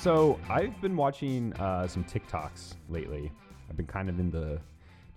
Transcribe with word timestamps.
So 0.00 0.38
I've 0.48 0.80
been 0.80 0.96
watching 0.96 1.52
uh, 1.54 1.86
some 1.88 2.04
TikToks 2.04 2.74
lately. 2.88 3.32
I've 3.68 3.76
been 3.76 3.86
kind 3.86 4.08
of 4.08 4.18
in 4.20 4.30
the 4.30 4.60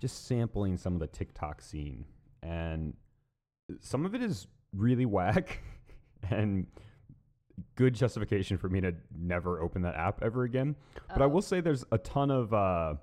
just 0.00 0.26
sampling 0.26 0.76
some 0.76 0.94
of 0.94 1.00
the 1.00 1.06
TikTok 1.06 1.60
scene, 1.62 2.04
and 2.42 2.94
some 3.80 4.04
of 4.04 4.14
it 4.14 4.22
is 4.22 4.48
really 4.76 5.06
whack 5.06 5.60
and 6.30 6.66
good 7.76 7.94
justification 7.94 8.58
for 8.58 8.68
me 8.68 8.80
to 8.80 8.92
never 9.16 9.60
open 9.60 9.82
that 9.82 9.94
app 9.94 10.20
ever 10.22 10.42
again. 10.42 10.74
But 11.08 11.22
I 11.22 11.26
Oh. 11.26 11.28
will 11.28 11.42
say 11.42 11.60
there's 11.60 11.84
a 11.92 11.98
ton 11.98 12.30
of 12.32 12.52
uh, 12.52 12.94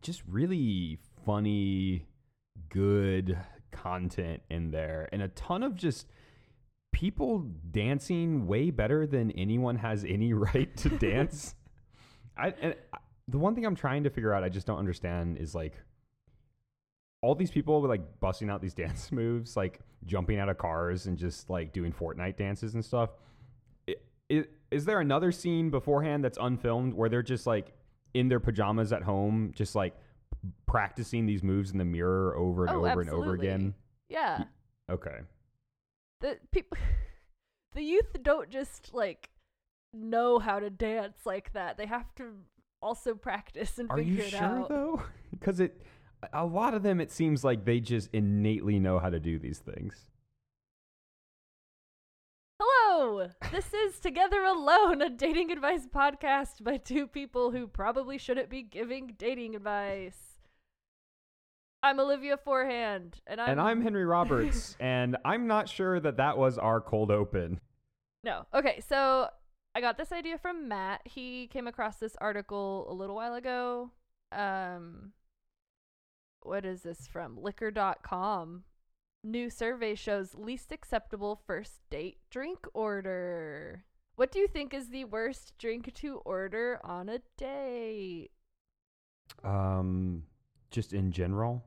just 0.00 0.22
really 0.26 0.98
funny, 1.26 2.06
good 2.70 3.36
content 3.70 4.42
in 4.48 4.70
there, 4.70 5.08
and 5.12 5.20
a 5.20 5.28
ton 5.28 5.62
of 5.62 5.74
just 5.74 6.06
people 6.92 7.46
dancing 7.70 8.46
way 8.46 8.70
better 8.70 9.06
than 9.06 9.30
anyone 9.32 9.76
has 9.76 10.04
any 10.04 10.32
right 10.32 10.74
to 10.78 10.88
dance. 10.90 11.54
I, 12.36 12.54
and 12.60 12.74
I- 12.92 12.98
the 13.30 13.38
one 13.38 13.54
thing 13.54 13.66
I'm 13.66 13.74
trying 13.76 14.04
to 14.04 14.10
figure 14.10 14.32
out, 14.32 14.42
I 14.42 14.48
just 14.48 14.66
don't 14.66 14.78
understand, 14.78 15.36
is 15.36 15.54
like 15.54 15.74
all 17.20 17.34
these 17.34 17.50
people 17.50 17.80
were 17.82 17.88
like 17.88 18.20
busting 18.20 18.48
out 18.48 18.62
these 18.62 18.74
dance 18.82 19.12
moves, 19.12 19.56
like 19.56 19.80
jumping 20.06 20.38
out 20.38 20.48
of 20.48 20.56
cars 20.56 21.06
and 21.06 21.18
just 21.18 21.50
like 21.50 21.72
doing 21.72 21.92
Fortnite 21.92 22.36
dances 22.36 22.74
and 22.74 22.84
stuff. 22.84 23.10
I- 23.88 23.96
i- 24.32 24.44
Is 24.70 24.84
there 24.86 25.00
another 25.00 25.30
scene 25.32 25.68
beforehand 25.70 26.24
that's 26.24 26.38
unfilmed 26.40 26.94
where 26.94 27.08
they're 27.08 27.22
just 27.22 27.46
like 27.46 27.72
in 28.14 28.28
their 28.28 28.40
pajamas 28.40 28.92
at 28.92 29.02
home, 29.02 29.52
just 29.54 29.74
like 29.74 29.94
practicing 30.66 31.26
these 31.26 31.42
moves 31.42 31.70
in 31.72 31.78
the 31.78 31.84
mirror 31.84 32.34
over 32.36 32.64
and 32.66 32.76
Oh, 32.76 32.86
over 32.86 33.00
and 33.02 33.10
over 33.10 33.34
again? 33.34 33.74
Yeah. 34.08 34.44
Okay. 34.90 35.18
The 36.20 36.38
people 36.50 36.76
the 37.74 37.82
youth 37.82 38.16
don't 38.22 38.50
just 38.50 38.92
like 38.94 39.30
know 39.92 40.38
how 40.38 40.58
to 40.58 40.70
dance 40.70 41.18
like 41.24 41.52
that. 41.52 41.76
They 41.78 41.86
have 41.86 42.14
to 42.16 42.32
also 42.82 43.14
practice 43.14 43.78
and 43.78 43.90
Are 43.90 43.96
figure 43.98 44.14
you 44.14 44.22
it 44.22 44.30
sure 44.30 44.42
out. 44.42 44.68
though? 44.68 45.02
Because 45.30 45.60
it, 45.60 45.80
a 46.32 46.44
lot 46.44 46.74
of 46.74 46.82
them, 46.82 47.00
it 47.00 47.12
seems 47.12 47.44
like 47.44 47.64
they 47.64 47.78
just 47.80 48.08
innately 48.12 48.78
know 48.80 48.98
how 48.98 49.08
to 49.10 49.20
do 49.20 49.38
these 49.38 49.58
things. 49.58 50.08
Hello! 52.60 53.28
This 53.52 53.72
is 53.72 54.00
Together 54.00 54.42
Alone, 54.42 55.00
a 55.00 55.10
dating 55.10 55.52
advice 55.52 55.86
podcast 55.86 56.64
by 56.64 56.76
two 56.78 57.06
people 57.06 57.52
who 57.52 57.68
probably 57.68 58.18
shouldn't 58.18 58.50
be 58.50 58.62
giving 58.62 59.14
dating 59.16 59.54
advice. 59.54 60.27
I'm 61.82 62.00
Olivia 62.00 62.36
Forehand, 62.36 63.20
and 63.26 63.40
I'm 63.40 63.50
and 63.50 63.60
I'm 63.60 63.82
Henry 63.82 64.04
Roberts, 64.04 64.76
and 64.80 65.16
I'm 65.24 65.46
not 65.46 65.68
sure 65.68 66.00
that 66.00 66.16
that 66.16 66.36
was 66.36 66.58
our 66.58 66.80
cold 66.80 67.10
open. 67.10 67.60
No. 68.24 68.46
Okay, 68.52 68.80
so 68.86 69.28
I 69.74 69.80
got 69.80 69.96
this 69.96 70.10
idea 70.10 70.38
from 70.38 70.68
Matt. 70.68 71.02
He 71.04 71.46
came 71.46 71.68
across 71.68 71.96
this 71.96 72.16
article 72.20 72.86
a 72.90 72.94
little 72.94 73.14
while 73.14 73.34
ago. 73.34 73.92
Um 74.32 75.12
what 76.42 76.64
is 76.64 76.82
this 76.82 77.06
from? 77.06 77.36
liquor.com. 77.40 78.64
New 79.24 79.50
survey 79.50 79.94
shows 79.94 80.34
least 80.34 80.72
acceptable 80.72 81.40
first 81.46 81.80
date 81.90 82.18
drink 82.30 82.66
order. 82.72 83.84
What 84.16 84.32
do 84.32 84.38
you 84.38 84.48
think 84.48 84.72
is 84.72 84.88
the 84.88 85.04
worst 85.04 85.52
drink 85.58 85.92
to 85.94 86.16
order 86.18 86.80
on 86.82 87.08
a 87.08 87.20
date? 87.36 88.30
Um, 89.44 90.24
just 90.70 90.92
in 90.92 91.12
general, 91.12 91.64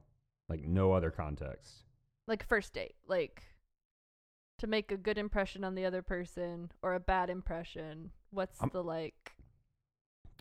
like 0.52 0.68
no 0.68 0.92
other 0.92 1.10
context. 1.10 1.86
Like 2.28 2.46
first 2.46 2.74
date, 2.74 2.96
like 3.08 3.42
to 4.60 4.68
make 4.68 4.92
a 4.92 4.98
good 4.98 5.18
impression 5.18 5.64
on 5.64 5.76
the 5.76 5.86
other 5.86 6.02
person 6.02 6.72
or 6.82 6.94
a 6.94 7.00
bad 7.00 7.30
impression. 7.30 8.12
What's 8.32 8.62
Um, 8.62 8.70
the 8.74 8.84
like 8.84 9.34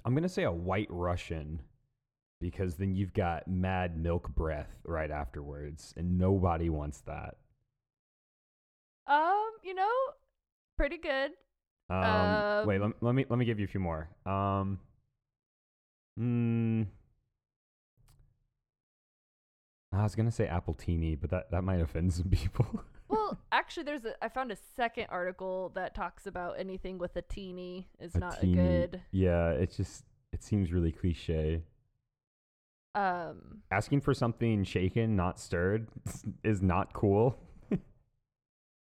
I'm 0.04 0.15
gonna 0.15 0.28
say 0.28 0.43
a 0.43 0.53
white 0.53 0.88
Russian, 0.91 1.62
because 2.41 2.76
then 2.76 2.97
you've 2.97 3.12
got 3.12 3.47
mad 3.47 3.97
milk 3.97 4.28
breath 4.34 4.81
right 4.84 5.10
afterwards, 5.10 5.94
and 5.97 6.19
nobody 6.19 6.69
wants 6.69 7.00
that. 7.03 7.37
Um, 9.06 9.50
you 9.62 9.75
know, 9.75 9.91
pretty 10.76 10.99
good. 10.99 11.32
Um, 11.88 12.66
wait, 12.66 12.81
Um, 12.81 12.94
let, 13.00 13.03
let 13.03 13.15
me 13.15 13.26
let 13.28 13.38
me 13.38 13.44
give 13.44 13.59
you 13.60 13.65
a 13.65 13.69
few 13.69 13.81
more. 13.81 14.09
Um, 14.26 14.81
mm, 16.19 16.87
I 19.93 20.03
was 20.05 20.15
gonna 20.15 20.31
say 20.31 20.47
appletini, 20.47 21.21
but 21.21 21.31
that 21.31 21.51
that 21.51 21.62
might 21.62 21.81
offend 21.81 22.12
some 22.12 22.28
people. 22.31 22.84
Well, 23.11 23.41
actually, 23.51 23.83
there's 23.83 24.05
a. 24.05 24.15
I 24.25 24.28
found 24.28 24.53
a 24.53 24.56
second 24.77 25.06
article 25.11 25.73
that 25.75 25.97
talks 25.97 26.27
about 26.28 26.61
anything 26.61 26.97
with 26.97 27.17
a 27.17 27.23
teeny 27.23 27.89
is 27.99 28.15
not 28.15 28.41
teeny- 28.41 28.53
a 28.53 28.87
good. 28.87 29.03
Yeah, 29.11 29.50
it 29.50 29.75
just 29.77 30.05
it 30.33 30.45
seems 30.45 30.71
really 30.73 30.93
cliche. 30.93 31.65
Um, 32.95 33.62
Asking 33.73 34.00
for 34.00 34.15
something 34.15 34.62
shaken, 34.62 35.17
not 35.17 35.41
stirred, 35.41 35.89
is 36.45 36.62
not 36.62 36.93
cool. 36.93 37.37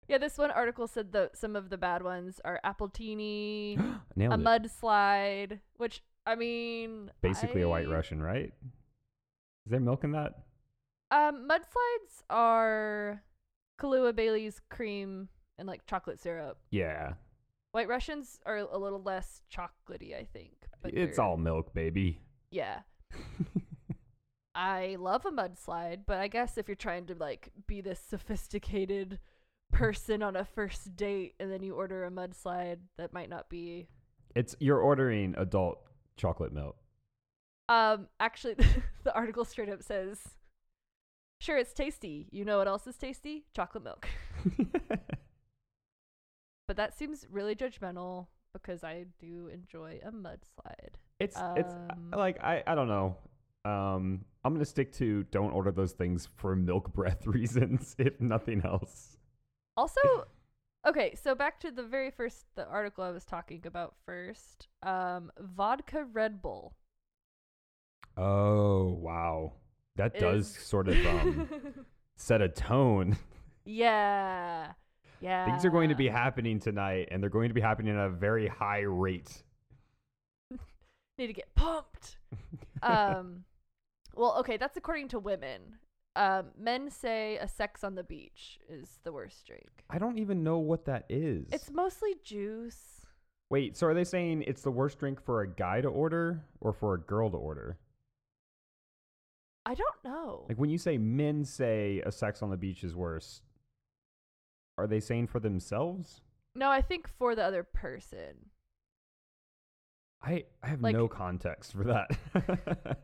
yeah, 0.09 0.19
this 0.19 0.37
one 0.37 0.51
article 0.51 0.89
said 0.89 1.13
that 1.13 1.37
some 1.37 1.55
of 1.55 1.71
the 1.71 1.79
bad 1.79 2.03
ones 2.03 2.41
are 2.45 2.59
appletini, 2.65 3.79
a 4.19 4.21
it. 4.21 4.31
mudslide, 4.31 5.61
which 5.77 6.03
I 6.27 6.35
mean, 6.35 7.13
Basically 7.23 7.63
a 7.63 7.69
white 7.69 7.89
Russian, 7.89 8.21
right? 8.21 8.53
Is 9.65 9.71
there 9.71 9.79
milk 9.79 10.03
in 10.03 10.11
that? 10.11 10.43
Um, 11.11 11.49
mudslides 11.49 12.23
are 12.29 13.23
Kahlua 13.81 14.15
Bailey's 14.15 14.61
cream 14.69 15.29
and 15.59 15.67
like 15.67 15.87
chocolate 15.87 16.21
syrup. 16.21 16.59
Yeah, 16.71 17.15
White 17.73 17.89
Russians 17.89 18.41
are 18.47 18.59
a 18.59 18.79
little 18.79 19.03
less 19.03 19.43
chocolatey, 19.55 20.15
I 20.19 20.25
think. 20.33 20.53
But 20.83 20.95
it's 20.95 21.19
all 21.19 21.37
milk, 21.37 21.75
baby. 21.75 22.21
yeah. 22.51 22.81
I 24.55 24.97
love 24.99 25.25
a 25.25 25.31
mudslide, 25.31 26.01
but 26.05 26.19
I 26.19 26.27
guess 26.27 26.59
if 26.59 26.67
you're 26.67 26.75
trying 26.75 27.07
to 27.07 27.15
like 27.15 27.51
be 27.69 27.81
this 27.81 28.01
sophisticated 28.01 29.21
person 29.71 30.21
on 30.23 30.35
a 30.35 30.45
first 30.45 30.97
date 30.97 31.35
and 31.39 31.53
then 31.53 31.63
you 31.63 31.75
order 31.75 32.05
a 32.05 32.11
mudslide, 32.11 32.79
that 32.97 33.13
might 33.13 33.31
not 33.31 33.49
be. 33.49 33.87
It's 34.35 34.57
you're 34.59 34.81
ordering 34.81 35.35
adult 35.39 35.79
chocolate 36.17 36.53
milk. 36.53 36.77
Um, 37.69 38.09
actually, 38.19 38.57
the 39.05 39.15
article 39.15 39.45
straight 39.45 39.69
up 39.69 39.83
says, 39.83 40.19
"Sure, 41.41 41.57
it's 41.59 41.73
tasty. 41.73 42.29
You 42.31 42.45
know 42.45 42.59
what 42.59 42.69
else 42.69 42.87
is 42.87 42.97
tasty? 42.97 43.47
Chocolate 43.55 43.85
milk." 43.85 44.09
But 46.67 46.77
that 46.77 46.97
seems 46.97 47.27
really 47.31 47.55
judgmental 47.57 48.27
because 48.53 48.85
I 48.85 49.07
do 49.19 49.49
enjoy 49.49 50.01
a 50.05 50.11
mudslide. 50.13 50.97
It's 51.19 51.43
it's 51.57 51.75
Um, 51.75 52.13
like 52.13 52.43
I 52.43 52.63
I 52.67 52.75
don't 52.75 52.89
know. 52.89 53.17
Um, 53.65 54.25
I'm 54.45 54.55
gonna 54.55 54.65
stick 54.65 54.93
to 54.95 55.25
don't 55.25 55.51
order 55.53 55.71
those 55.73 55.93
things 55.93 56.29
for 56.37 56.55
milk 56.57 56.93
breath 56.95 57.27
reasons, 57.27 57.95
if 57.99 58.21
nothing 58.21 58.63
else. 58.65 59.17
Also, 59.77 60.27
okay, 60.87 61.15
so 61.15 61.35
back 61.35 61.61
to 61.61 61.71
the 61.71 61.83
very 61.83 62.11
first 62.11 62.47
the 62.55 62.67
article 62.67 63.05
I 63.05 63.11
was 63.11 63.25
talking 63.25 63.67
about 63.67 63.97
first. 64.05 64.69
Um, 64.83 65.33
vodka 65.39 66.05
Red 66.05 66.43
Bull. 66.43 66.77
Oh 68.19 68.89
wow, 69.01 69.55
that 69.99 70.19
does 70.19 70.57
is- 70.57 70.63
sort 70.63 70.89
of 70.89 70.97
um 71.07 71.49
set 72.17 72.41
a 72.41 72.49
tone. 72.49 73.17
yeah, 73.65 74.73
yeah. 75.21 75.45
Things 75.45 75.65
are 75.65 75.71
going 75.71 75.91
to 75.91 75.95
be 75.95 76.09
happening 76.09 76.59
tonight, 76.59 77.09
and 77.11 77.23
they're 77.23 77.31
going 77.31 77.49
to 77.49 77.55
be 77.55 77.61
happening 77.61 77.97
at 77.97 78.07
a 78.07 78.11
very 78.11 78.49
high 78.49 78.81
rate. 78.81 79.43
need 81.19 81.27
to 81.29 81.33
get 81.33 81.55
pumped. 81.55 82.17
um, 82.83 83.45
well, 84.15 84.37
okay, 84.41 84.57
that's 84.57 84.77
according 84.77 85.09
to 85.09 85.19
women. 85.19 85.61
Um, 86.17 86.47
men 86.59 86.91
say 86.91 87.37
a 87.37 87.47
sex 87.47 87.85
on 87.85 87.95
the 87.95 88.03
beach 88.03 88.59
is 88.69 88.99
the 89.05 89.13
worst 89.13 89.47
drink. 89.47 89.69
I 89.89 89.99
don't 89.99 90.19
even 90.19 90.43
know 90.43 90.59
what 90.59 90.85
that 90.87 91.05
is. 91.09 91.47
It's 91.53 91.71
mostly 91.71 92.17
juice. 92.25 93.07
Wait, 93.51 93.77
so 93.77 93.87
are 93.87 93.95
they 93.95 94.05
saying 94.05 94.43
it's 94.47 94.63
the 94.63 94.71
worst 94.71 94.99
drink 94.99 95.23
for 95.25 95.43
a 95.43 95.49
guy 95.49 95.81
to 95.81 95.89
order 95.89 96.45
or 96.61 96.73
for 96.73 96.95
a 96.95 96.99
girl 97.01 97.31
to 97.31 97.37
order? 97.37 97.79
I 99.69 99.75
don't 99.75 100.05
know. 100.05 100.47
Like 100.49 100.59
when 100.59 100.71
you 100.71 100.79
say 100.79 100.97
men 100.97 101.45
say 101.45 102.01
a 102.07 102.11
sex 102.11 102.43
on 102.43 102.49
the 102.51 102.57
beach 102.57 102.83
is 102.85 102.95
worse, 102.97 103.43
are 104.79 104.87
they 104.87 105.01
saying 105.01 105.27
for 105.27 105.41
themselves? 105.41 106.23
no, 106.55 106.71
I 106.71 106.81
think 106.81 107.07
for 107.19 107.35
the 107.37 107.43
other 107.45 107.63
person. 107.63 108.51
I 110.23 110.45
I 110.63 110.69
have 110.69 110.81
Like- 110.81 110.97
no 110.97 111.07
context 111.09 111.73
for 111.73 111.85
that. 111.85 112.11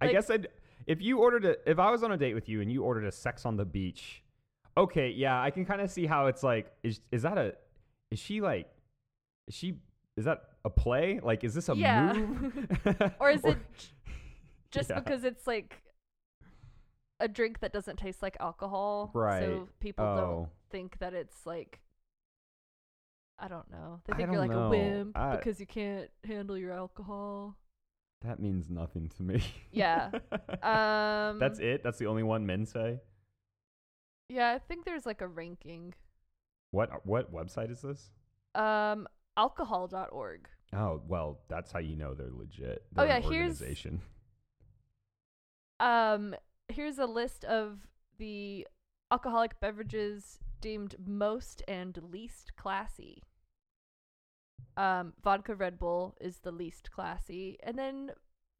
I 0.00 0.06
Like- 0.06 0.12
guess 0.12 0.30
I'd 0.30 0.48
if 0.86 1.00
you 1.00 1.18
ordered 1.18 1.44
a 1.44 1.70
if 1.70 1.78
I 1.78 1.90
was 1.90 2.02
on 2.02 2.12
a 2.12 2.16
date 2.16 2.34
with 2.34 2.48
you 2.48 2.60
and 2.62 2.72
you 2.72 2.82
ordered 2.82 3.04
a 3.04 3.12
sex 3.12 3.44
on 3.46 3.56
the 3.56 3.64
beach, 3.64 4.22
okay, 4.76 5.10
yeah, 5.10 5.40
I 5.40 5.50
can 5.50 5.64
kind 5.64 5.80
of 5.80 5.90
see 5.90 6.06
how 6.06 6.26
it's 6.26 6.42
like 6.42 6.72
is 6.82 7.00
is 7.12 7.22
that 7.22 7.38
a 7.38 7.54
is 8.10 8.18
she 8.18 8.40
like 8.40 8.68
is 9.46 9.54
she 9.54 9.78
is 10.16 10.24
that 10.24 10.42
a 10.64 10.70
play? 10.70 11.20
Like 11.22 11.44
is 11.44 11.54
this 11.54 11.68
a 11.68 11.76
Yeah. 11.76 12.12
move? 12.14 13.12
Or 13.20 13.30
is 13.30 13.44
it 13.52 13.58
j- 13.78 13.88
just 14.72 14.90
Yeah. 14.90 14.98
because 15.00 15.22
it's 15.24 15.46
like 15.46 15.80
a 17.20 17.28
drink 17.28 17.60
that 17.60 17.72
doesn't 17.72 17.96
taste 17.98 18.22
like 18.22 18.36
alcohol? 18.40 19.10
Right. 19.14 19.40
So 19.42 19.68
people 19.78 20.04
Oh. 20.04 20.16
don't 20.16 20.48
think 20.70 20.98
that 20.98 21.14
it's 21.14 21.46
like 21.46 21.80
I 23.38 23.48
don't 23.48 23.70
know. 23.70 24.00
They 24.04 24.14
think 24.14 24.30
you're 24.30 24.40
like 24.40 24.50
know. 24.50 24.64
a 24.64 24.68
wimp 24.70 25.16
I- 25.16 25.36
because 25.36 25.60
you 25.60 25.66
can't 25.66 26.10
handle 26.24 26.58
your 26.58 26.72
alcohol. 26.72 27.56
That 28.22 28.38
means 28.38 28.68
nothing 28.68 29.08
to 29.16 29.22
me. 29.22 29.42
Yeah. 29.72 30.10
Um 30.62 31.38
That's 31.38 31.58
it. 31.58 31.82
That's 31.82 31.98
the 31.98 32.06
only 32.06 32.22
one 32.22 32.44
men 32.44 32.66
say. 32.66 33.00
Yeah, 34.28 34.52
I 34.52 34.58
think 34.58 34.84
there's 34.84 35.06
like 35.06 35.20
a 35.22 35.26
ranking. 35.28 35.94
What 36.70 37.04
what 37.06 37.32
website 37.32 37.70
is 37.70 37.80
this? 37.80 38.10
Um 38.54 39.08
alcohol.org. 39.36 40.48
Oh 40.74 41.00
well, 41.08 41.40
that's 41.48 41.72
how 41.72 41.78
you 41.78 41.96
know 41.96 42.12
they're 42.14 42.30
legit. 42.30 42.84
Oh, 42.96 43.00
They're 43.00 43.06
yeah, 43.06 43.16
an 43.16 43.22
here's- 43.22 43.60
organization. 43.60 44.02
Um 45.80 46.34
here's 46.70 46.98
a 46.98 47.06
list 47.06 47.44
of 47.44 47.86
the 48.18 48.66
alcoholic 49.10 49.58
beverages 49.60 50.38
deemed 50.60 50.94
most 51.04 51.62
and 51.68 51.98
least 52.10 52.52
classy. 52.56 53.22
Um 54.76 55.12
vodka 55.22 55.54
Red 55.54 55.78
Bull 55.78 56.16
is 56.20 56.38
the 56.38 56.52
least 56.52 56.90
classy. 56.90 57.58
And 57.62 57.78
then 57.78 58.10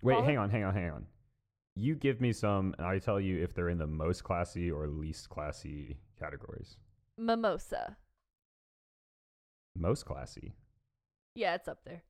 Wait, 0.03 0.15
Follow- 0.15 0.25
hang 0.27 0.39
on, 0.39 0.51
hang 0.51 0.65
on, 0.65 0.75
hang 0.75 0.91
on. 0.91 1.07
You 1.77 1.95
give 1.95 2.21
me 2.21 2.33
some, 2.33 2.75
and 2.79 2.87
I 2.87 2.99
tell 2.99 3.21
you 3.21 3.43
if 3.43 3.55
they're 3.55 3.69
in 3.69 3.79
the 3.79 3.87
most 3.87 4.25
classy 4.25 4.71
or 4.71 4.89
least 4.89 5.29
classy 5.29 5.99
categories. 6.19 6.77
mimosa. 7.17 7.97
Most 9.77 10.05
classy. 10.05 10.53
Yeah, 11.37 11.55
it's 11.55 11.69
up 11.69 11.79
there. 11.85 12.03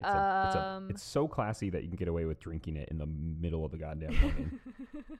It's, 0.00 0.10
a, 0.10 0.44
it's, 0.48 0.56
a, 0.56 0.60
Um, 0.60 0.90
it's 0.90 1.02
so 1.02 1.28
classy 1.28 1.70
that 1.70 1.82
you 1.84 1.88
can 1.88 1.96
get 1.96 2.08
away 2.08 2.24
with 2.24 2.40
drinking 2.40 2.76
it 2.76 2.88
in 2.90 2.98
the 2.98 3.06
middle 3.06 3.64
of 3.64 3.70
the 3.70 3.78
goddamn 3.78 4.20
morning. 4.20 4.58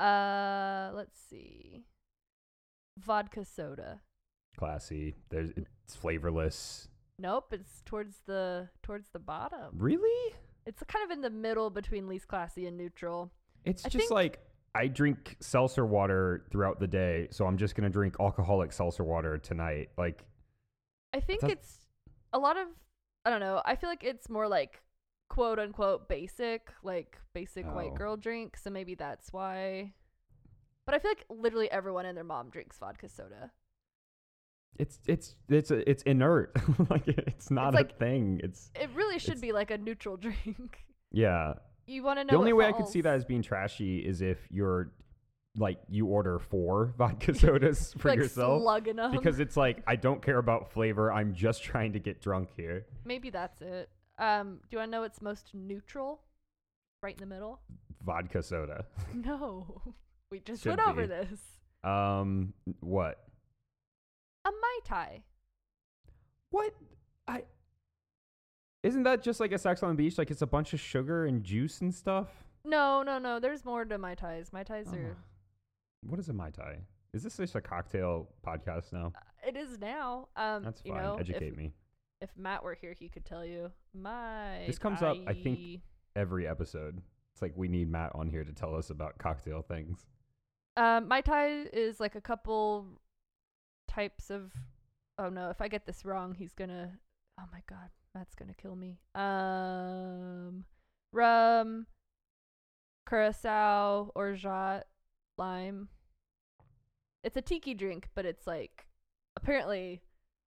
uh, 0.00 0.90
let's 0.94 1.18
see. 1.28 1.84
Vodka 2.98 3.44
soda. 3.44 4.00
classy. 4.58 5.14
There's 5.30 5.50
it's 5.56 5.96
flavorless. 5.96 6.88
Nope, 7.18 7.52
it's 7.52 7.82
towards 7.84 8.16
the 8.26 8.68
towards 8.82 9.08
the 9.10 9.18
bottom. 9.18 9.70
Really? 9.76 10.34
It's 10.66 10.82
kind 10.84 11.04
of 11.04 11.10
in 11.10 11.20
the 11.22 11.30
middle 11.30 11.70
between 11.70 12.08
least 12.08 12.28
classy 12.28 12.66
and 12.66 12.76
neutral. 12.76 13.30
It's 13.64 13.84
I 13.84 13.88
just 13.88 14.02
think- 14.08 14.10
like 14.10 14.40
I 14.74 14.86
drink 14.86 15.36
seltzer 15.40 15.84
water 15.84 16.44
throughout 16.52 16.78
the 16.78 16.86
day, 16.86 17.28
so 17.30 17.44
I'm 17.46 17.56
just 17.56 17.74
gonna 17.74 17.90
drink 17.90 18.16
alcoholic 18.20 18.72
seltzer 18.72 19.02
water 19.02 19.36
tonight. 19.38 19.90
Like, 19.98 20.24
I 21.12 21.20
think 21.20 21.42
it's 21.42 21.78
a 22.32 22.38
lot 22.38 22.56
of 22.56 22.68
I 23.24 23.30
don't 23.30 23.40
know. 23.40 23.60
I 23.64 23.76
feel 23.76 23.90
like 23.90 24.04
it's 24.04 24.28
more 24.30 24.46
like 24.48 24.80
quote 25.30 25.58
unquote 25.58 26.06
basic, 26.10 26.70
like 26.82 27.16
basic 27.32 27.64
white 27.74 27.92
Oh. 27.94 27.96
girl 27.96 28.16
drink, 28.18 28.58
so 28.58 28.68
maybe 28.68 28.94
that's 28.94 29.32
why. 29.32 29.94
But 30.84 30.94
I 30.94 30.98
feel 30.98 31.12
like 31.12 31.24
literally 31.30 31.70
everyone 31.70 32.04
and 32.04 32.14
their 32.16 32.24
mom 32.24 32.50
drinks 32.50 32.78
vodka 32.78 33.08
soda. 33.08 33.50
it's 34.78 34.98
it's 35.06 35.34
it's 35.48 35.70
it's 35.70 36.02
inert. 36.04 36.54
like 36.90 37.06
it's 37.08 37.50
not 37.50 37.74
like- 37.74 37.92
a 37.92 37.94
thing. 37.94 38.40
It's 38.42 38.70
It 38.74 38.90
really 38.94 39.18
should 39.18 39.32
It's- 39.38 39.40
be 39.40 39.52
like 39.52 39.70
a 39.70 39.78
neutral 39.78 40.16
drink. 40.26 40.84
yeah. 41.10 41.54
You 41.86 42.02
want 42.04 42.18
to 42.20 42.24
know 42.24 42.30
the 42.32 42.36
only 42.38 42.52
way 42.52 42.66
I 42.66 42.72
could 42.72 42.86
see 42.86 43.00
that 43.00 43.14
as 43.14 43.24
being 43.24 43.42
trashy 43.42 43.98
is 43.98 44.20
if 44.22 44.38
you're 44.50 44.92
like 45.56 45.78
you 45.88 46.06
order 46.06 46.38
four 46.38 46.94
vodka 46.98 47.34
sodas 47.34 47.92
for 47.98 48.10
like 48.10 48.18
yourself 48.18 48.62
because 49.10 49.40
it's 49.40 49.56
like 49.56 49.82
I 49.88 49.96
don't 49.96 50.22
care 50.22 50.38
about 50.38 50.70
flavor. 50.72 51.12
I'm 51.12 51.34
just 51.34 51.62
trying 51.64 51.92
to 51.94 51.98
get 51.98 52.20
drunk 52.22 52.50
here. 52.56 52.86
maybe 53.04 53.30
that's 53.30 53.60
it. 53.60 53.88
Um, 54.20 54.60
do 54.62 54.76
you 54.76 54.78
want 54.78 54.88
to 54.88 54.92
know 54.92 55.00
what's 55.00 55.20
most 55.22 55.50
neutral? 55.54 56.20
Right 57.02 57.14
in 57.14 57.20
the 57.20 57.34
middle? 57.34 57.60
Vodka 58.04 58.42
soda. 58.42 58.84
No, 59.14 59.82
we 60.30 60.40
just 60.40 60.62
Should 60.62 60.76
went 60.78 60.88
over 60.88 61.02
be. 61.02 61.08
this. 61.08 61.40
Um, 61.82 62.52
what? 62.80 63.18
A 64.46 64.50
mai 64.50 64.78
tai. 64.84 65.22
What? 66.50 66.74
I. 67.26 67.42
Isn't 68.82 69.02
that 69.04 69.22
just 69.22 69.40
like 69.40 69.52
a 69.52 69.58
Sex 69.58 69.82
on 69.82 69.90
the 69.90 69.94
Beach? 69.94 70.18
Like 70.18 70.30
it's 70.30 70.42
a 70.42 70.46
bunch 70.46 70.72
of 70.74 70.80
sugar 70.80 71.26
and 71.26 71.42
juice 71.42 71.80
and 71.80 71.94
stuff. 71.94 72.28
No, 72.64 73.02
no, 73.02 73.18
no. 73.18 73.40
There's 73.40 73.64
more 73.64 73.84
to 73.84 73.98
mai 73.98 74.14
tais. 74.14 74.44
Mai 74.52 74.62
tais 74.62 74.86
are. 74.92 75.16
Oh. 75.16 75.16
What 76.02 76.18
is 76.20 76.28
a 76.28 76.32
mai 76.32 76.50
tai? 76.50 76.78
Is 77.12 77.22
this 77.22 77.36
just 77.38 77.54
a 77.54 77.60
cocktail 77.60 78.28
podcast 78.46 78.92
now? 78.92 79.12
It 79.46 79.56
is 79.56 79.78
now. 79.78 80.28
Um, 80.36 80.62
That's 80.62 80.82
you 80.84 80.92
fine. 80.92 81.02
know, 81.02 81.16
Educate 81.18 81.52
if, 81.52 81.56
me. 81.56 81.72
If 82.20 82.30
Matt 82.36 82.62
were 82.62 82.74
here, 82.74 82.94
he 82.98 83.08
could 83.08 83.24
tell 83.24 83.44
you. 83.44 83.70
My. 83.94 84.64
This 84.66 84.78
comes 84.78 85.02
up, 85.02 85.16
I 85.26 85.34
think- 85.34 85.82
Every 86.16 86.46
episode, 86.46 87.00
it's 87.32 87.40
like 87.40 87.52
we 87.56 87.68
need 87.68 87.88
Matt 87.88 88.10
on 88.16 88.28
here 88.28 88.42
to 88.42 88.52
tell 88.52 88.74
us 88.74 88.90
about 88.90 89.16
cocktail 89.18 89.62
things. 89.62 90.06
Um, 90.76 91.06
mai 91.06 91.20
tai 91.20 91.66
is 91.72 92.00
like 92.00 92.16
a 92.16 92.20
couple 92.20 92.86
types 93.86 94.28
of. 94.28 94.52
Oh 95.18 95.28
no! 95.28 95.50
If 95.50 95.60
I 95.60 95.68
get 95.68 95.86
this 95.86 96.04
wrong, 96.04 96.34
he's 96.34 96.52
gonna. 96.52 96.90
Oh 97.38 97.44
my 97.52 97.60
god, 97.68 97.90
Matt's 98.12 98.34
gonna 98.34 98.54
kill 98.54 98.74
me. 98.74 98.98
Um, 99.14 100.64
rum, 101.12 101.86
curacao, 103.08 104.10
orgeat, 104.16 104.84
lime. 105.38 105.88
It's 107.22 107.36
a 107.36 107.42
tiki 107.42 107.74
drink, 107.74 108.08
but 108.16 108.24
it's 108.26 108.46
like 108.48 108.86
apparently 109.36 110.02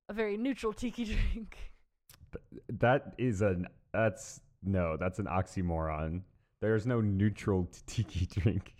a 0.10 0.14
very 0.14 0.38
neutral 0.38 0.74
tiki 0.74 1.06
drink. 1.34 1.58
That 2.70 3.14
is 3.18 3.42
an 3.42 3.68
that's 3.94 4.42
no, 4.64 4.98
that's 4.98 5.20
an 5.20 5.26
oxymoron. 5.26 6.22
There's 6.62 6.86
no 6.86 7.02
neutral 7.02 7.70
tiki 7.86 8.26
drink. 8.40 8.74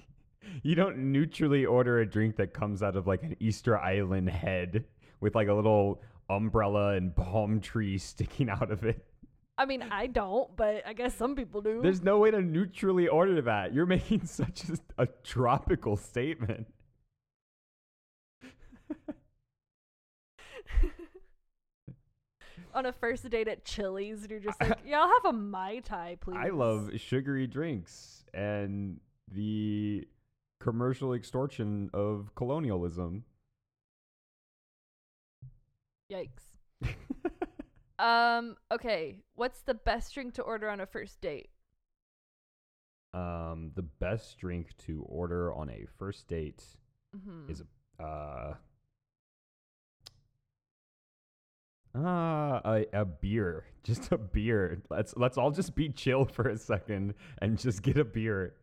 You 0.62 0.76
don't 0.76 1.12
neutrally 1.12 1.66
order 1.66 2.00
a 2.00 2.06
drink 2.06 2.36
that 2.38 2.54
comes 2.54 2.84
out 2.84 2.96
of 2.96 3.08
like 3.08 3.24
an 3.24 3.36
Easter 3.40 3.78
Island 3.78 4.30
head 4.30 4.84
with 5.22 5.36
like 5.36 5.48
a 5.48 5.54
little 5.54 6.02
umbrella 6.30 6.94
and 6.94 7.16
palm 7.16 7.60
tree 7.60 7.98
sticking 8.00 8.50
out 8.50 8.72
of 8.72 8.84
it. 8.84 9.06
I 9.56 9.66
mean, 9.66 9.84
I 9.84 10.08
don't, 10.08 10.56
but 10.56 10.82
I 10.86 10.94
guess 10.94 11.14
some 11.14 11.36
people 11.36 11.62
do. 11.62 11.80
There's 11.82 12.02
no 12.02 12.18
way 12.18 12.32
to 12.32 12.42
neutrally 12.42 13.08
order 13.08 13.40
that. 13.44 13.72
You're 13.72 13.86
making 13.86 14.26
such 14.26 14.64
a, 14.68 15.04
a 15.04 15.08
tropical 15.24 15.96
statement. 15.96 16.66
On 22.74 22.86
a 22.86 22.92
first 22.92 23.30
date 23.30 23.48
at 23.48 23.66
Chili's, 23.66 24.22
and 24.22 24.32
you're 24.32 24.40
just 24.40 24.60
like, 24.62 24.80
"Yeah, 24.86 25.02
I'll 25.02 25.08
have 25.24 25.34
a 25.36 25.38
mai 25.38 25.80
tai, 25.80 26.18
please." 26.20 26.38
I 26.40 26.50
love 26.50 26.92
sugary 26.98 27.48
drinks 27.48 28.26
and 28.34 29.00
the 29.32 30.08
commercial 30.60 31.14
extortion 31.14 31.90
of 31.94 32.32
colonialism. 32.36 33.24
Yikes. 36.12 36.54
Um. 38.00 38.58
Okay. 38.72 39.18
What's 39.36 39.62
the 39.62 39.76
best 39.76 40.14
drink 40.14 40.34
to 40.34 40.42
order 40.42 40.68
on 40.70 40.82
a 40.82 40.86
first 40.86 41.22
date? 41.22 41.50
um, 43.14 43.72
the 43.76 43.84
best 43.84 44.40
drink 44.40 44.76
to 44.80 45.04
order 45.08 45.54
on 45.54 45.70
a 45.70 45.86
first 46.00 46.28
date 46.28 46.64
Mm-hmm. 47.16 47.52
is 47.52 47.62
a 48.00 48.04
uh, 48.04 48.56
uh, 51.96 52.60
a, 52.66 52.86
a 52.94 53.06
beer, 53.06 53.66
just 53.84 54.12
a 54.12 54.18
beer. 54.18 54.82
Let's 54.90 55.14
let's 55.18 55.38
all 55.38 55.52
just 55.52 55.76
be 55.76 55.90
chill 55.90 56.26
for 56.26 56.50
a 56.50 56.58
second 56.58 57.14
and 57.40 57.58
just 57.58 57.82
get 57.82 57.98
a 57.98 58.06
beer. 58.06 58.54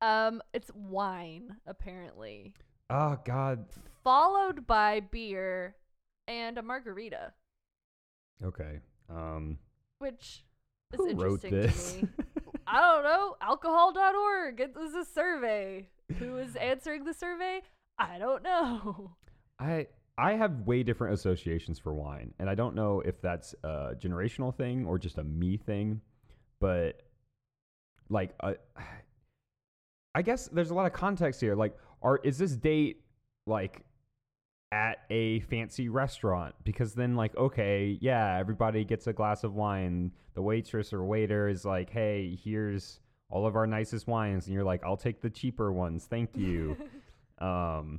um. 0.00 0.42
It's 0.52 0.70
wine, 0.74 1.56
apparently, 1.66 2.54
Oh 2.90 3.16
God. 3.24 3.66
followed 4.04 4.66
by 4.66 5.00
beer 5.00 5.76
and 6.28 6.58
a 6.58 6.62
margarita, 6.62 7.32
Okay. 8.44 8.80
Um, 9.10 9.58
which 9.98 10.44
is 10.92 10.98
who 10.98 11.14
wrote 11.14 11.44
interesting 11.44 11.50
this? 11.52 11.92
to 11.94 12.02
me. 12.02 12.08
I 12.66 12.80
don't 12.80 13.04
know. 13.04 13.36
Alcohol.org. 13.40 14.60
It 14.60 14.74
was 14.76 14.94
a 14.94 15.04
survey. 15.04 15.88
Who 16.18 16.36
is 16.38 16.56
answering 16.70 17.04
the 17.04 17.12
survey? 17.14 17.62
I 17.98 18.18
don't 18.18 18.42
know. 18.42 19.12
I 19.58 19.88
I 20.18 20.34
have 20.34 20.66
way 20.66 20.82
different 20.82 21.14
associations 21.14 21.78
for 21.78 21.94
wine, 21.94 22.34
and 22.38 22.48
I 22.48 22.54
don't 22.54 22.74
know 22.74 23.00
if 23.00 23.20
that's 23.22 23.54
a 23.64 23.94
generational 23.98 24.54
thing 24.54 24.84
or 24.84 24.98
just 24.98 25.18
a 25.18 25.24
me 25.24 25.56
thing, 25.56 26.00
but 26.60 27.02
like 28.10 28.34
uh, 28.40 28.54
I 30.14 30.22
guess 30.22 30.48
there's 30.48 30.70
a 30.70 30.74
lot 30.74 30.86
of 30.86 30.92
context 30.92 31.40
here. 31.40 31.54
Like, 31.54 31.76
are 32.02 32.18
is 32.22 32.38
this 32.38 32.52
date 32.52 33.02
like 33.46 33.84
at 34.70 34.98
a 35.10 35.40
fancy 35.40 35.88
restaurant? 35.88 36.54
Because 36.64 36.94
then, 36.94 37.16
like, 37.16 37.34
okay, 37.36 37.98
yeah, 38.00 38.36
everybody 38.38 38.84
gets 38.84 39.06
a 39.06 39.12
glass 39.12 39.44
of 39.44 39.54
wine. 39.54 40.12
The 40.34 40.42
waitress 40.42 40.92
or 40.92 41.04
waiter 41.04 41.48
is 41.48 41.64
like, 41.64 41.90
hey, 41.90 42.38
here's 42.42 43.00
all 43.30 43.46
of 43.46 43.56
our 43.56 43.66
nicest 43.66 44.06
wines, 44.06 44.46
and 44.46 44.54
you're 44.54 44.64
like, 44.64 44.82
I'll 44.84 44.96
take 44.96 45.22
the 45.22 45.30
cheaper 45.30 45.72
ones, 45.72 46.06
thank 46.06 46.36
you. 46.36 46.76
Um, 47.38 47.98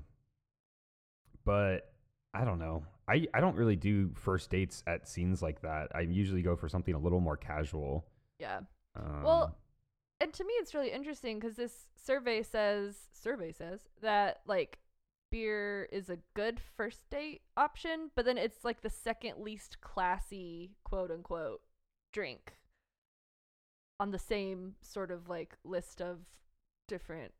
but 1.43 1.92
I 2.33 2.45
don't 2.45 2.59
know. 2.59 2.85
I, 3.07 3.27
I 3.33 3.41
don't 3.41 3.55
really 3.55 3.75
do 3.75 4.11
first 4.15 4.49
dates 4.49 4.83
at 4.87 5.07
scenes 5.07 5.41
like 5.41 5.61
that. 5.61 5.89
I 5.93 6.01
usually 6.01 6.41
go 6.41 6.55
for 6.55 6.69
something 6.69 6.93
a 6.93 6.99
little 6.99 7.19
more 7.19 7.37
casual. 7.37 8.05
yeah. 8.39 8.61
Um, 8.95 9.23
Well, 9.23 9.57
and 10.19 10.33
to 10.33 10.43
me, 10.43 10.53
it's 10.53 10.73
really 10.73 10.91
interesting 10.91 11.39
because 11.39 11.55
this 11.57 11.87
survey 11.95 12.43
says 12.43 12.95
survey 13.11 13.51
says 13.51 13.81
that 14.01 14.41
like 14.45 14.79
beer 15.31 15.89
is 15.91 16.09
a 16.09 16.19
good 16.35 16.59
first 16.77 17.09
date 17.09 17.41
option, 17.57 18.09
but 18.15 18.23
then 18.25 18.37
it's 18.37 18.63
like 18.63 18.81
the 18.81 18.89
second 18.89 19.39
least 19.39 19.81
classy, 19.81 20.71
quote 20.83 21.11
unquote, 21.11 21.61
drink 22.13 22.53
on 23.99 24.11
the 24.11 24.19
same 24.19 24.75
sort 24.81 25.11
of 25.11 25.27
like 25.29 25.57
list 25.63 26.01
of 26.01 26.19
different 26.87 27.33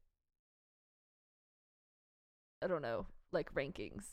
I 2.62 2.68
don't 2.68 2.82
know, 2.82 3.06
like 3.32 3.54
rankings. 3.54 4.06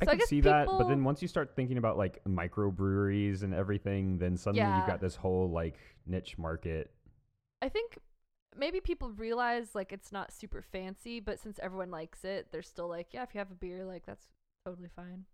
I 0.00 0.04
So 0.04 0.10
can 0.10 0.18
guess 0.18 0.28
see 0.28 0.40
that, 0.42 0.66
but 0.66 0.88
then 0.88 1.04
once 1.04 1.22
you 1.22 1.28
start 1.28 1.56
thinking 1.56 1.78
about 1.78 1.96
like 1.96 2.22
microbreweries 2.24 3.42
and 3.42 3.54
everything, 3.54 4.18
then 4.18 4.36
suddenly 4.36 4.76
you've 4.76 4.86
got 4.86 5.00
this 5.00 5.16
whole 5.16 5.50
like 5.50 5.76
niche 6.06 6.36
market. 6.36 6.90
I 7.62 7.70
think 7.70 7.98
maybe 8.58 8.80
people 8.80 9.10
realize 9.12 9.74
like 9.74 9.92
it's 9.92 10.12
not 10.12 10.32
super 10.32 10.60
fancy, 10.60 11.20
but 11.20 11.40
since 11.40 11.58
everyone 11.62 11.90
likes 11.90 12.24
it, 12.24 12.48
they're 12.52 12.62
still 12.62 12.88
like, 12.88 13.08
yeah, 13.12 13.22
if 13.22 13.30
you 13.34 13.38
have 13.38 13.50
a 13.50 13.54
beer, 13.54 13.84
like 13.86 14.04
that's 14.04 14.26
totally 14.66 14.90
fine. 14.94 15.24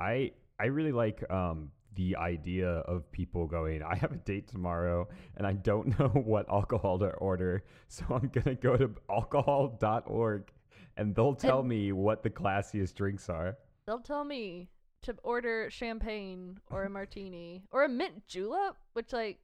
I 0.00 0.32
I 0.58 0.66
really 0.66 0.92
like 0.92 1.22
um 1.30 1.70
the 1.94 2.16
idea 2.16 2.68
of 2.68 3.10
people 3.12 3.46
going, 3.46 3.82
I 3.84 3.94
have 3.96 4.10
a 4.12 4.16
date 4.16 4.48
tomorrow 4.48 5.08
and 5.36 5.46
I 5.46 5.52
don't 5.52 5.96
know 6.00 6.08
what 6.08 6.48
alcohol 6.48 6.98
to 6.98 7.10
order, 7.10 7.62
so 7.86 8.04
I'm 8.10 8.28
gonna 8.32 8.56
go 8.56 8.76
to 8.76 8.90
alcohol.org 9.08 10.50
and 10.96 11.14
they'll 11.14 11.34
tell 11.36 11.60
And- 11.60 11.68
me 11.68 11.92
what 11.92 12.24
the 12.24 12.30
classiest 12.30 12.94
drinks 12.96 13.28
are. 13.28 13.56
They'll 13.86 14.00
tell 14.00 14.24
me 14.24 14.68
to 15.02 15.16
order 15.24 15.68
champagne 15.70 16.58
or 16.70 16.84
a 16.84 16.90
martini 16.90 17.64
or 17.72 17.84
a 17.84 17.88
mint 17.88 18.26
julep, 18.26 18.76
which 18.92 19.12
like 19.12 19.38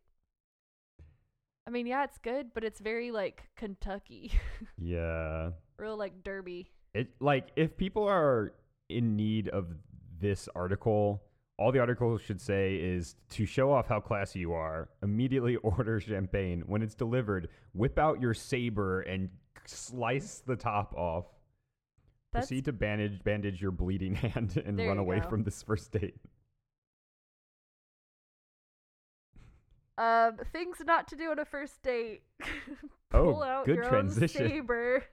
I 1.67 1.71
mean, 1.71 1.87
yeah, 1.87 2.05
it's 2.05 2.17
good, 2.19 2.55
but 2.55 2.65
it's 2.65 2.81
very 2.81 3.11
like 3.11 3.49
Kentucky, 3.57 4.33
Yeah. 4.79 5.51
real 5.79 5.97
like 5.99 6.23
derby. 6.25 6.71
It 6.95 7.09
like 7.21 7.49
if 7.57 7.77
people 7.77 8.05
are 8.05 8.55
in 8.89 9.17
need 9.17 9.49
of 9.49 9.67
this 10.21 10.49
article, 10.55 11.23
all 11.59 11.71
the 11.71 11.79
article 11.81 12.17
should 12.17 12.41
say 12.41 12.77
is 12.77 13.17
to 13.31 13.45
show 13.45 13.71
off 13.71 13.87
how 13.87 14.01
classy 14.01 14.39
you 14.39 14.53
are, 14.55 14.89
immediately 15.03 15.57
order 15.63 16.01
champagne. 16.01 16.63
When 16.67 16.81
it's 16.81 16.95
delivered, 16.95 17.49
whip 17.75 17.99
out 17.99 18.21
your 18.21 18.33
saber 18.33 19.01
and 19.03 19.29
slice 19.67 20.39
the 20.47 20.57
top 20.57 20.95
off. 20.97 21.27
That's 22.33 22.47
Proceed 22.49 22.67
to 22.67 22.73
bandage 22.73 23.23
bandage 23.25 23.61
your 23.63 23.71
bleeding 23.71 24.15
hand 24.17 24.63
and 24.65 24.79
There 24.79 24.89
run 24.89 24.99
away 24.99 25.21
go. 25.21 25.29
from 25.29 25.45
this 25.45 25.63
first 25.63 25.93
date. 25.93 26.17
um 29.97 30.37
things 30.53 30.77
not 30.87 31.09
to 31.09 31.17
do 31.17 31.31
on 31.31 31.39
a 31.39 31.45
first 31.45 31.83
date. 31.83 32.23
Oh, 33.11 33.43
out 33.43 33.65
good 33.65 33.77
your 33.77 33.85
transition. 33.89 34.43
own 34.43 34.49
saber 34.67 35.05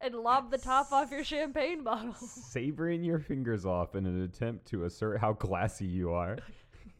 and 0.00 0.14
lob 0.14 0.50
the 0.50 0.56
top 0.56 0.90
off 0.92 1.10
your 1.10 1.22
champagne 1.22 1.84
bottle. 1.84 2.14
Sabering 2.14 3.04
your 3.04 3.18
fingers 3.18 3.66
off 3.66 3.94
in 3.94 4.06
an 4.06 4.22
attempt 4.22 4.64
to 4.68 4.84
assert 4.84 5.20
how 5.20 5.34
classy 5.34 5.84
you 5.84 6.10
are. 6.14 6.38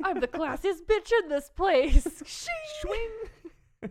I'm 0.04 0.20
the 0.20 0.28
classiest 0.28 0.84
bitch 0.86 1.10
in 1.22 1.30
this 1.30 1.48
place. 1.48 2.06
Swing. 2.82 3.90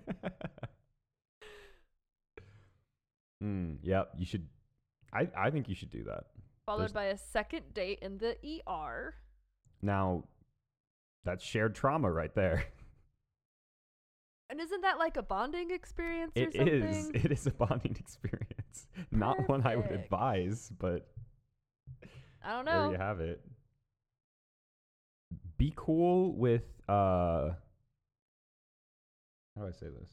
Mm, 3.43 3.77
yep, 3.81 4.11
you 4.17 4.25
should 4.25 4.47
I, 5.13 5.27
I 5.35 5.49
think 5.49 5.67
you 5.67 5.75
should 5.75 5.89
do 5.91 6.03
that. 6.05 6.25
Followed 6.65 6.81
There's- 6.81 6.91
by 6.93 7.05
a 7.05 7.17
second 7.17 7.73
date 7.73 7.99
in 8.01 8.17
the 8.19 8.37
ER. 8.67 9.15
Now, 9.81 10.25
that's 11.23 11.43
shared 11.43 11.73
trauma 11.75 12.11
right 12.11 12.33
there. 12.35 12.65
And 14.51 14.59
isn't 14.59 14.81
that 14.81 14.97
like 14.97 15.15
a 15.15 15.21
bonding 15.21 15.69
experience 15.69 16.31
or 16.35 16.41
It 16.41 16.53
something? 16.55 16.73
is. 16.83 17.09
It 17.13 17.31
is 17.31 17.45
a 17.45 17.51
bonding 17.51 17.95
experience. 17.99 18.87
Not 19.11 19.47
one 19.47 19.63
I 19.63 19.75
would 19.75 19.91
advise, 19.91 20.71
but 20.79 21.07
I 22.43 22.53
don't 22.55 22.65
know. 22.65 22.81
there 22.83 22.91
you 22.93 22.97
have 22.97 23.19
it. 23.19 23.45
Be 25.59 25.71
cool 25.75 26.33
with 26.33 26.63
uh 26.87 27.49
how 29.55 29.61
do 29.61 29.67
I 29.67 29.71
say 29.71 29.87
this? 29.99 30.09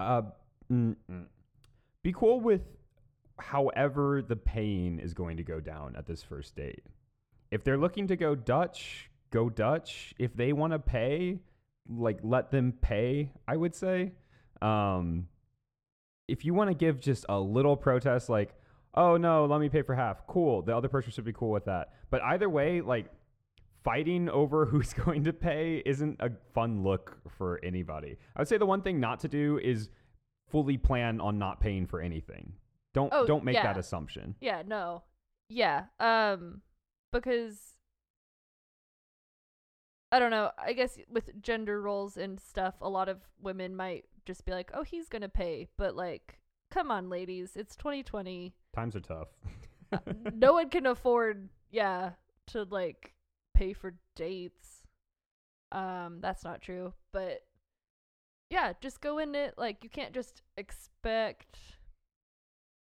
Uh 0.00 0.22
mm, 0.70 0.96
mm. 1.10 1.24
be 2.02 2.12
cool 2.12 2.40
with 2.40 2.62
however 3.38 4.22
the 4.26 4.36
pain 4.36 4.98
is 5.00 5.14
going 5.14 5.36
to 5.36 5.42
go 5.42 5.60
down 5.60 5.96
at 5.96 6.06
this 6.06 6.22
first 6.22 6.56
date. 6.56 6.84
If 7.50 7.64
they're 7.64 7.78
looking 7.78 8.08
to 8.08 8.16
go 8.16 8.34
Dutch, 8.34 9.10
go 9.30 9.48
Dutch. 9.48 10.14
If 10.18 10.34
they 10.36 10.52
want 10.52 10.72
to 10.72 10.78
pay, 10.78 11.40
like 11.88 12.18
let 12.22 12.50
them 12.50 12.72
pay, 12.80 13.32
I 13.46 13.56
would 13.56 13.74
say. 13.74 14.12
Um 14.62 15.28
if 16.26 16.44
you 16.44 16.54
want 16.54 16.70
to 16.70 16.74
give 16.74 17.00
just 17.00 17.26
a 17.28 17.38
little 17.38 17.76
protest 17.76 18.28
like, 18.28 18.54
"Oh 18.94 19.16
no, 19.16 19.44
let 19.44 19.60
me 19.60 19.68
pay 19.68 19.82
for 19.82 19.94
half." 19.94 20.26
Cool. 20.26 20.62
The 20.62 20.74
other 20.74 20.88
person 20.88 21.12
should 21.12 21.24
be 21.24 21.34
cool 21.34 21.50
with 21.50 21.66
that. 21.66 21.92
But 22.10 22.22
either 22.22 22.48
way, 22.48 22.80
like 22.80 23.10
fighting 23.84 24.28
over 24.30 24.64
who's 24.70 24.92
going 24.94 25.24
to 25.24 25.32
pay 25.32 25.82
isn't 25.84 26.16
a 26.20 26.30
fun 26.54 26.82
look 26.82 27.18
for 27.36 27.60
anybody. 27.62 28.16
I 28.34 28.40
would 28.40 28.48
say 28.48 28.56
the 28.56 28.66
one 28.66 28.80
thing 28.80 28.98
not 29.00 29.20
to 29.20 29.28
do 29.28 29.60
is 29.62 29.90
fully 30.54 30.78
plan 30.78 31.20
on 31.20 31.36
not 31.36 31.58
paying 31.58 31.84
for 31.84 32.00
anything. 32.00 32.52
Don't 32.92 33.12
Oh, 33.12 33.26
don't 33.26 33.42
make 33.42 33.60
that 33.60 33.76
assumption. 33.76 34.36
Yeah, 34.40 34.62
no. 34.64 35.02
Yeah. 35.48 35.86
Um 35.98 36.62
because 37.12 37.58
I 40.12 40.20
don't 40.20 40.30
know. 40.30 40.52
I 40.56 40.74
guess 40.74 40.96
with 41.10 41.42
gender 41.42 41.82
roles 41.82 42.16
and 42.16 42.38
stuff, 42.38 42.76
a 42.80 42.88
lot 42.88 43.08
of 43.08 43.18
women 43.42 43.74
might 43.74 44.04
just 44.26 44.44
be 44.44 44.52
like, 44.52 44.70
"Oh, 44.72 44.84
he's 44.84 45.08
going 45.08 45.22
to 45.22 45.28
pay." 45.28 45.66
But 45.76 45.96
like, 45.96 46.38
come 46.70 46.92
on, 46.92 47.08
ladies. 47.10 47.56
It's 47.56 47.74
2020. 47.74 48.54
Times 48.72 48.94
are 48.94 49.00
tough. 49.00 49.28
no 50.34 50.52
one 50.52 50.70
can 50.70 50.86
afford, 50.86 51.48
yeah, 51.72 52.10
to 52.48 52.62
like 52.62 53.14
pay 53.54 53.72
for 53.72 53.94
dates. 54.14 54.84
Um 55.72 56.18
that's 56.20 56.44
not 56.44 56.62
true, 56.62 56.94
but 57.12 57.40
yeah, 58.50 58.72
just 58.80 59.00
go 59.00 59.18
in 59.18 59.34
it 59.34 59.54
like 59.56 59.82
you 59.82 59.90
can't 59.90 60.12
just 60.12 60.42
expect 60.56 61.58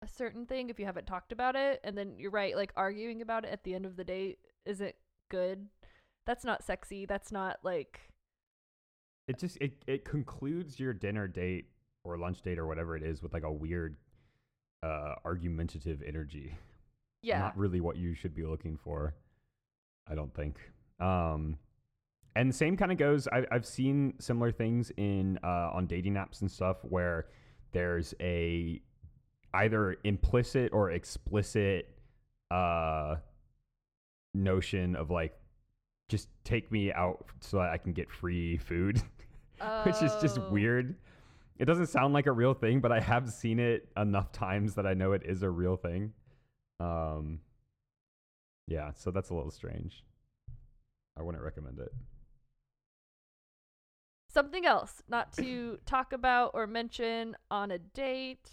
a 0.03 0.09
certain 0.09 0.47
thing 0.47 0.69
if 0.69 0.79
you 0.79 0.85
haven't 0.85 1.07
talked 1.07 1.33
about 1.33 1.55
it 1.55 1.81
and 1.85 1.97
then 1.97 2.15
you're 2.19 2.31
right 2.31 2.57
like 2.57 2.73
arguing 2.77 3.23
about 3.23 3.45
it 3.45 3.53
at 3.53 3.63
the 3.63 3.73
end 3.73 3.87
of 3.87 3.97
the 3.97 4.03
date 4.03 4.39
isn't 4.67 4.97
good 5.31 5.69
that's 6.27 6.45
not 6.45 6.65
sexy 6.65 7.07
that's 7.07 7.31
not 7.31 7.59
like 7.63 8.01
it 9.29 9.39
just 9.39 9.57
it, 9.61 9.73
it 9.87 10.05
concludes 10.05 10.81
your 10.81 10.93
dinner 10.93 11.29
date 11.29 11.67
or 12.05 12.19
lunch 12.19 12.43
date 12.43 12.59
or 12.59 12.67
whatever 12.67 12.97
it 12.97 13.03
is 13.03 13.23
with 13.23 13.33
like 13.33 13.45
a 13.45 13.53
weird 13.53 13.97
uh 14.83 15.15
argumentative 15.25 16.03
energy. 16.07 16.55
yeah 17.23 17.39
not 17.39 17.57
really 17.57 17.81
what 17.81 17.97
you 17.97 18.15
should 18.15 18.35
be 18.35 18.45
looking 18.45 18.77
for. 18.77 19.15
I 20.11 20.15
don't 20.15 20.35
think. 20.35 20.59
Um, 20.99 21.59
and 22.37 22.49
the 22.51 22.55
same 22.55 22.77
kind 22.77 22.91
of 22.93 22.99
goes. 22.99 23.29
I, 23.29 23.45
I've 23.51 23.67
seen 23.67 24.15
similar 24.19 24.51
things 24.53 24.91
in 24.97 25.39
uh, 25.45 25.71
on 25.73 25.87
dating 25.87 26.15
apps 26.15 26.41
and 26.41 26.51
stuff 26.51 26.79
where 26.83 27.27
there's 27.73 28.15
a 28.21 28.81
either 29.55 29.97
implicit 30.05 30.73
or 30.73 30.91
explicit 30.93 31.99
uh, 32.51 33.17
notion 34.35 34.97
of 34.97 35.11
like 35.11 35.35
just 36.09 36.29
take 36.45 36.71
me 36.73 36.93
out 36.93 37.27
so 37.41 37.59
that 37.59 37.71
I 37.71 37.77
can 37.79 37.93
get 37.93 38.11
free 38.11 38.57
food, 38.59 39.01
which 39.85 40.03
is 40.03 40.13
just 40.21 40.39
Oh. 40.39 40.49
weird. 40.51 40.95
It 41.59 41.67
doesn't 41.67 41.87
sound 41.89 42.13
like 42.13 42.27
a 42.27 42.33
real 42.33 42.55
thing, 42.55 42.81
but 42.81 42.91
I 42.93 43.01
have 43.01 43.31
seen 43.31 43.59
it 43.61 43.89
enough 43.97 44.33
times 44.33 44.75
that 44.75 44.87
I 44.87 44.95
know 44.95 45.13
it 45.13 45.23
is 45.25 45.43
a 45.43 45.51
real 45.51 45.77
thing. 45.77 46.13
Um, 46.81 47.39
yeah, 48.67 48.91
so 48.97 49.11
that's 49.11 49.31
a 49.31 49.35
little 49.35 49.51
strange. 49.51 50.03
I 51.17 51.23
wouldn't 51.23 51.45
recommend 51.45 51.79
it. 51.79 51.93
Something 54.33 54.65
else 54.67 55.03
not 55.09 55.33
to 55.35 55.79
talk 55.87 56.13
about 56.13 56.51
or 56.55 56.67
mention 56.67 57.37
on 57.51 57.71
a 57.71 57.79
date 57.79 58.51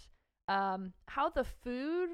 um 0.48 0.92
how 1.08 1.28
the 1.30 1.44
food 1.44 2.10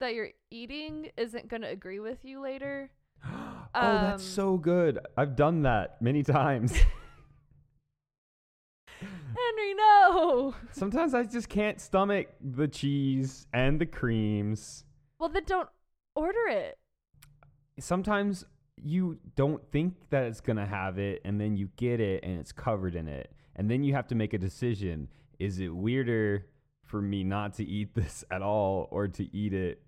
that 0.00 0.14
you're 0.14 0.30
eating 0.50 1.10
isn't 1.16 1.48
going 1.48 1.62
to 1.62 1.68
agree 1.68 2.00
with 2.00 2.24
you 2.24 2.40
later 2.40 2.90
oh, 3.24 3.66
that's 3.74 4.22
Um, 4.22 4.28
so 4.28 4.56
good. 4.58 4.98
I've 5.16 5.34
done 5.36 5.62
that 5.62 6.00
many 6.02 6.22
times. 6.36 6.72
henry 9.00 9.74
no 9.74 10.54
Sometimes 10.72 11.14
I 11.14 11.24
just 11.24 11.48
can't 11.48 11.80
stomach 11.80 12.28
the 12.40 12.68
cheese 12.68 13.46
and 13.52 13.80
the 13.80 13.86
creams. 13.86 14.84
well 15.18 15.28
then 15.28 15.42
don't 15.46 15.68
order 16.14 16.46
it 16.48 16.78
Sometimes 17.80 18.44
you 18.84 19.18
don't 19.34 19.62
think 19.72 19.94
that 20.10 20.24
it's 20.24 20.40
going 20.40 20.58
to 20.58 20.66
have 20.66 20.98
it, 20.98 21.22
and 21.24 21.40
then 21.40 21.56
you 21.56 21.70
get 21.76 22.00
it 22.00 22.22
and 22.22 22.38
it's 22.38 22.52
covered 22.52 22.94
in 22.94 23.08
it. 23.08 23.32
And 23.56 23.70
then 23.70 23.82
you 23.82 23.94
have 23.94 24.06
to 24.08 24.14
make 24.14 24.34
a 24.34 24.38
decision. 24.38 25.08
Is 25.38 25.58
it 25.58 25.74
weirder 25.74 26.46
for 26.82 27.00
me 27.00 27.24
not 27.24 27.54
to 27.54 27.64
eat 27.64 27.94
this 27.94 28.24
at 28.30 28.42
all 28.42 28.88
or 28.90 29.08
to 29.08 29.34
eat 29.34 29.54
it 29.54 29.82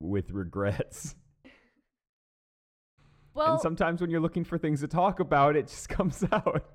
with 0.00 0.30
regrets? 0.30 1.16
well 3.34 3.52
and 3.52 3.60
sometimes 3.60 4.00
when 4.00 4.10
you're 4.10 4.20
looking 4.20 4.44
for 4.44 4.58
things 4.58 4.80
to 4.80 4.88
talk 4.88 5.18
about, 5.20 5.56
it 5.56 5.66
just 5.66 5.88
comes 5.90 6.24
out. 6.30 6.70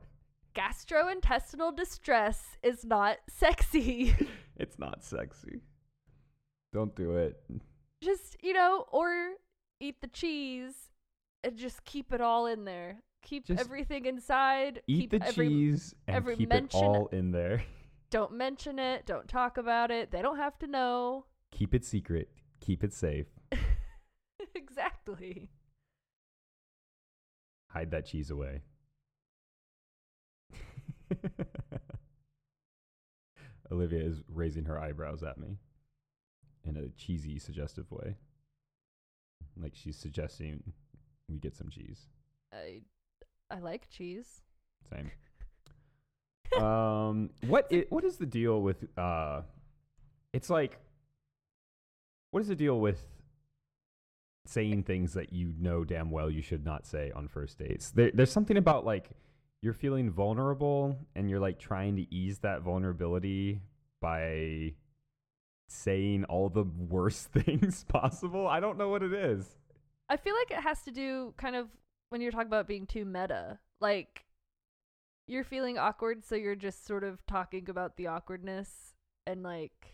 gastrointestinal 0.53 1.75
distress 1.75 2.57
is 2.61 2.83
not 2.83 3.17
sexy 3.29 4.13
It's 4.57 4.77
not 4.77 5.03
sexy. 5.03 5.61
Don't 6.73 6.95
do 6.95 7.15
it. 7.15 7.41
Just, 8.03 8.37
you 8.43 8.53
know, 8.53 8.85
or 8.91 9.31
eat 9.79 10.01
the 10.01 10.07
cheese 10.07 10.90
and 11.43 11.57
just 11.57 11.83
keep 11.85 12.13
it 12.13 12.21
all 12.21 12.45
in 12.45 12.65
there. 12.65 12.97
Keep 13.23 13.45
Just 13.45 13.59
everything 13.59 14.05
inside. 14.05 14.81
Eat 14.87 15.11
keep 15.11 15.11
the 15.11 15.27
every, 15.27 15.47
cheese 15.47 15.93
and 16.07 16.17
every 16.17 16.35
keep 16.35 16.51
it 16.53 16.73
all 16.73 17.07
in 17.11 17.31
there. 17.31 17.63
Don't 18.09 18.33
mention 18.33 18.79
it. 18.79 19.05
Don't 19.05 19.27
talk 19.27 19.57
about 19.57 19.89
it. 19.91 20.11
They 20.11 20.21
don't 20.21 20.35
have 20.35 20.59
to 20.59 20.67
know. 20.67 21.23
Keep 21.51 21.73
it 21.73 21.85
secret. 21.85 22.27
Keep 22.59 22.83
it 22.83 22.93
safe. 22.93 23.27
exactly. 24.55 25.47
Hide 27.69 27.91
that 27.91 28.05
cheese 28.05 28.29
away. 28.29 28.63
Olivia 33.71 34.03
is 34.03 34.21
raising 34.27 34.65
her 34.65 34.77
eyebrows 34.77 35.23
at 35.23 35.37
me 35.37 35.55
in 36.65 36.75
a 36.75 36.89
cheesy, 36.89 37.39
suggestive 37.39 37.89
way. 37.91 38.17
Like 39.55 39.71
she's 39.73 39.97
suggesting 39.97 40.73
we 41.31 41.39
get 41.39 41.55
some 41.55 41.69
cheese. 41.69 42.07
I 42.53 42.81
I 43.49 43.59
like 43.59 43.89
cheese. 43.89 44.41
Same. 44.91 45.11
um, 46.61 47.29
what 47.47 47.67
i- 47.71 47.85
what 47.89 48.03
is 48.03 48.17
the 48.17 48.25
deal 48.25 48.61
with 48.61 48.85
uh? 48.97 49.41
It's 50.33 50.49
like, 50.49 50.77
what 52.31 52.41
is 52.41 52.47
the 52.47 52.55
deal 52.55 52.79
with 52.79 53.05
saying 54.45 54.83
things 54.83 55.13
that 55.13 55.31
you 55.33 55.53
know 55.59 55.83
damn 55.83 56.09
well 56.09 56.29
you 56.29 56.41
should 56.41 56.65
not 56.65 56.85
say 56.85 57.11
on 57.15 57.27
first 57.27 57.57
dates? 57.59 57.91
There, 57.91 58.11
there's 58.13 58.31
something 58.31 58.57
about 58.57 58.85
like 58.85 59.09
you're 59.61 59.73
feeling 59.73 60.09
vulnerable 60.09 60.97
and 61.15 61.29
you're 61.29 61.39
like 61.39 61.59
trying 61.59 61.95
to 61.97 62.13
ease 62.13 62.39
that 62.39 62.61
vulnerability 62.61 63.61
by 64.01 64.73
saying 65.67 66.23
all 66.25 66.49
the 66.49 66.63
worst 66.63 67.27
things 67.31 67.83
possible. 67.87 68.47
I 68.47 68.59
don't 68.59 68.77
know 68.77 68.89
what 68.89 69.03
it 69.03 69.13
is. 69.13 69.45
I 70.11 70.17
feel 70.17 70.35
like 70.35 70.51
it 70.51 70.61
has 70.61 70.81
to 70.83 70.91
do 70.91 71.33
kind 71.37 71.55
of 71.55 71.69
when 72.09 72.19
you're 72.19 72.31
talking 72.31 72.47
about 72.47 72.67
being 72.67 72.85
too 72.85 73.05
meta. 73.05 73.59
Like 73.79 74.25
you're 75.27 75.45
feeling 75.45 75.77
awkward, 75.77 76.25
so 76.25 76.35
you're 76.35 76.55
just 76.55 76.85
sort 76.85 77.03
of 77.05 77.25
talking 77.25 77.69
about 77.69 77.95
the 77.95 78.07
awkwardness 78.07 78.93
and 79.25 79.41
like 79.41 79.87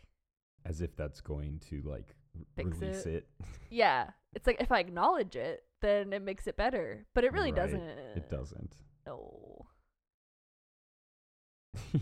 As 0.66 0.82
if 0.82 0.96
that's 0.96 1.22
going 1.22 1.60
to 1.70 1.82
like 1.86 2.16
release 2.58 3.06
it. 3.06 3.14
it. 3.16 3.28
yeah. 3.70 4.10
It's 4.34 4.48
like 4.48 4.58
if 4.60 4.72
I 4.72 4.80
acknowledge 4.80 5.36
it, 5.36 5.64
then 5.82 6.12
it 6.14 6.24
makes 6.24 6.48
it 6.48 6.58
better. 6.58 7.06
But 7.14 7.24
it 7.24 7.32
really 7.34 7.52
Right. 7.52 7.62
doesn't. 7.64 7.82
It 7.82 8.30
doesn't. 8.30 8.76
No. 9.06 9.66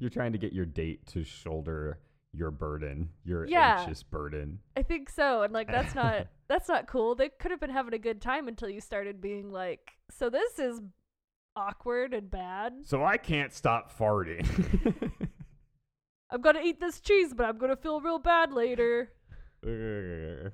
You're 0.00 0.10
trying 0.10 0.32
to 0.32 0.38
get 0.38 0.52
your 0.52 0.66
date 0.66 1.06
to 1.08 1.22
shoulder 1.24 1.98
your 2.38 2.50
burden, 2.50 3.10
your 3.24 3.46
Yeah. 3.46 3.80
anxious 3.80 4.02
burden. 4.02 4.60
I 4.76 4.82
think 4.82 5.10
so. 5.10 5.42
And 5.42 5.52
like 5.52 5.66
that's 5.66 5.94
not 5.94 6.28
that's 6.48 6.68
not 6.68 6.86
cool. 6.86 7.14
They 7.14 7.28
could 7.28 7.50
have 7.50 7.60
been 7.60 7.70
having 7.70 7.92
a 7.94 7.98
good 7.98 8.22
time 8.22 8.48
until 8.48 8.68
you 8.70 8.80
started 8.80 9.20
being 9.20 9.50
like, 9.50 9.98
so 10.10 10.30
this 10.30 10.58
is 10.58 10.80
awkward 11.56 12.14
and 12.14 12.30
bad. 12.30 12.72
So 12.84 13.04
I 13.04 13.16
can't 13.16 13.52
stop 13.52 13.92
farting. 13.96 14.46
I'm 16.30 16.40
gonna 16.40 16.60
eat 16.62 16.78
this 16.80 17.00
cheese, 17.00 17.34
but 17.34 17.44
I'm 17.46 17.58
gonna 17.58 17.76
feel 17.76 18.00
real 18.00 18.18
bad 18.18 18.52
later. 18.52 19.10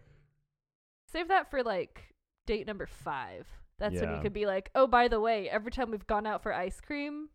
Save 1.13 1.29
that 1.29 1.51
for 1.51 1.63
like 1.63 2.15
date 2.47 2.67
number 2.67 2.87
five. 2.87 3.47
That's 3.79 3.95
when 4.01 4.11
you 4.11 4.17
Yeah. 4.17 4.23
could 4.23 4.33
be 4.33 4.47
like, 4.47 4.71
oh, 4.75 4.87
by 4.87 5.09
the 5.09 5.21
way, 5.21 5.49
every 5.51 5.71
time 5.73 5.91
we've 5.91 6.07
gone 6.07 6.27
out 6.27 6.43
for 6.43 6.53
ice 6.55 6.81
cream, 6.81 7.29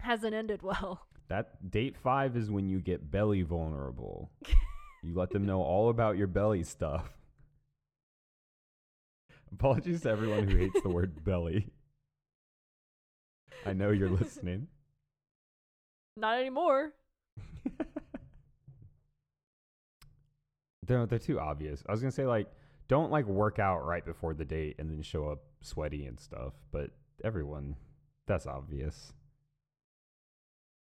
hasn't 0.00 0.34
ended 0.34 0.62
well. 0.62 1.06
That 1.28 1.70
date 1.70 1.96
five 1.96 2.36
is 2.36 2.50
when 2.50 2.68
you 2.68 2.80
get 2.80 3.10
belly 3.10 3.42
vulnerable. 3.42 4.30
you 5.02 5.14
let 5.14 5.30
them 5.30 5.46
know 5.46 5.62
all 5.62 5.88
about 5.90 6.16
your 6.16 6.26
belly 6.26 6.62
stuff. 6.62 7.08
Apologies 9.52 10.02
to 10.02 10.10
everyone 10.10 10.48
who 10.48 10.56
hates 10.56 10.80
the 10.82 10.88
word 10.88 11.24
belly. 11.24 11.68
I 13.64 13.72
know 13.72 13.90
you're 13.90 14.10
listening. 14.10 14.68
Not 16.16 16.38
anymore. 16.38 16.92
They're 20.86 21.06
they're 21.06 21.18
too 21.18 21.40
obvious. 21.40 21.82
I 21.88 21.92
was 21.92 22.00
gonna 22.00 22.12
say 22.12 22.26
like 22.26 22.48
don't 22.88 23.10
like 23.10 23.26
work 23.26 23.58
out 23.58 23.86
right 23.86 24.04
before 24.04 24.34
the 24.34 24.44
date 24.44 24.76
and 24.78 24.90
then 24.90 25.02
show 25.02 25.28
up 25.28 25.40
sweaty 25.62 26.04
and 26.06 26.18
stuff. 26.20 26.52
But 26.70 26.90
everyone, 27.22 27.76
that's 28.26 28.46
obvious. 28.46 29.12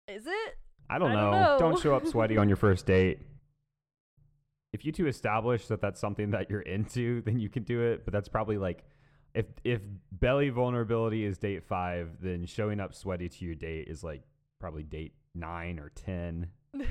Is 0.08 0.26
it? 0.28 0.58
I 0.90 1.00
don't, 1.00 1.12
I 1.12 1.16
know. 1.16 1.32
don't 1.32 1.42
know. 1.42 1.58
Don't 1.60 1.80
show 1.82 1.96
up 1.96 2.06
sweaty 2.08 2.38
on 2.38 2.48
your 2.48 2.58
first 2.68 2.86
date. 2.86 3.20
If 4.74 4.84
you 4.86 4.92
two 4.92 5.08
establish 5.08 5.68
that 5.68 5.82
that's 5.82 6.00
something 6.00 6.32
that 6.32 6.50
you're 6.50 6.62
into, 6.62 7.22
then 7.22 7.40
you 7.40 7.50
can 7.50 7.64
do 7.64 7.82
it. 7.82 8.06
But 8.06 8.12
that's 8.14 8.28
probably 8.28 8.58
like 8.58 8.84
if 9.34 9.46
if 9.64 9.82
belly 10.12 10.50
vulnerability 10.50 11.24
is 11.26 11.38
date 11.38 11.64
five, 11.64 12.10
then 12.22 12.46
showing 12.46 12.80
up 12.80 12.94
sweaty 12.94 13.30
to 13.30 13.46
your 13.46 13.56
date 13.56 13.88
is 13.88 14.04
like 14.04 14.24
probably 14.60 14.84
date 14.84 15.14
nine 15.36 15.80
or 15.80 15.90
ten. 15.96 16.48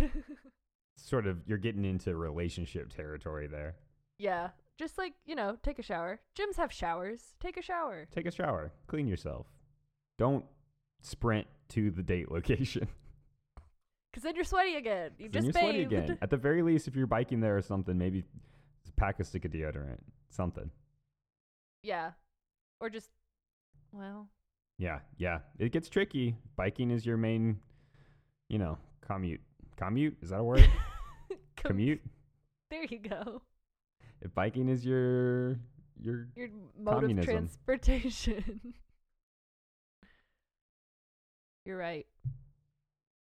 Sort 0.96 1.26
of, 1.26 1.38
you're 1.46 1.58
getting 1.58 1.84
into 1.84 2.14
relationship 2.14 2.94
territory 2.94 3.46
there. 3.46 3.76
yeah. 4.18 4.50
Just 4.78 4.96
like, 4.98 5.12
you 5.26 5.34
know, 5.36 5.56
take 5.62 5.78
a 5.78 5.82
shower. 5.82 6.18
Gyms 6.36 6.56
have 6.56 6.72
showers. 6.72 7.34
Take 7.40 7.56
a 7.56 7.62
shower. 7.62 8.08
Take 8.10 8.26
a 8.26 8.30
shower, 8.32 8.72
clean 8.88 9.06
yourself. 9.06 9.46
Don't 10.18 10.44
sprint 11.02 11.46
to 11.70 11.90
the 11.90 12.02
date 12.02 12.32
location. 12.32 12.88
Because 14.12 14.24
then 14.24 14.34
you're 14.34 14.44
sweaty 14.44 14.76
again. 14.76 15.12
You 15.18 15.30
then 15.30 15.42
just 15.42 15.44
you're 15.46 15.52
sweaty 15.62 15.82
again. 15.84 16.18
At 16.20 16.28
the 16.28 16.36
very 16.36 16.60
least, 16.62 16.86
if 16.86 16.94
you're 16.94 17.06
biking 17.06 17.40
there 17.40 17.56
or 17.56 17.62
something, 17.62 17.96
maybe 17.96 18.24
pack 18.96 19.18
a 19.18 19.24
stick 19.24 19.46
of 19.46 19.50
deodorant, 19.52 20.00
something. 20.28 20.70
Yeah. 21.82 22.10
Or 22.78 22.90
just, 22.90 23.08
well, 23.90 24.28
Yeah, 24.78 24.98
yeah. 25.16 25.38
It 25.58 25.72
gets 25.72 25.88
tricky. 25.88 26.36
Biking 26.56 26.90
is 26.90 27.06
your 27.06 27.16
main, 27.16 27.58
you 28.48 28.58
know, 28.58 28.76
commute. 29.00 29.40
Commute 29.76 30.16
is 30.22 30.28
that 30.30 30.40
a 30.40 30.44
word? 30.44 30.60
com- 31.56 31.72
commute. 31.72 32.02
There 32.70 32.84
you 32.84 32.98
go. 32.98 33.40
If 34.20 34.34
biking 34.34 34.68
is 34.68 34.84
your 34.84 35.56
your 36.00 36.28
Your 36.36 36.48
mode 36.78 37.00
Communism. 37.00 37.18
of 37.18 37.24
transportation. 37.26 38.60
You're 41.64 41.78
right. 41.78 42.06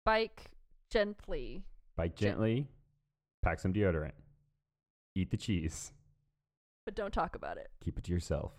Bike 0.06 0.46
gently. 0.89 1.63
bike 1.95 2.15
Gen- 2.15 2.30
gently, 2.32 2.67
pack 3.41 3.60
some 3.60 3.73
deodorant, 3.73 4.12
eat 5.15 5.32
the 5.32 5.38
cheese, 5.38 5.91
but 6.86 6.95
don't 6.95 7.13
talk 7.13 7.36
about 7.36 7.58
it. 7.58 7.69
keep 7.84 7.97
it 7.97 8.04
to 8.06 8.12
yourself. 8.12 8.52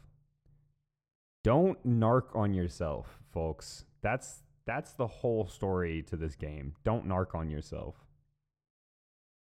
Don't 1.43 1.83
narc 1.87 2.35
on 2.37 2.53
yourself, 2.55 3.19
folks. 3.33 3.85
That's 4.03 4.43
that's 4.67 4.93
the 4.93 5.07
whole 5.07 5.47
story 5.47 6.03
to 6.05 6.17
this 6.17 6.37
game. 6.37 6.75
Don't 6.85 7.07
narc 7.09 7.35
on 7.35 7.51
yourself. 7.51 7.97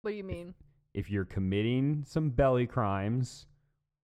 What 0.02 0.10
do 0.10 0.16
you 0.16 0.24
mean? 0.24 0.54
if 0.92 1.10
you're 1.10 1.24
committing 1.24 2.04
some 2.06 2.30
belly 2.30 2.68
crimes 2.68 3.46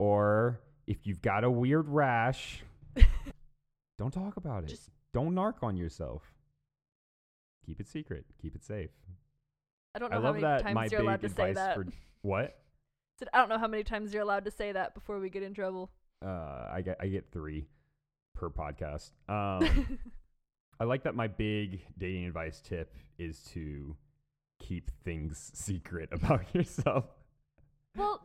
or 0.01 0.61
if 0.89 1.07
you've 1.07 1.23
got 1.23 1.45
a 1.45 1.51
weird 1.51 1.89
rash, 1.89 2.65
don't 3.99 4.13
talk 4.13 4.37
about 4.37 4.65
it. 4.65 4.71
Just- 4.71 4.91
don't 5.15 5.33
narc 5.35 5.63
on 5.63 5.77
yourself. 5.77 6.23
Keep 7.71 7.79
it 7.79 7.89
secret. 7.89 8.25
Keep 8.43 8.57
it 8.57 8.65
safe. 8.65 8.91
I 9.95 10.01
don't 10.01 10.11
know 10.11 10.19
I 10.19 10.23
how 10.23 10.33
many 10.33 10.63
times 10.65 10.91
you're 10.91 11.03
allowed 11.03 11.21
to 11.21 11.29
say 11.29 11.53
that. 11.53 11.77
for 11.77 11.87
what? 12.23 12.59
I 13.33 13.39
don't 13.39 13.49
know 13.49 13.59
how 13.59 13.69
many 13.69 13.85
times 13.85 14.13
you're 14.13 14.25
allowed 14.25 14.45
to 14.47 14.51
say 14.51 14.73
that 14.73 14.93
before 14.93 15.21
we 15.21 15.31
get 15.31 15.45
in 15.45 15.55
trouble. 15.55 15.93
Uh, 16.21 16.67
I 16.73 16.83
get 16.85 16.97
I 16.99 17.07
get 17.07 17.31
three 17.31 17.69
per 18.35 18.51
podcast. 18.51 19.13
Um, 19.29 19.99
I 20.81 20.85
like 20.85 21.05
that 21.05 21.15
my 21.15 21.29
big 21.29 21.83
dating 21.97 22.25
advice 22.25 22.61
tip 22.61 22.97
is 23.21 23.41
to 23.53 23.95
keep 24.59 24.91
things 25.05 25.53
secret 25.55 26.09
about 26.11 26.53
yourself. 26.53 27.05
well, 27.97 28.21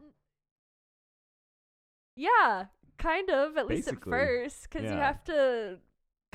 yeah, 2.16 2.66
kind 2.98 3.30
of, 3.30 3.58
at 3.58 3.68
least 3.68 3.90
at 3.90 4.04
first, 4.04 4.64
because 4.64 4.90
you 4.90 4.98
have 4.98 5.24
to 5.26 5.78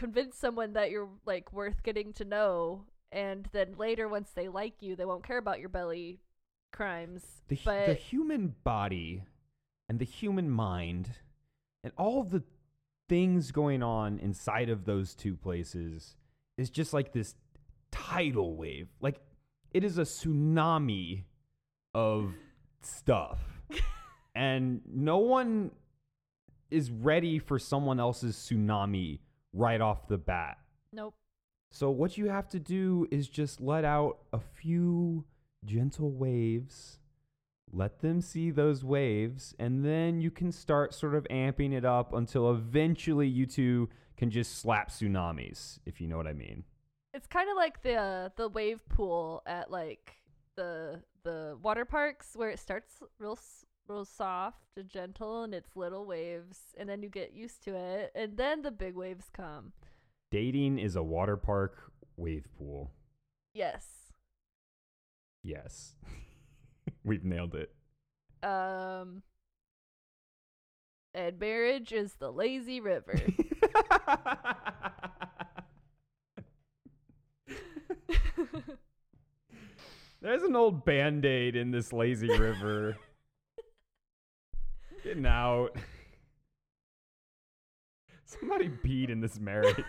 convince 0.01 0.35
someone 0.37 0.73
that 0.73 0.91
you're 0.91 1.11
like 1.27 1.53
worth 1.53 1.83
getting 1.83 2.13
to 2.15 2.25
know, 2.25 2.87
and 3.13 3.49
then 3.53 3.75
later, 3.77 4.09
once 4.09 4.31
they 4.35 4.49
like 4.49 4.75
you, 4.81 4.97
they 4.97 5.05
won't 5.05 5.27
care 5.27 5.39
about 5.39 5.61
your 5.61 5.69
belly 5.69 6.21
crimes. 6.73 7.23
the, 7.49 7.59
but 7.65 7.87
the 7.87 7.95
human 7.95 8.55
body 8.65 9.25
and 9.89 9.99
the 9.99 10.05
human 10.05 10.49
mind 10.51 11.11
and 11.83 11.93
all 11.97 12.23
the 12.23 12.43
things 13.09 13.51
going 13.51 13.83
on 13.83 14.19
inside 14.21 14.69
of 14.69 14.85
those 14.85 15.15
two 15.15 15.37
places 15.37 16.15
is 16.57 16.71
just 16.71 16.93
like 16.93 17.13
this 17.13 17.35
tidal 17.91 18.57
wave. 18.57 18.89
Like 19.01 19.21
it 19.73 19.83
is 19.83 19.99
a 19.99 20.03
tsunami 20.03 21.25
of 21.95 22.33
stuff. 22.83 23.41
and 24.35 24.81
no 24.87 25.19
one 25.19 25.73
is 26.71 26.91
ready 26.91 27.41
for 27.41 27.59
someone 27.59 27.99
else's 27.99 28.37
tsunami 28.37 29.19
right 29.53 29.81
off 29.81 30.07
the 30.07 30.19
bat. 30.19 30.59
nope. 30.93 31.15
So 31.71 31.91
what 31.91 32.19
you 32.19 32.29
have 32.29 32.49
to 32.49 32.59
do 32.59 33.07
is 33.11 33.29
just 33.29 33.61
let 33.61 33.85
out 33.85 34.19
a 34.33 34.41
few 34.41 35.25
gentle 35.65 36.11
waves 36.11 36.99
let 37.73 38.01
them 38.01 38.21
see 38.21 38.51
those 38.51 38.85
waves, 38.85 39.55
and 39.59 39.85
then 39.85 40.21
you 40.21 40.31
can 40.31 40.51
start 40.51 40.93
sort 40.93 41.15
of 41.15 41.25
amping 41.31 41.73
it 41.73 41.85
up 41.85 42.13
until 42.13 42.51
eventually 42.51 43.29
you 43.29 43.47
two 43.47 43.89
can 44.17 44.31
just 44.31 44.59
slap 44.59 44.91
tsunamis, 44.91 45.79
if 45.87 46.01
you 46.01 46.09
know 46.09 46.17
what 46.17 46.27
I 46.27 46.33
mean. 46.33 46.65
It's 47.15 47.27
kind 47.27 47.49
of 47.49 47.57
like 47.57 47.83
the 47.83 47.95
uh, 47.95 48.29
the 48.37 48.49
wave 48.49 48.87
pool 48.89 49.43
at 49.47 49.71
like 49.71 50.17
the 50.57 51.03
the 51.23 51.57
water 51.63 51.85
parks 51.85 52.33
where 52.35 52.51
it 52.51 52.59
starts 52.59 53.03
real 53.19 53.39
real 53.89 54.05
soft 54.05 54.77
and 54.77 54.89
gentle 54.89 55.43
and 55.43 55.55
it's 55.55 55.75
little 55.75 56.07
waves 56.07 56.59
and 56.77 56.89
then 56.89 57.03
you 57.03 57.09
get 57.09 57.33
used 57.33 57.65
to 57.65 57.75
it 57.75 58.13
and 58.15 58.37
then 58.37 58.63
the 58.63 58.71
big 58.71 58.95
waves 58.95 59.27
come. 59.33 59.73
Dating 60.31 60.79
is 60.79 60.97
a 60.97 61.03
water 61.03 61.37
park 61.37 61.91
wave 62.17 62.47
pool. 62.57 62.93
Yes. 63.53 63.87
Yes. 65.43 65.95
We've 67.05 67.25
nailed 67.25 67.55
it. 67.55 67.73
Um 68.43 69.23
and 71.13 71.39
marriage 71.41 71.93
is 71.93 72.15
the 72.15 72.31
lazy 72.31 72.81
river. 72.81 73.19
There's 80.23 80.43
an 80.43 80.55
old 80.55 80.85
band 80.85 81.25
aid 81.25 81.57
in 81.57 81.71
this 81.71 81.93
lazy 81.93 82.29
river. 82.29 82.97
Getting 85.03 85.27
out. 85.27 85.77
Somebody 88.27 88.69
peed 88.69 89.09
in 89.11 89.21
this 89.21 89.41
marriage. 89.41 89.85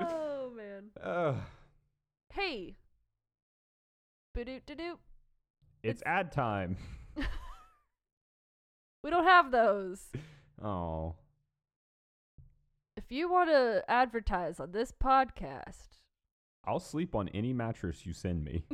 Oh 0.00 0.50
man. 0.56 0.90
Ugh. 1.02 1.36
Hey. 2.32 2.76
Da-doot. 4.34 4.62
it's 4.66 4.98
It's- 5.82 6.02
ad 6.06 6.32
time. 6.32 6.76
We 9.02 9.08
don't 9.10 9.24
have 9.24 9.50
those. 9.50 10.08
Oh. 10.62 11.14
If 12.98 13.04
you 13.10 13.32
want 13.32 13.48
to 13.48 13.82
advertise 13.88 14.60
on 14.60 14.72
this 14.72 14.92
podcast, 14.92 15.96
I'll 16.66 16.78
sleep 16.80 17.14
on 17.14 17.30
any 17.30 17.54
mattress 17.54 18.04
you 18.04 18.12
send 18.12 18.44
me. 18.44 18.64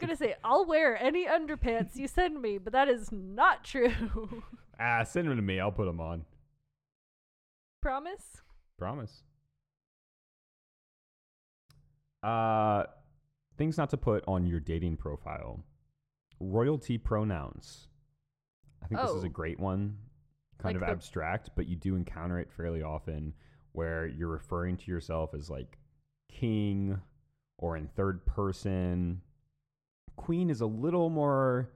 I 0.00 0.04
was 0.04 0.06
going 0.06 0.16
to 0.16 0.24
say, 0.24 0.34
I'll 0.44 0.64
wear 0.64 0.96
any 1.02 1.26
underpants 1.26 1.96
you 1.96 2.06
send 2.06 2.40
me, 2.40 2.58
but 2.58 2.72
that 2.72 2.88
is 2.88 3.10
not 3.10 3.64
true. 3.64 4.42
ah, 4.80 5.02
send 5.02 5.28
them 5.28 5.36
to 5.36 5.42
me. 5.42 5.58
I'll 5.58 5.72
put 5.72 5.86
them 5.86 6.00
on. 6.00 6.24
Promise? 7.82 8.42
Promise. 8.78 9.22
Uh, 12.22 12.84
things 13.56 13.76
not 13.76 13.90
to 13.90 13.96
put 13.96 14.24
on 14.28 14.46
your 14.46 14.60
dating 14.60 14.96
profile. 14.96 15.64
Royalty 16.40 16.98
pronouns. 16.98 17.88
I 18.82 18.86
think 18.86 19.00
this 19.00 19.10
is 19.10 19.24
a 19.24 19.28
Oh. 19.28 19.30
great 19.30 19.58
one. 19.58 19.98
Kind 20.58 20.74
Like 20.74 20.82
of 20.82 20.86
the- 20.88 20.92
abstract, 20.92 21.50
but 21.56 21.66
you 21.66 21.76
do 21.76 21.94
encounter 21.96 22.38
it 22.38 22.52
fairly 22.52 22.82
often 22.82 23.34
where 23.72 24.06
you're 24.06 24.28
referring 24.28 24.76
to 24.76 24.90
yourself 24.90 25.34
as 25.34 25.48
like 25.50 25.78
king 26.28 27.00
or 27.58 27.76
in 27.76 27.88
third 27.88 28.24
person. 28.26 29.22
Queen 30.18 30.50
is 30.50 30.60
a 30.60 30.66
little 30.66 31.08
more, 31.08 31.70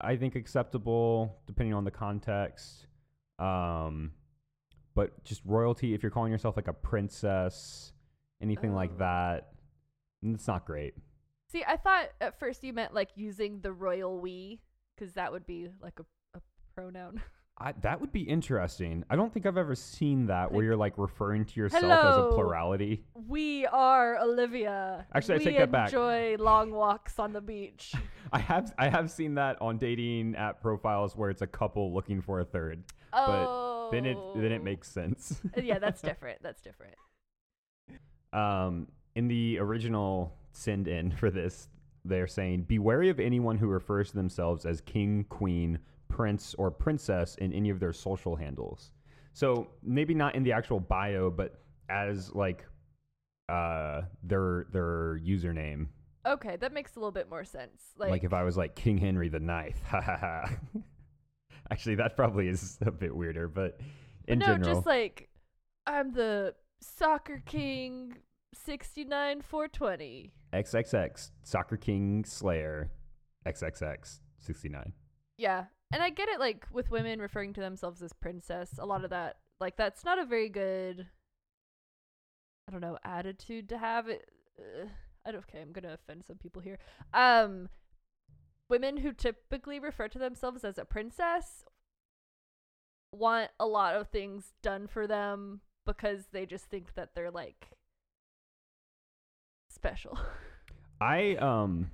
I 0.00 0.14
think, 0.16 0.36
acceptable 0.36 1.38
depending 1.46 1.74
on 1.74 1.82
the 1.84 1.90
context. 1.90 2.86
Um, 3.40 4.12
but 4.94 5.24
just 5.24 5.42
royalty, 5.44 5.92
if 5.94 6.02
you're 6.02 6.10
calling 6.12 6.30
yourself 6.30 6.56
like 6.56 6.68
a 6.68 6.72
princess, 6.72 7.92
anything 8.40 8.72
like 8.74 8.92
Oh. 8.94 8.98
that, 8.98 9.48
it's 10.22 10.46
not 10.46 10.64
great. 10.64 10.94
See, 11.48 11.64
I 11.66 11.76
thought 11.76 12.10
at 12.20 12.38
first 12.38 12.62
you 12.64 12.72
meant 12.72 12.94
like 12.94 13.10
using 13.16 13.60
the 13.60 13.72
royal 13.72 14.18
we, 14.20 14.60
because 14.94 15.14
that 15.14 15.32
would 15.32 15.46
be 15.46 15.68
like 15.82 15.98
a, 15.98 16.04
a 16.38 16.40
pronoun. 16.74 17.20
I, 17.58 17.72
that 17.80 18.00
would 18.02 18.12
be 18.12 18.20
interesting. 18.20 19.02
I 19.08 19.16
don't 19.16 19.32
think 19.32 19.46
I've 19.46 19.56
ever 19.56 19.74
seen 19.74 20.26
that 20.26 20.52
where 20.52 20.62
you're 20.62 20.76
like 20.76 20.92
referring 20.98 21.46
to 21.46 21.60
yourself 21.60 21.84
as 21.84 22.16
a 22.16 22.30
plurality. 22.34 23.02
we 23.14 23.64
are 23.66 24.18
Olivia. 24.18 25.06
Actually, 25.14 25.36
I 25.36 25.38
we 25.38 25.44
take 25.44 25.58
that 25.58 25.72
back. 25.72 25.88
enjoy 25.88 26.36
long 26.38 26.70
walks 26.70 27.18
on 27.18 27.32
the 27.32 27.40
beach. 27.40 27.94
I 28.32 28.40
have 28.40 28.74
I 28.78 28.88
have 28.90 29.10
seen 29.10 29.36
that 29.36 29.56
on 29.62 29.78
dating 29.78 30.36
app 30.36 30.60
profiles 30.60 31.16
where 31.16 31.30
it's 31.30 31.40
a 31.42 31.46
couple 31.46 31.94
looking 31.94 32.20
for 32.20 32.40
a 32.40 32.44
third. 32.44 32.82
oh. 33.14 33.88
Then 33.90 34.04
it 34.04 34.18
then 34.34 34.52
it 34.52 34.62
makes 34.62 34.90
sense. 34.90 35.40
Uh, 35.56 35.60
yeah, 35.62 35.78
that's 35.78 36.02
different. 36.02 36.42
That's 36.42 36.60
different. 36.60 36.94
um, 38.32 38.88
in 39.14 39.28
the 39.28 39.58
original 39.58 40.34
send 40.52 40.88
in 40.88 41.10
for 41.20 41.30
this, 41.30 41.68
they're 42.04 42.26
saying, 42.26 42.62
Be 42.64 42.78
wary 42.78 43.08
of 43.08 43.18
anyone 43.18 43.56
who 43.56 43.68
refers 43.68 44.10
to 44.10 44.16
themselves 44.16 44.66
as 44.66 44.80
king, 44.82 45.24
queen, 45.28 45.78
prince, 46.08 46.54
or 46.58 46.70
princess 46.70 47.34
in 47.36 47.52
any 47.52 47.70
of 47.70 47.80
their 47.80 47.92
social 47.92 48.36
handles. 48.36 48.92
So 49.32 49.68
maybe 49.82 50.14
not 50.14 50.34
in 50.34 50.42
the 50.42 50.52
actual 50.52 50.80
bio, 50.80 51.30
but 51.30 51.60
as 51.88 52.34
like 52.34 52.64
uh 53.48 54.02
their 54.22 54.66
their 54.72 55.18
username. 55.20 55.86
Okay, 56.26 56.56
that 56.56 56.72
makes 56.72 56.96
a 56.96 56.98
little 56.98 57.12
bit 57.12 57.30
more 57.30 57.44
sense. 57.44 57.92
Like, 57.96 58.10
Like, 58.10 58.24
if 58.24 58.32
I 58.32 58.42
was 58.42 58.56
like 58.56 58.74
King 58.74 58.98
Henry 58.98 59.28
the 59.28 59.38
Ninth. 59.40 59.80
Ha 59.86 60.00
ha 60.00 60.16
ha. 60.16 60.50
Actually 61.70 61.96
that 61.96 62.16
probably 62.16 62.48
is 62.48 62.78
a 62.86 62.90
bit 62.90 63.14
weirder, 63.14 63.48
but 63.48 63.78
but 63.78 64.32
in 64.32 64.38
no, 64.40 64.46
general. 64.46 64.74
just 64.74 64.86
like 64.86 65.28
I'm 65.86 66.12
the 66.12 66.54
soccer 66.80 67.42
king, 67.44 68.16
sixty 68.54 69.04
nine 69.04 69.40
four 69.42 69.68
twenty. 69.68 70.32
XXX, 70.52 71.30
Soccer 71.42 71.76
King 71.76 72.24
Slayer, 72.24 72.90
XXX 73.46 74.20
69. 74.38 74.92
Yeah, 75.38 75.64
and 75.92 76.02
I 76.02 76.10
get 76.10 76.28
it. 76.28 76.38
Like 76.40 76.66
with 76.72 76.90
women 76.90 77.20
referring 77.20 77.52
to 77.54 77.60
themselves 77.60 78.02
as 78.02 78.12
princess, 78.12 78.70
a 78.78 78.86
lot 78.86 79.04
of 79.04 79.10
that, 79.10 79.36
like 79.60 79.76
that's 79.76 80.04
not 80.04 80.18
a 80.18 80.24
very 80.24 80.48
good. 80.48 81.06
I 82.68 82.72
don't 82.72 82.80
know 82.80 82.98
attitude 83.04 83.68
to 83.70 83.78
have. 83.78 84.08
It. 84.08 84.28
Uh, 84.58 84.86
I 85.26 85.32
don't. 85.32 85.44
Okay, 85.48 85.60
I'm 85.60 85.72
gonna 85.72 85.94
offend 85.94 86.24
some 86.26 86.36
people 86.36 86.62
here. 86.62 86.78
Um, 87.14 87.68
women 88.68 88.96
who 88.98 89.12
typically 89.12 89.78
refer 89.78 90.08
to 90.08 90.18
themselves 90.18 90.64
as 90.64 90.78
a 90.78 90.84
princess 90.84 91.64
want 93.12 93.50
a 93.60 93.66
lot 93.66 93.94
of 93.94 94.08
things 94.08 94.52
done 94.62 94.86
for 94.86 95.06
them 95.06 95.60
because 95.86 96.26
they 96.32 96.44
just 96.44 96.66
think 96.66 96.94
that 96.94 97.10
they're 97.14 97.30
like 97.30 97.68
special. 99.70 100.18
I 101.00 101.36
um 101.36 101.90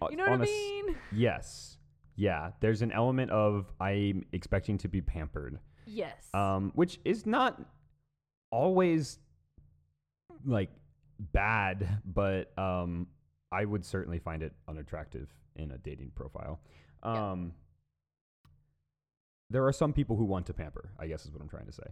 you 0.10 0.16
know 0.16 0.24
what 0.24 0.32
I 0.32 0.36
a 0.36 0.42
s- 0.42 0.48
mean? 0.48 0.96
yes. 1.12 1.77
Yeah, 2.18 2.50
there's 2.58 2.82
an 2.82 2.90
element 2.90 3.30
of 3.30 3.72
I'm 3.80 4.24
expecting 4.32 4.76
to 4.78 4.88
be 4.88 5.00
pampered. 5.00 5.60
Yes. 5.86 6.28
Um 6.34 6.72
which 6.74 6.98
is 7.04 7.24
not 7.26 7.60
always 8.50 9.20
like 10.44 10.70
bad, 11.32 12.00
but 12.04 12.58
um 12.58 13.06
I 13.52 13.64
would 13.64 13.84
certainly 13.84 14.18
find 14.18 14.42
it 14.42 14.52
unattractive 14.66 15.30
in 15.54 15.70
a 15.70 15.78
dating 15.78 16.10
profile. 16.16 16.58
Yeah. 17.04 17.30
Um 17.30 17.52
there 19.48 19.64
are 19.64 19.72
some 19.72 19.92
people 19.92 20.16
who 20.16 20.24
want 20.24 20.46
to 20.46 20.52
pamper, 20.52 20.90
I 20.98 21.06
guess 21.06 21.24
is 21.24 21.30
what 21.30 21.40
I'm 21.40 21.48
trying 21.48 21.66
to 21.66 21.72
say. 21.72 21.88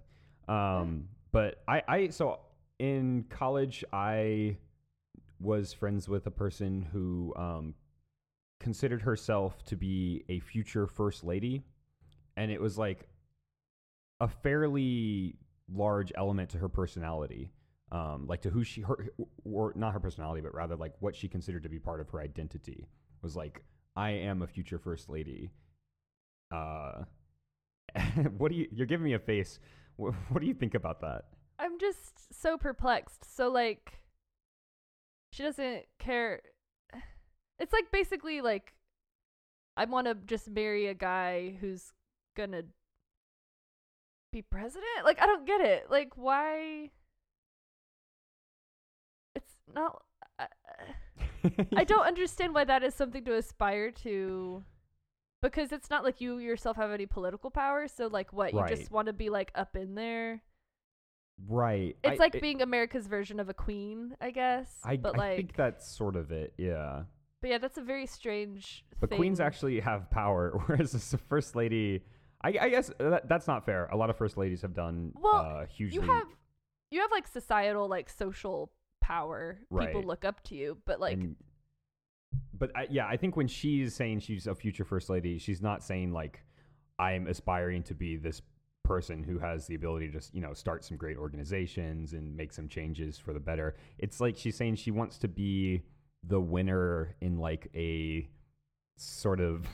Um 0.48 1.08
but 1.30 1.62
I 1.68 1.82
I 1.86 2.08
so 2.08 2.40
in 2.80 3.26
college 3.30 3.84
I 3.92 4.56
was 5.38 5.72
friends 5.72 6.08
with 6.08 6.26
a 6.26 6.30
person 6.30 6.82
who 6.92 7.32
um, 7.36 7.74
considered 8.60 9.02
herself 9.02 9.64
to 9.64 9.76
be 9.76 10.24
a 10.28 10.40
future 10.40 10.86
first 10.86 11.24
lady, 11.24 11.62
and 12.36 12.50
it 12.50 12.60
was 12.60 12.78
like 12.78 13.08
a 14.20 14.28
fairly 14.28 15.36
large 15.72 16.12
element 16.16 16.50
to 16.50 16.58
her 16.58 16.68
personality, 16.68 17.50
um, 17.92 18.26
like 18.26 18.42
to 18.42 18.50
who 18.50 18.64
she 18.64 18.80
her 18.82 19.08
or 19.44 19.72
not 19.76 19.92
her 19.92 20.00
personality, 20.00 20.40
but 20.40 20.54
rather 20.54 20.76
like 20.76 20.94
what 21.00 21.14
she 21.14 21.28
considered 21.28 21.62
to 21.62 21.68
be 21.68 21.78
part 21.78 22.00
of 22.00 22.08
her 22.10 22.20
identity 22.20 22.86
was 23.22 23.36
like 23.36 23.62
I 23.94 24.10
am 24.10 24.42
a 24.42 24.46
future 24.46 24.78
first 24.78 25.08
lady. 25.08 25.50
Uh, 26.52 27.04
what 28.38 28.50
do 28.50 28.58
you? 28.58 28.68
You're 28.72 28.86
giving 28.86 29.04
me 29.04 29.14
a 29.14 29.18
face. 29.18 29.58
What, 29.96 30.14
what 30.28 30.40
do 30.40 30.46
you 30.46 30.54
think 30.54 30.74
about 30.74 31.00
that? 31.00 31.24
I'm 31.58 31.78
just 31.78 32.34
so 32.40 32.58
perplexed. 32.58 33.36
So 33.36 33.48
like 33.48 34.00
she 35.32 35.42
doesn't 35.42 35.84
care 35.98 36.40
It's 37.58 37.72
like 37.72 37.90
basically 37.90 38.40
like 38.40 38.74
I 39.76 39.84
want 39.84 40.06
to 40.06 40.14
just 40.14 40.50
marry 40.50 40.86
a 40.86 40.94
guy 40.94 41.56
who's 41.60 41.92
to 42.36 42.64
be 44.32 44.42
president? 44.42 45.04
Like 45.04 45.20
I 45.20 45.26
don't 45.26 45.46
get 45.46 45.60
it. 45.60 45.90
Like 45.90 46.12
why 46.16 46.90
It's 49.34 49.54
not 49.74 50.02
I, 50.38 50.46
I 51.76 51.84
don't 51.84 52.06
understand 52.06 52.54
why 52.54 52.64
that 52.64 52.82
is 52.82 52.94
something 52.94 53.24
to 53.24 53.34
aspire 53.36 53.90
to 54.02 54.64
because 55.42 55.72
it's 55.72 55.90
not 55.90 56.04
like 56.04 56.20
you 56.20 56.38
yourself 56.38 56.76
have 56.76 56.90
any 56.90 57.06
political 57.06 57.50
power. 57.50 57.88
So 57.88 58.06
like, 58.08 58.32
what 58.32 58.52
you 58.52 58.64
just 58.68 58.90
want 58.90 59.06
to 59.06 59.12
be 59.12 59.30
like 59.30 59.50
up 59.54 59.76
in 59.76 59.94
there. 59.94 60.42
Right. 61.48 61.96
It's 62.02 62.20
I- 62.20 62.22
like 62.22 62.34
it- 62.34 62.42
being 62.42 62.62
America's 62.62 63.06
version 63.06 63.40
of 63.40 63.48
a 63.48 63.54
queen, 63.54 64.16
I 64.20 64.30
guess. 64.30 64.70
I, 64.84 64.96
but 64.96 65.14
I 65.14 65.18
like, 65.18 65.36
think 65.36 65.56
that's 65.56 65.90
sort 65.90 66.16
of 66.16 66.32
it. 66.32 66.54
Yeah. 66.56 67.02
But 67.40 67.50
yeah, 67.50 67.58
that's 67.58 67.78
a 67.78 67.82
very 67.82 68.06
strange. 68.06 68.84
But 69.00 69.10
queens 69.10 69.40
actually 69.40 69.80
have 69.80 70.10
power, 70.10 70.60
whereas 70.66 70.92
the 70.92 71.18
first 71.18 71.54
lady, 71.54 72.02
I, 72.42 72.48
I 72.60 72.68
guess 72.68 72.90
that, 72.98 73.28
that's 73.28 73.46
not 73.46 73.64
fair. 73.66 73.86
A 73.86 73.96
lot 73.96 74.10
of 74.10 74.16
first 74.16 74.36
ladies 74.36 74.62
have 74.62 74.74
done 74.74 75.12
Well, 75.14 75.34
uh, 75.34 75.66
hugely. 75.66 75.94
you 75.96 76.00
have 76.02 76.26
you 76.90 77.00
have 77.00 77.10
like 77.10 77.26
societal 77.26 77.88
like 77.88 78.08
social 78.08 78.70
power. 79.00 79.58
Right. 79.70 79.88
People 79.88 80.02
look 80.02 80.24
up 80.24 80.42
to 80.44 80.54
you, 80.54 80.78
but 80.84 81.00
like 81.00 81.14
and- 81.14 81.36
but 82.58 82.70
I, 82.74 82.86
yeah, 82.90 83.06
I 83.06 83.16
think 83.16 83.36
when 83.36 83.48
she's 83.48 83.94
saying 83.94 84.20
she's 84.20 84.46
a 84.46 84.54
future 84.54 84.84
first 84.84 85.08
lady, 85.10 85.38
she's 85.38 85.60
not 85.62 85.82
saying 85.82 86.12
like 86.12 86.42
I'm 86.98 87.26
aspiring 87.26 87.82
to 87.84 87.94
be 87.94 88.16
this 88.16 88.42
person 88.82 89.22
who 89.22 89.38
has 89.38 89.66
the 89.66 89.74
ability 89.74 90.06
to 90.06 90.12
just 90.12 90.34
you 90.34 90.40
know 90.40 90.54
start 90.54 90.84
some 90.84 90.96
great 90.96 91.16
organizations 91.16 92.12
and 92.12 92.36
make 92.36 92.52
some 92.52 92.68
changes 92.68 93.18
for 93.18 93.32
the 93.32 93.40
better. 93.40 93.76
It's 93.98 94.20
like 94.20 94.36
she's 94.36 94.56
saying 94.56 94.76
she 94.76 94.90
wants 94.90 95.18
to 95.18 95.28
be 95.28 95.82
the 96.22 96.40
winner 96.40 97.14
in 97.20 97.38
like 97.38 97.68
a 97.74 98.28
sort 98.96 99.40
of 99.40 99.66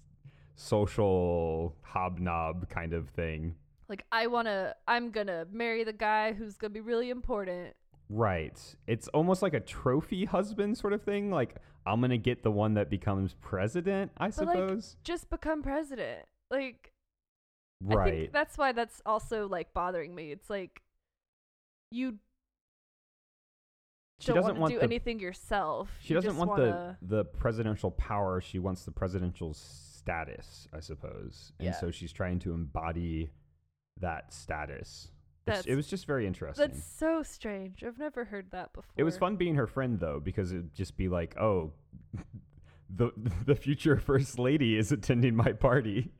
social 0.54 1.76
hobnob 1.82 2.68
kind 2.68 2.92
of 2.92 3.08
thing. 3.10 3.54
like 3.88 4.04
I 4.12 4.26
wanna 4.26 4.74
I'm 4.86 5.10
gonna 5.10 5.46
marry 5.50 5.84
the 5.84 5.92
guy 5.92 6.32
who's 6.32 6.56
gonna 6.56 6.70
be 6.70 6.80
really 6.80 7.10
important. 7.10 7.74
Right. 8.10 8.58
It's 8.86 9.08
almost 9.08 9.42
like 9.42 9.52
a 9.54 9.60
trophy 9.60 10.24
husband 10.24 10.78
sort 10.78 10.94
of 10.94 11.02
thing. 11.02 11.30
Like, 11.30 11.56
I'm 11.84 12.00
going 12.00 12.08
to 12.10 12.16
get 12.16 12.42
the 12.42 12.50
one 12.50 12.72
that 12.74 12.88
becomes 12.88 13.34
president, 13.34 14.12
I 14.16 14.28
But, 14.30 14.46
like, 14.46 14.56
suppose. 14.56 14.96
Just 15.04 15.28
become 15.28 15.62
president. 15.62 16.24
Like 16.50 16.92
I 17.90 17.94
right. 17.94 18.12
think 18.12 18.32
that's 18.32 18.56
why 18.56 18.72
that's 18.72 19.02
also 19.04 19.46
like 19.46 19.74
bothering 19.74 20.14
me. 20.14 20.32
It's 20.32 20.48
like 20.48 20.80
you 21.90 22.16
she 24.20 24.32
doesn't 24.32 24.58
want 24.58 24.70
to 24.72 24.76
do 24.76 24.78
the 24.80 24.84
anything 24.84 25.20
yourself. 25.20 25.88
she 26.00 26.14
You 26.14 26.20
doesn't 26.20 26.36
want 26.36 26.50
wanna, 26.50 26.96
the 27.02 27.16
the 27.16 27.24
presidential 27.24 27.90
power. 27.92 28.40
She 28.40 28.58
wants 28.58 28.84
the 28.84 28.90
presidential 28.90 29.54
status, 29.54 30.66
I 30.72 30.80
suppose. 30.80 31.52
And 31.58 31.66
Yeah. 31.66 31.72
so 31.72 31.90
she's 31.90 32.12
trying 32.12 32.38
to 32.40 32.52
embody 32.52 33.30
that 34.00 34.32
status. 34.32 35.10
That's- 35.44 35.66
it 35.66 35.76
was 35.76 35.86
just 35.88 36.04
very 36.06 36.26
interesting. 36.26 36.66
That's 36.68 36.84
so 36.84 37.22
strange. 37.22 37.82
I've 37.82 37.98
never 37.98 38.26
heard 38.26 38.50
that 38.50 38.72
before. 38.74 38.92
It 38.96 39.04
was 39.04 39.16
fun 39.16 39.36
being 39.36 39.54
her 39.54 39.66
friend 39.66 39.98
though, 39.98 40.20
because 40.20 40.52
it'd 40.52 40.74
just 40.74 40.96
be 40.96 41.08
like, 41.08 41.36
oh, 41.38 41.72
the 42.90 43.10
the 43.46 43.54
future 43.54 43.96
first 44.00 44.38
lady 44.38 44.76
is 44.76 44.92
attending 44.92 45.34
my 45.36 45.52
party. 45.52 46.12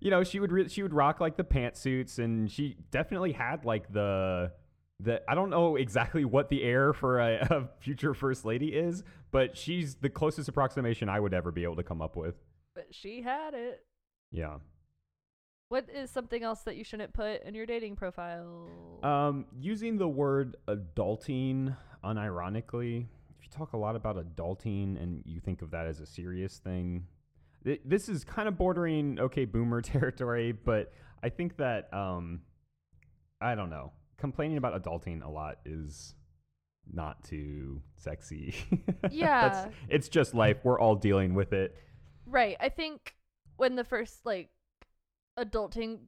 you 0.00 0.10
know, 0.10 0.22
she 0.24 0.40
would 0.40 0.52
re- 0.52 0.68
she 0.68 0.82
would 0.82 0.92
rock 0.92 1.20
like 1.20 1.36
the 1.36 1.44
pantsuits, 1.44 2.18
and 2.18 2.50
she 2.50 2.76
definitely 2.90 3.32
had 3.32 3.64
like 3.64 3.90
the 3.92 4.52
the 5.00 5.20
I 5.28 5.34
don't 5.34 5.50
know 5.50 5.76
exactly 5.76 6.24
what 6.24 6.48
the 6.48 6.62
air 6.62 6.92
for 6.92 7.20
a, 7.20 7.34
a 7.50 7.68
future 7.80 8.14
first 8.14 8.44
lady 8.44 8.68
is, 8.68 9.02
but 9.30 9.56
she's 9.56 9.96
the 9.96 10.08
closest 10.08 10.48
approximation 10.48 11.08
I 11.08 11.20
would 11.20 11.34
ever 11.34 11.52
be 11.52 11.64
able 11.64 11.76
to 11.76 11.82
come 11.82 12.00
up 12.00 12.16
with. 12.16 12.34
But 12.74 12.86
she 12.90 13.22
had 13.22 13.54
it. 13.54 13.84
Yeah. 14.30 14.56
What 15.68 15.86
is 15.92 16.10
something 16.10 16.42
else 16.42 16.60
that 16.60 16.76
you 16.76 16.84
shouldn't 16.84 17.12
put 17.12 17.42
in 17.42 17.54
your 17.54 17.66
dating 17.66 17.96
profile? 17.96 18.68
Um, 19.02 19.46
using 19.58 19.98
the 19.98 20.06
word 20.06 20.56
adulting 20.68 21.76
unironically, 22.04 23.06
if 23.36 23.42
you 23.42 23.48
talk 23.50 23.72
a 23.72 23.76
lot 23.76 23.96
about 23.96 24.16
adulting 24.16 25.02
and 25.02 25.22
you 25.24 25.40
think 25.40 25.62
of 25.62 25.72
that 25.72 25.88
as 25.88 25.98
a 25.98 26.06
serious 26.06 26.58
thing, 26.58 27.06
th- 27.64 27.80
this 27.84 28.08
is 28.08 28.24
kind 28.24 28.46
of 28.46 28.56
bordering 28.56 29.18
okay 29.18 29.44
boomer 29.44 29.80
territory, 29.82 30.52
but 30.52 30.92
I 31.22 31.30
think 31.30 31.56
that 31.56 31.92
um, 31.92 32.42
I 33.40 33.56
don't 33.56 33.70
know, 33.70 33.92
complaining 34.18 34.56
about 34.56 34.80
adulting 34.82 35.22
a 35.24 35.28
lot 35.28 35.58
is 35.64 36.14
not 36.90 37.22
too 37.24 37.82
sexy. 37.96 38.54
Yeah. 39.10 39.48
That's, 39.48 39.74
it's 39.88 40.08
just 40.08 40.34
life. 40.34 40.58
We're 40.64 40.80
all 40.80 40.96
dealing 40.96 41.34
with 41.34 41.52
it. 41.52 41.76
Right. 42.26 42.56
I 42.60 42.68
think 42.68 43.14
when 43.56 43.76
the 43.76 43.84
first 43.84 44.24
like 44.26 44.50
adulting 45.38 45.98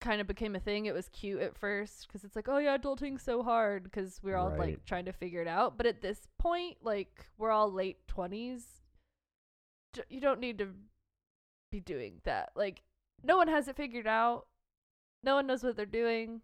kind 0.00 0.20
of 0.20 0.26
became 0.26 0.54
a 0.56 0.60
thing, 0.60 0.86
it 0.86 0.94
was 0.94 1.08
cute 1.08 1.40
at 1.42 1.56
first 1.58 2.06
because 2.06 2.24
it's 2.24 2.36
like, 2.36 2.48
oh 2.48 2.58
yeah, 2.58 2.76
adulting's 2.78 3.22
so 3.22 3.42
hard 3.42 3.84
because 3.84 4.20
we're 4.22 4.36
all 4.36 4.50
Right. 4.50 4.58
like 4.60 4.84
trying 4.84 5.04
to 5.06 5.12
figure 5.12 5.42
it 5.42 5.48
out. 5.48 5.76
But 5.76 5.86
at 5.86 6.00
this 6.00 6.26
point, 6.38 6.76
like 6.82 7.26
we're 7.36 7.50
all 7.50 7.70
late 7.72 8.06
twenties. 8.06 8.64
You 10.08 10.20
don't 10.20 10.40
need 10.40 10.58
to 10.58 10.68
be 11.72 11.80
doing 11.80 12.20
that. 12.24 12.50
Like 12.54 12.82
no 13.22 13.36
one 13.36 13.48
has 13.48 13.68
it 13.68 13.76
figured 13.76 14.06
out. 14.06 14.46
No 15.24 15.34
one 15.34 15.46
knows 15.46 15.62
what 15.64 15.76
they're 15.76 15.84
doing. 15.86 16.40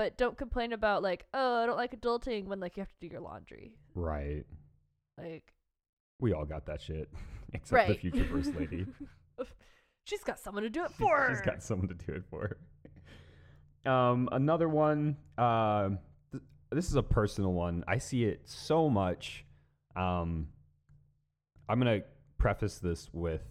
But 0.00 0.16
don't 0.16 0.38
complain 0.38 0.72
about 0.72 1.02
like, 1.02 1.26
oh, 1.34 1.62
I 1.62 1.66
don't 1.66 1.76
like 1.76 1.94
adulting 1.94 2.46
when 2.46 2.58
like 2.58 2.74
you 2.74 2.80
have 2.80 2.88
to 2.88 2.96
do 3.02 3.06
your 3.08 3.20
laundry. 3.20 3.74
Right. 3.94 4.46
Like 5.18 5.52
We 6.18 6.32
all 6.32 6.46
got 6.46 6.64
that 6.68 6.80
shit, 6.80 7.10
except 7.52 7.72
right. 7.72 7.88
the 7.88 7.94
future 7.96 8.24
first 8.24 8.54
lady. 8.54 8.86
She's 10.04 10.24
got 10.24 10.38
someone 10.38 10.62
to 10.62 10.70
do 10.70 10.84
it 10.84 10.90
for. 10.98 11.28
She's 11.28 11.42
got 11.42 11.62
someone 11.62 11.88
to 11.88 11.94
do 11.94 12.14
it 12.14 12.22
for. 12.30 12.56
Um, 13.84 14.30
another 14.32 14.70
one. 14.70 15.18
Uh, 15.36 15.90
th- 16.32 16.44
this 16.72 16.88
is 16.88 16.94
a 16.94 17.02
personal 17.02 17.52
one. 17.52 17.84
I 17.86 17.98
see 17.98 18.24
it 18.24 18.40
so 18.46 18.88
much. 18.88 19.44
Um, 19.96 20.48
I'm 21.68 21.78
gonna 21.78 22.00
preface 22.38 22.78
this 22.78 23.10
with, 23.12 23.42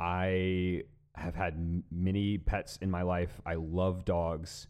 I 0.00 0.84
have 1.16 1.34
had 1.34 1.52
m- 1.52 1.84
many 1.90 2.38
pets 2.38 2.78
in 2.80 2.90
my 2.90 3.02
life. 3.02 3.42
I 3.44 3.56
love 3.56 4.06
dogs, 4.06 4.68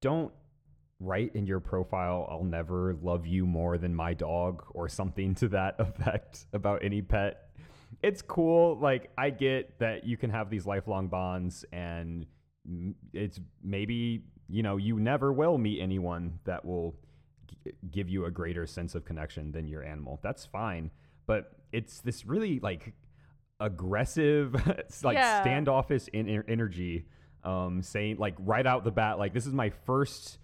don't 0.00 0.32
write 1.00 1.34
in 1.34 1.46
your 1.46 1.60
profile, 1.60 2.26
"I'll 2.30 2.44
never 2.44 2.94
love 3.02 3.26
you 3.26 3.46
more 3.46 3.78
than 3.78 3.94
my 3.94 4.14
dog" 4.14 4.64
or 4.70 4.88
something 4.88 5.34
to 5.36 5.48
that 5.48 5.76
effect 5.78 6.46
about 6.52 6.84
any 6.84 7.02
pet 7.02 7.44
it's 8.02 8.20
cool. 8.20 8.78
Like 8.78 9.10
I 9.16 9.30
get 9.30 9.78
that 9.78 10.04
you 10.04 10.18
can 10.18 10.28
have 10.28 10.50
these 10.50 10.66
lifelong 10.66 11.08
bonds, 11.08 11.64
and 11.72 12.26
it's 13.14 13.40
maybe 13.62 14.24
you 14.46 14.62
know 14.62 14.76
you 14.76 15.00
never 15.00 15.32
will 15.32 15.56
meet 15.56 15.80
anyone 15.80 16.38
that 16.44 16.62
will 16.66 16.94
g- 17.64 17.72
give 17.90 18.10
you 18.10 18.26
a 18.26 18.30
greater 18.30 18.66
sense 18.66 18.94
of 18.94 19.06
connection 19.06 19.52
than 19.52 19.66
your 19.66 19.82
animal. 19.82 20.20
That's 20.22 20.44
fine, 20.44 20.90
but 21.26 21.52
it's 21.72 22.00
this 22.00 22.26
really 22.26 22.60
like 22.60 22.92
aggressive, 23.58 24.54
like 25.02 25.16
Yeah. 25.16 25.40
standoffish 25.40 26.08
in- 26.08 26.28
energy, 26.46 27.06
um, 27.48 27.82
saying 27.82 28.16
like 28.18 28.34
right 28.38 28.66
out 28.66 28.84
the 28.84 28.90
bat, 28.90 29.18
like 29.18 29.32
this 29.32 29.46
is 29.46 29.52
my 29.52 29.70
first 29.70 30.38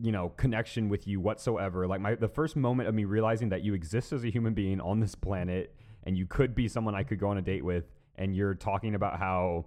you 0.00 0.10
know 0.10 0.30
connection 0.30 0.88
with 0.88 1.06
you 1.06 1.20
whatsoever. 1.20 1.86
Like 1.86 2.00
my 2.00 2.16
the 2.16 2.28
first 2.28 2.56
moment 2.56 2.88
of 2.88 2.94
me 2.94 3.04
realizing 3.04 3.50
that 3.50 3.62
you 3.62 3.74
exist 3.74 4.12
as 4.12 4.24
a 4.24 4.30
human 4.30 4.52
being 4.52 4.80
on 4.80 5.00
this 5.00 5.14
planet 5.14 5.74
and 6.04 6.18
you 6.18 6.26
could 6.26 6.54
be 6.54 6.66
someone 6.66 6.94
I 6.94 7.04
could 7.04 7.20
go 7.20 7.28
on 7.28 7.38
a 7.38 7.42
date 7.42 7.64
with 7.64 7.84
and 8.16 8.34
you're 8.34 8.54
talking 8.54 8.96
about 8.96 9.18
how 9.18 9.66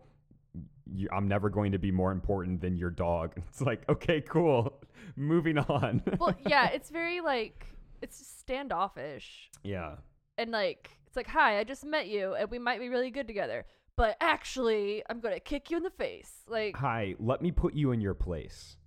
you, 0.94 1.08
I'm 1.12 1.28
never 1.28 1.50
going 1.50 1.72
to 1.72 1.80
be 1.80 1.92
more 1.92 2.12
important 2.12 2.60
than 2.62 2.76
your 2.76 2.92
dog. 2.92 3.34
It's 3.50 3.62
like 3.62 3.88
okay 3.88 4.22
cool. 4.22 4.82
Moving 5.16 5.58
on. 5.58 6.04
Well, 6.20 6.36
yeah, 6.46 6.70
it's 6.70 6.90
very 6.90 7.22
like 7.22 7.66
it's 8.02 8.18
standoffish, 8.40 9.50
yeah. 9.64 9.96
And 10.38 10.52
like 10.52 10.90
it's 11.08 11.16
like, 11.16 11.28
hi, 11.28 11.60
I 11.60 11.64
just 11.64 11.86
met 11.86 12.08
you, 12.08 12.36
and 12.36 12.52
we 12.52 12.60
might 12.60 12.80
be 12.80 12.90
really 12.90 13.10
good 13.10 13.26
together, 13.26 13.66
but 13.98 14.18
actually, 14.20 15.04
I'm 15.10 15.20
gonna 15.20 15.40
kick 15.40 15.70
you 15.72 15.78
in 15.78 15.84
the 15.84 15.90
face, 15.92 16.32
like, 16.48 16.76
hi 16.76 17.16
let 17.20 17.42
me 17.42 17.52
put 17.52 17.74
you 17.74 17.92
in 17.92 18.02
your 18.02 18.14
place. 18.14 18.78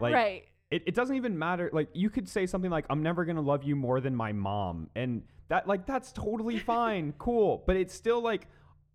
Like- 0.00 0.14
right, 0.14 0.44
it, 0.70 0.82
it 0.86 0.94
doesn't 0.94 1.16
even 1.16 1.38
matter 1.38 1.68
like 1.72 1.88
you 1.92 2.10
could 2.10 2.28
say 2.28 2.46
something 2.46 2.70
like 2.70 2.86
i'm 2.90 3.02
never 3.02 3.24
gonna 3.24 3.40
love 3.40 3.64
you 3.64 3.74
more 3.74 4.00
than 4.00 4.14
my 4.14 4.32
mom 4.32 4.88
and 4.94 5.22
that 5.48 5.66
like 5.66 5.86
that's 5.86 6.12
totally 6.12 6.58
fine 6.74 7.12
cool 7.18 7.62
but 7.66 7.76
it's 7.76 7.94
still 7.94 8.20
like 8.20 8.46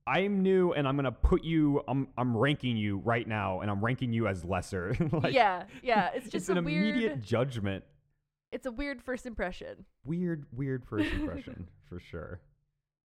i'm 0.07 0.41
new 0.41 0.71
and 0.73 0.87
i'm 0.87 0.95
gonna 0.95 1.11
put 1.11 1.43
you 1.43 1.81
i'm 1.87 2.07
i'm 2.17 2.35
ranking 2.35 2.77
you 2.77 2.97
right 2.99 3.27
now 3.27 3.59
and 3.61 3.69
i'm 3.69 3.83
ranking 3.83 4.13
you 4.13 4.27
as 4.27 4.45
lesser. 4.45 4.95
Like 5.11 5.33
yeah, 5.33 5.63
yeah, 5.83 6.11
it's 6.13 6.25
just 6.29 6.49
it's 6.49 6.49
an 6.49 6.63
weird, 6.63 6.89
immediate 6.89 7.21
judgment. 7.21 7.83
It's 8.51 8.65
a 8.65 8.71
weird 8.71 9.01
first 9.01 9.25
impression. 9.25 9.85
weird 10.05 10.45
weird 10.53 10.85
first 10.85 11.11
impression 11.11 11.67
for 11.89 11.99
sure 11.99 12.39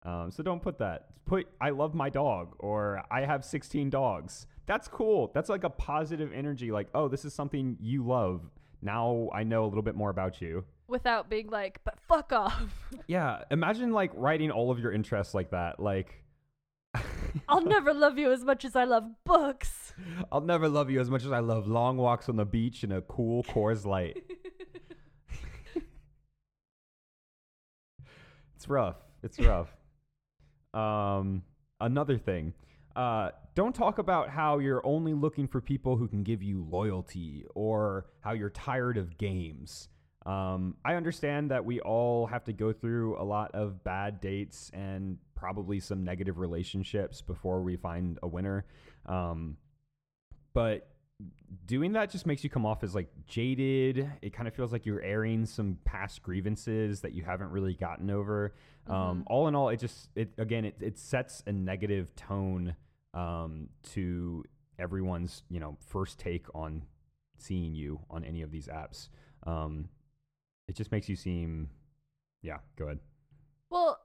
um, 0.06 0.32
so 0.32 0.44
don't 0.44 0.62
put 0.62 0.78
that. 0.78 1.08
Put 1.26 1.48
i 1.60 1.72
love 1.72 1.96
my 1.96 2.10
dog 2.10 2.56
or 2.60 3.04
i 3.10 3.22
have 3.22 3.44
16 3.44 3.90
dogs. 3.90 4.46
That's 4.68 4.88
cool. 4.88 5.32
That's 5.34 5.50
like 5.50 5.64
a 5.64 5.70
positive 5.70 6.32
energy 6.34 6.72
like 6.72 6.88
oh 6.94 7.08
this 7.08 7.26
is 7.26 7.34
something 7.34 7.78
you 7.82 8.06
love. 8.06 8.42
Now 8.82 9.30
i 9.34 9.44
know 9.44 9.66
a 9.66 9.68
little 9.68 9.82
bit 9.82 9.96
more 9.96 10.12
about 10.12 10.42
you. 10.42 10.64
Without 10.88 11.32
being 11.32 11.50
like, 11.50 11.80
but 11.84 12.00
fuck 12.08 12.32
off. 12.32 12.72
yeah. 13.08 13.42
Imagine 13.50 13.92
like 13.92 14.12
writing 14.14 14.52
all 14.52 14.70
of 14.70 14.80
your 14.80 14.92
interests 14.92 15.34
like 15.34 15.50
that 15.50 15.80
like 15.80 16.24
I'll 17.50 17.66
never 17.66 17.92
love 17.94 18.20
you 18.20 18.32
as 18.32 18.44
much 18.46 18.64
as 18.64 18.76
I 18.76 18.84
love 18.86 19.04
books. 19.26 19.94
i'll 20.32 20.42
never 20.42 20.70
love 20.70 20.90
you 20.92 21.00
as 21.00 21.10
much 21.10 21.24
as 21.24 21.32
i 21.32 21.40
love 21.40 21.68
long 21.68 21.96
walks 21.96 22.28
on 22.30 22.36
the 22.36 22.46
beach 22.46 22.84
and 22.84 22.94
a 22.94 23.02
cool 23.02 23.44
Coors 23.44 23.86
light. 23.86 24.24
It's 28.56 28.70
rough. 28.70 28.96
It's 29.22 29.40
rough 29.40 29.75
Um, 30.76 31.44
another 31.80 32.18
thing. 32.18 32.54
Uh, 32.96 33.32
don't 33.56 33.74
talk 33.76 33.98
about 33.98 34.30
how 34.30 34.60
you're 34.60 34.86
only 34.86 35.14
looking 35.14 35.48
for 35.48 35.62
people 35.62 35.98
who 35.98 36.08
can 36.08 36.24
give 36.24 36.44
you 36.44 36.66
loyalty 36.70 37.46
or 37.56 38.06
how 38.22 38.34
you're 38.34 38.50
tired 38.50 38.98
of 38.98 39.18
games. 39.18 39.90
Um, 40.26 40.76
I 40.84 40.96
understand 40.96 41.52
that 41.52 41.64
we 41.64 41.80
all 41.82 42.26
have 42.28 42.44
to 42.46 42.54
go 42.54 42.74
through 42.74 43.22
a 43.22 43.24
lot 43.24 43.52
of 43.54 43.84
bad 43.84 44.22
dates 44.22 44.72
and 44.74 45.18
probably 45.36 45.80
some 45.80 46.04
negative 46.04 46.40
relationships 46.40 47.22
before 47.22 47.62
we 47.62 47.76
find 47.76 48.18
a 48.24 48.28
winner. 48.28 48.66
Um, 49.06 49.58
but 50.54 50.95
doing 51.66 51.94
that 51.94 52.10
just 52.10 52.26
makes 52.26 52.44
you 52.44 52.50
come 52.50 52.66
off 52.66 52.84
as 52.84 52.94
like 52.96 53.10
jaded. 53.28 54.10
It 54.22 54.34
kind 54.34 54.48
of 54.48 54.54
feels 54.54 54.72
like 54.72 54.86
you're 54.86 55.02
airing 55.02 55.46
some 55.46 55.78
past 55.86 56.22
grievances 56.22 57.02
that 57.02 57.14
you 57.14 57.24
haven't 57.24 57.52
really 57.52 57.74
gotten 57.74 58.10
over. 58.10 58.54
Um, 58.88 59.22
Mhm. 59.22 59.24
all 59.28 59.48
in 59.48 59.56
all, 59.56 59.70
it 59.70 59.78
just 59.78 60.10
it 60.16 60.34
again 60.38 60.66
it 60.66 60.76
it 60.82 60.98
sets 60.98 61.42
a 61.48 61.52
negative 61.52 62.14
tone 62.16 62.76
um, 63.14 63.70
to 63.94 64.44
everyone's 64.78 65.44
you 65.50 65.60
know 65.60 65.78
first 65.88 66.20
take 66.20 66.54
on 66.54 66.86
seeing 67.38 67.74
you 67.74 68.00
on 68.10 68.24
any 68.26 68.42
of 68.42 68.52
these 68.52 68.68
apps. 68.68 69.10
Um, 69.44 69.90
it 70.68 70.76
just 70.76 70.92
makes 70.92 71.08
you 71.08 71.16
seem, 71.16 71.70
yeah. 72.42 72.58
Go 72.76 72.86
ahead. 72.86 73.00
Well, 73.70 74.00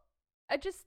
I 0.49 0.57
just 0.57 0.87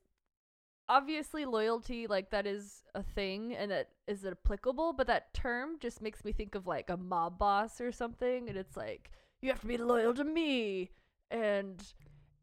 obviously 0.89 1.45
loyalty 1.45 2.07
like 2.07 2.29
that 2.31 2.45
is 2.45 2.83
a 2.95 3.03
thing 3.03 3.55
and 3.55 3.71
it 3.71 3.89
is 4.07 4.25
applicable, 4.25 4.93
but 4.93 5.07
that 5.07 5.33
term 5.33 5.77
just 5.79 6.01
makes 6.01 6.23
me 6.25 6.31
think 6.31 6.55
of 6.55 6.67
like 6.67 6.89
a 6.89 6.97
mob 6.97 7.37
boss 7.39 7.79
or 7.81 7.91
something, 7.91 8.49
and 8.49 8.57
it's 8.57 8.75
like 8.77 9.11
you 9.41 9.49
have 9.49 9.61
to 9.61 9.67
be 9.67 9.77
loyal 9.77 10.13
to 10.13 10.23
me, 10.23 10.91
and 11.31 11.81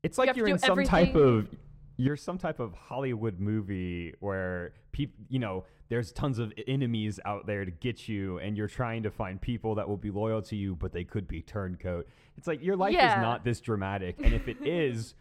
It's 0.03 0.19
like 0.19 0.29
have 0.29 0.37
you're 0.37 0.49
in 0.49 0.59
some 0.59 0.85
type 0.85 1.15
of 1.15 1.49
you're 1.97 2.17
some 2.17 2.39
type 2.39 2.61
of 2.61 2.73
Hollywood 2.73 3.39
movie 3.41 4.15
where 4.21 4.73
people, 4.91 5.23
you 5.29 5.39
know, 5.39 5.65
there's 5.91 6.13
tons 6.13 6.39
of 6.39 6.51
enemies 6.67 7.21
out 7.27 7.47
there 7.47 7.67
to 7.67 7.71
get 7.71 8.09
you, 8.09 8.39
and 8.39 8.57
you're 8.57 8.69
trying 8.69 9.03
to 9.03 9.11
find 9.11 9.39
people 9.39 9.75
that 9.75 9.87
will 9.87 9.99
be 9.99 10.11
loyal 10.11 10.41
to 10.43 10.57
you, 10.57 10.75
but 10.77 10.93
they 10.93 11.05
could 11.05 11.29
be 11.29 11.43
turncoat. 11.43 12.09
It's 12.39 12.47
like 12.47 12.63
your 12.63 12.75
life 12.77 12.95
Yeah. 12.95 13.17
is 13.17 13.21
not 13.23 13.45
this 13.45 13.61
dramatic, 13.61 14.17
and 14.25 14.33
if 14.33 14.49
it 14.49 14.57
is, 14.65 15.15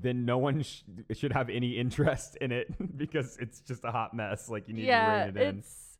then 0.00 0.24
no 0.24 0.38
one 0.38 0.62
sh- 0.62 0.82
should 1.12 1.32
have 1.32 1.48
any 1.48 1.78
interest 1.78 2.36
in 2.40 2.50
it 2.52 2.68
because 2.96 3.36
it's 3.38 3.60
just 3.60 3.84
a 3.84 3.90
hot 3.90 4.14
mess. 4.14 4.48
Like 4.48 4.68
you 4.68 4.74
need 4.74 4.86
yeah, 4.86 5.26
to 5.26 5.32
rein 5.32 5.36
it 5.36 5.48
in. 5.48 5.58
it's. 5.58 5.98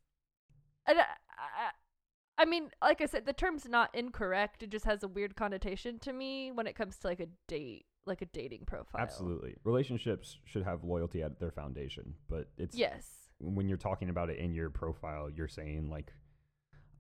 And 0.86 0.98
I, 0.98 1.02
I, 1.02 2.42
I 2.42 2.44
mean, 2.44 2.70
like 2.82 3.00
I 3.00 3.06
said, 3.06 3.26
the 3.26 3.32
term's 3.32 3.66
not 3.66 3.94
incorrect. 3.94 4.62
It 4.62 4.70
just 4.70 4.84
has 4.84 5.02
a 5.02 5.08
weird 5.08 5.36
connotation 5.36 5.98
to 6.00 6.12
me 6.12 6.50
when 6.52 6.66
it 6.66 6.74
comes 6.74 6.98
to 6.98 7.06
like 7.06 7.20
a 7.20 7.28
date, 7.48 7.86
like 8.06 8.22
a 8.22 8.26
dating 8.26 8.64
profile. 8.66 9.00
Absolutely, 9.00 9.54
relationships 9.64 10.38
should 10.44 10.64
have 10.64 10.82
loyalty 10.84 11.22
at 11.22 11.38
their 11.38 11.52
foundation, 11.52 12.14
but 12.28 12.50
it's 12.58 12.76
Yes. 12.76 13.08
when 13.38 13.68
you're 13.68 13.78
talking 13.78 14.10
about 14.10 14.30
it 14.30 14.38
in 14.38 14.52
your 14.52 14.68
profile, 14.68 15.30
you're 15.30 15.48
saying 15.48 15.88
like, 15.90 16.12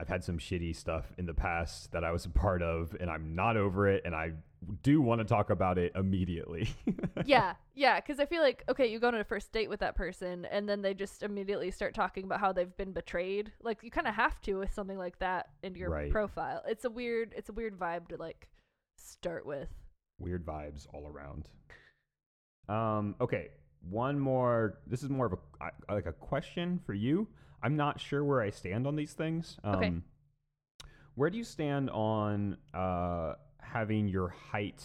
I've 0.00 0.08
had 0.08 0.24
some 0.24 0.38
shitty 0.38 0.74
stuff 0.74 1.12
in 1.18 1.26
the 1.26 1.34
past 1.34 1.92
that 1.92 2.02
I 2.04 2.10
was 2.10 2.24
a 2.24 2.30
part 2.30 2.62
of, 2.62 2.96
and 3.00 3.08
I'm 3.08 3.34
not 3.34 3.56
over 3.56 3.86
it, 3.88 4.02
and 4.04 4.14
I 4.14 4.32
do 4.82 5.00
want 5.00 5.20
to 5.20 5.24
talk 5.24 5.50
about 5.50 5.78
it 5.78 5.92
immediately. 5.94 6.68
yeah, 7.24 7.54
yeah, 7.74 8.00
because 8.00 8.18
I 8.18 8.26
feel 8.26 8.42
like 8.42 8.64
okay, 8.68 8.86
you 8.88 8.98
go 8.98 9.08
on 9.08 9.14
a 9.14 9.22
first 9.24 9.52
date 9.52 9.68
with 9.70 9.80
that 9.80 9.94
person, 9.94 10.46
and 10.46 10.68
then 10.68 10.82
they 10.82 10.94
just 10.94 11.22
immediately 11.22 11.70
start 11.70 11.94
talking 11.94 12.24
about 12.24 12.40
how 12.40 12.52
they've 12.52 12.76
been 12.76 12.92
betrayed. 12.92 13.52
Like 13.62 13.82
you 13.84 13.90
kind 13.90 14.08
of 14.08 14.14
have 14.14 14.40
to 14.42 14.54
with 14.54 14.72
something 14.74 14.98
like 14.98 15.18
that 15.20 15.50
in 15.62 15.74
your 15.76 15.90
Right. 15.90 16.10
profile. 16.10 16.62
It's 16.66 16.84
a 16.84 16.90
weird, 16.90 17.32
it's 17.36 17.48
a 17.48 17.52
weird 17.52 17.78
vibe 17.78 18.08
to 18.08 18.16
like 18.16 18.48
start 18.98 19.46
with. 19.46 19.68
Weird 20.18 20.44
vibes 20.44 20.86
all 20.92 21.06
around. 21.06 21.48
Um. 22.68 23.14
Okay. 23.20 23.48
One 23.88 24.18
more. 24.18 24.78
This 24.86 25.02
is 25.02 25.10
more 25.10 25.26
of 25.26 25.34
a 25.60 25.92
like 25.92 26.06
a 26.06 26.12
question 26.12 26.80
for 26.84 26.94
you. 26.94 27.28
I'm 27.64 27.76
not 27.76 27.98
sure 27.98 28.22
where 28.24 28.40
I 28.42 28.50
stand 28.50 28.86
on 28.86 28.94
these 28.94 29.14
things. 29.14 29.56
Um, 29.64 29.74
Okay. 29.76 29.92
Where 31.16 31.30
do 31.30 31.38
you 31.38 31.44
stand 31.44 31.90
on 31.90 32.56
uh, 32.74 33.34
having 33.60 34.08
your 34.08 34.28
height 34.28 34.84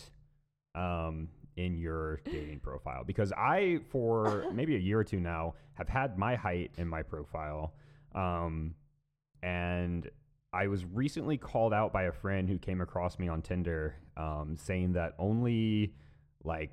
um, 0.75 1.27
in 1.57 1.77
your 1.77 2.21
dating 2.23 2.59
profile? 2.59 3.03
Because 3.03 3.31
I, 3.33 3.79
for 3.89 4.45
maybe 4.53 4.75
a 4.75 4.79
year 4.79 4.99
or 4.99 5.03
two 5.03 5.19
now, 5.19 5.55
have 5.73 5.89
had 5.89 6.17
my 6.17 6.35
height 6.35 6.71
in 6.77 6.87
my 6.87 7.01
profile. 7.01 7.73
Um, 8.13 8.75
and 9.41 10.07
I 10.53 10.67
was 10.67 10.85
recently 10.85 11.37
called 11.37 11.73
out 11.73 11.91
by 11.91 12.03
a 12.03 12.11
friend 12.11 12.47
who 12.47 12.57
came 12.59 12.79
across 12.79 13.17
me 13.19 13.27
on 13.27 13.41
Tinder 13.41 13.95
um, 14.15 14.55
saying 14.57 14.93
that 14.93 15.15
only 15.17 15.93
like 16.43 16.71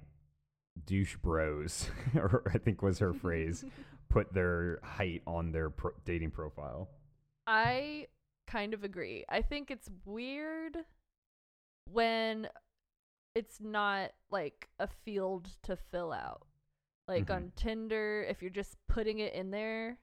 douche 0.85 1.17
bros, 1.17 1.89
or 2.15 2.43
I 2.53 2.59
think 2.59 2.83
was 2.83 2.99
her 2.99 3.15
phrase, 3.15 3.65
put 4.09 4.33
their 4.33 4.81
height 4.83 5.23
on 5.27 5.53
their 5.53 5.71
pro- 5.71 5.93
dating 6.05 6.31
profile. 6.31 6.89
I 7.47 8.09
kind 8.47 8.75
of 8.75 8.85
agree. 8.85 9.25
I 9.29 9.43
think 9.43 9.71
it's 9.71 9.91
weird 10.05 10.79
when 11.91 12.49
it's 13.35 13.61
not 13.61 14.13
like 14.31 14.69
a 14.79 14.87
field 14.87 15.57
to 15.63 15.77
fill 15.77 16.13
out. 16.13 16.47
Like 17.09 17.27
Mhm. 17.27 17.35
on 17.35 17.53
Tinder, 17.57 18.25
if 18.29 18.41
you're 18.43 18.51
just 18.51 18.77
putting 18.89 19.19
it 19.19 19.33
in 19.35 19.51
there. 19.51 19.99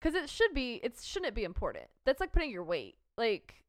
Cuz 0.00 0.14
it 0.14 0.30
should 0.30 0.54
be 0.54 0.76
it 0.76 0.98
shouldn't 1.00 1.34
be 1.34 1.44
important. 1.44 1.90
That's 2.04 2.20
like 2.20 2.32
putting 2.32 2.50
your 2.50 2.64
weight. 2.64 2.96
Like 3.16 3.62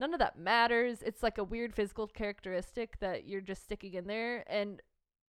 none 0.00 0.12
of 0.12 0.20
that 0.20 0.38
matters. 0.38 1.02
It's 1.02 1.22
like 1.22 1.38
a 1.38 1.44
weird 1.44 1.74
physical 1.74 2.06
characteristic 2.06 2.98
that 3.00 3.24
you're 3.26 3.40
just 3.40 3.62
sticking 3.64 3.94
in 3.94 4.06
there 4.06 4.44
and 4.50 4.80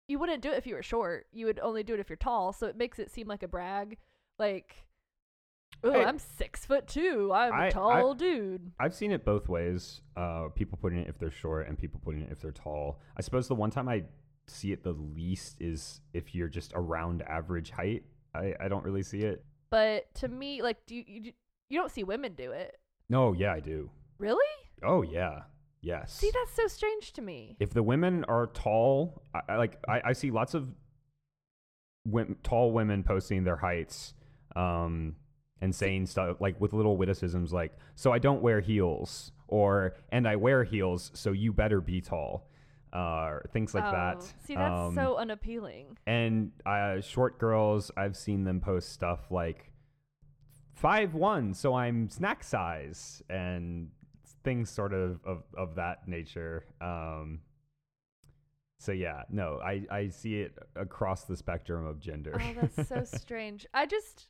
you 0.09 0.19
wouldn't 0.19 0.43
do 0.43 0.51
it 0.51 0.59
if 0.59 0.67
you 0.67 0.75
were 0.75 0.83
short. 0.83 1.27
You 1.33 1.47
would 1.47 1.59
only 1.61 1.83
do 1.83 1.95
it 1.95 2.01
if 2.01 2.09
you're 2.11 2.17
tall, 2.17 2.53
so 2.53 2.67
it 2.67 2.77
makes 2.77 2.99
it 2.99 3.11
seem 3.11 3.27
like 3.29 3.43
a 3.43 3.49
brag. 3.49 3.99
Like 4.39 4.77
Oh. 5.83 5.93
I'm 5.93 6.19
six 6.19 6.65
foot 6.65 6.87
two. 6.87 7.31
I'm 7.33 7.53
a 7.53 7.57
I- 7.57 7.67
I- 7.67 7.71
tall 7.71 8.15
dude. 8.15 8.73
I've 8.81 8.95
seen 8.95 9.11
it 9.13 9.25
both 9.25 9.49
ways. 9.49 10.01
Uh, 10.17 10.49
people 10.55 10.79
putting 10.81 10.99
it 11.01 11.09
if 11.09 11.19
they're 11.19 11.31
short 11.31 11.69
and 11.69 11.77
people 11.79 12.01
putting 12.03 12.23
it 12.23 12.31
if 12.31 12.41
they're 12.41 12.53
tall. 12.53 13.01
I 13.17 13.23
suppose 13.23 13.49
the 13.49 13.55
one 13.55 13.71
time 13.71 13.89
I 13.89 14.05
see 14.47 14.73
it 14.73 14.83
the 14.83 14.93
least 14.93 15.57
is 15.61 16.01
if 16.13 16.35
you're 16.35 16.49
just 16.49 16.73
around 16.75 17.23
average 17.23 17.71
height. 17.71 18.05
I, 18.35 18.55
I 18.61 18.69
don't 18.69 18.85
really 18.85 19.03
see 19.03 19.21
it. 19.23 19.45
But 19.71 20.13
to 20.17 20.29
me, 20.29 20.63
like, 20.63 20.87
do 20.87 20.95
you, 20.95 21.05
you 21.07 21.33
you 21.69 21.79
don't 21.79 21.91
see 21.91 22.05
women 22.05 22.35
do 22.35 22.53
it? 22.53 22.79
No, 23.09 23.33
yeah, 23.33 23.53
I 23.53 23.61
do. 23.61 23.91
Really? 24.19 24.45
Oh 24.83 25.03
yeah, 25.03 25.43
yes. 25.85 26.15
See, 26.15 26.31
that's 26.33 26.55
so 26.55 26.67
strange 26.67 27.13
to 27.15 27.23
me. 27.23 27.57
if 27.61 27.71
the 27.71 27.83
women 27.83 28.25
are 28.25 28.47
tall, 28.49 29.23
I, 29.35 29.41
I 29.53 29.57
like 29.57 29.79
I, 29.89 30.01
I 30.07 30.13
see 30.13 30.31
lots 30.31 30.55
of 30.55 30.69
tall 32.43 32.73
women 32.73 33.03
posting 33.03 33.45
their 33.45 33.57
heights, 33.57 34.15
um, 34.57 35.17
and 35.61 35.75
saying 35.75 36.07
stuff 36.07 36.41
like 36.41 36.61
with 36.61 36.73
little 36.73 36.97
witticisms 36.97 37.53
like, 37.53 37.73
"So 37.95 38.13
I 38.13 38.19
don't 38.19 38.43
wear 38.43 38.61
heels," 38.61 39.33
or 39.49 39.95
"And 40.11 40.27
I 40.29 40.37
wear 40.37 40.65
heels, 40.65 41.11
so 41.15 41.33
you 41.33 41.53
better 41.53 41.81
be 41.81 42.01
tall," 42.01 42.51
uh, 42.93 43.39
things 43.53 43.75
like 43.75 43.85
that. 43.91 44.17
Oh, 44.19 44.27
See, 44.45 44.55
that's 44.55 44.81
Um, 44.81 44.95
so 44.95 45.17
unappealing. 45.17 45.97
And 46.07 46.53
uh, 46.67 47.01
short 47.01 47.39
girls, 47.39 47.91
I've 47.97 48.17
seen 48.17 48.45
them 48.45 48.61
post 48.61 48.91
stuff 48.93 49.31
like 49.31 49.71
five 50.75 51.15
one, 51.15 51.55
so 51.55 51.75
I'm 51.75 52.11
snack 52.11 52.45
size, 52.45 53.23
and 53.31 53.91
things 54.45 54.71
sort 54.71 54.93
of 54.93 55.21
of, 55.25 55.43
of 55.57 55.75
that 55.77 56.07
nature. 56.07 56.65
Um, 56.81 57.41
so 58.79 58.93
yeah, 58.93 59.23
no, 59.31 59.61
I, 59.65 59.87
I 59.91 60.09
see 60.09 60.41
it 60.41 60.59
across 60.77 61.25
the 61.25 61.37
spectrum 61.37 61.87
of 61.87 62.01
gender. 62.01 62.39
Oh, 62.39 62.61
that's 62.61 62.89
so 62.89 63.05
strange. 63.19 63.67
I 63.73 63.87
just, 63.87 64.29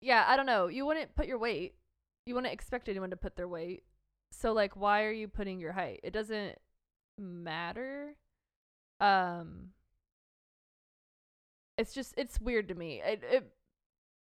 yeah, 0.00 0.24
I 0.26 0.36
don't 0.36 0.46
know. 0.46 0.68
You 0.68 0.86
wouldn't 0.86 1.14
put 1.14 1.26
your 1.26 1.38
weight. 1.38 1.74
You 2.24 2.34
wouldn't 2.34 2.52
expect 2.52 2.88
anyone 2.88 3.10
to 3.10 3.16
put 3.16 3.36
their 3.36 3.48
weight. 3.48 3.82
So 4.30 4.52
like, 4.52 4.76
why 4.76 5.04
are 5.04 5.12
you 5.12 5.28
putting 5.28 5.60
your 5.60 5.72
height? 5.72 6.00
It 6.02 6.12
doesn't 6.12 6.56
matter. 7.18 8.16
Um, 9.00 9.70
it's 11.76 11.92
just 11.92 12.14
it's 12.16 12.40
weird 12.40 12.68
to 12.68 12.74
me. 12.74 13.02
It 13.04 13.22
it 13.30 13.52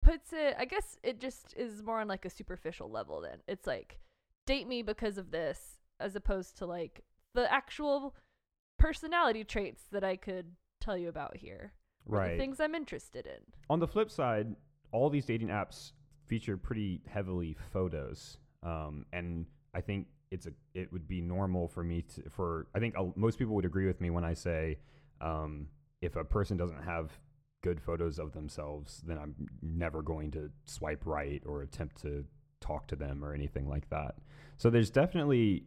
puts 0.02 0.34
it. 0.34 0.56
I 0.60 0.66
guess 0.66 0.98
it 1.04 1.20
just 1.20 1.54
is 1.58 1.84
more 1.84 2.00
on 2.02 2.08
like 2.08 2.26
a 2.26 2.30
superficial 2.30 2.90
level. 2.90 3.22
Then 3.22 3.40
it's 3.48 3.66
like 3.66 4.00
date 4.50 4.68
me 4.68 4.82
because 4.82 5.20
of 5.20 5.30
this, 5.30 5.78
as 6.00 6.16
opposed 6.16 6.58
to 6.58 6.66
like 6.66 7.04
the 7.36 7.52
actual 7.54 8.16
personality 8.80 9.44
traits 9.44 9.84
that 9.92 10.04
I 10.04 10.16
could 10.16 10.48
tell 10.82 10.98
you 10.98 11.08
about 11.08 11.38
here 11.38 11.74
right. 12.08 12.32
the 12.32 12.38
things 12.38 12.60
I'm 12.60 12.74
interested 12.74 13.28
in. 13.28 13.44
On 13.70 13.80
the 13.80 13.88
flip 13.88 14.10
side, 14.10 14.56
all 14.92 15.12
these 15.12 15.28
dating 15.28 15.50
apps 15.50 15.92
feature 16.26 16.58
pretty 16.58 17.02
heavily 17.08 17.56
photos, 17.72 18.40
um, 18.64 19.06
and 19.14 19.46
I 19.76 19.82
think 19.82 20.08
it's 20.32 20.48
a 20.48 20.52
it 20.74 20.92
would 20.92 21.08
be 21.08 21.22
normal 21.22 21.68
for 21.68 21.84
me 21.84 22.02
to 22.02 22.24
for 22.32 22.68
I 22.74 22.80
think 22.80 22.98
uh, 22.98 23.06
most 23.16 23.38
people 23.38 23.54
would 23.54 23.66
agree 23.66 23.86
with 23.86 24.02
me 24.02 24.10
when 24.10 24.24
I 24.24 24.34
say 24.34 24.80
um, 25.22 25.68
if 26.02 26.16
a 26.16 26.24
person 26.24 26.58
doesn't 26.58 26.84
have 26.84 27.12
good 27.62 27.80
photos 27.80 28.18
of 28.18 28.32
themselves, 28.32 29.04
then 29.06 29.20
I'm 29.20 29.36
never 29.62 30.02
going 30.02 30.32
to 30.32 30.50
swipe 30.66 31.06
right 31.06 31.44
or 31.46 31.62
attempt 31.62 32.02
to 32.02 32.26
talk 32.62 32.88
to 32.88 32.96
them 32.96 33.24
or 33.24 33.34
anything 33.34 33.68
like 33.68 33.90
that. 33.90 34.16
So 34.58 34.70
there's 34.70 34.90
definitely 34.90 35.64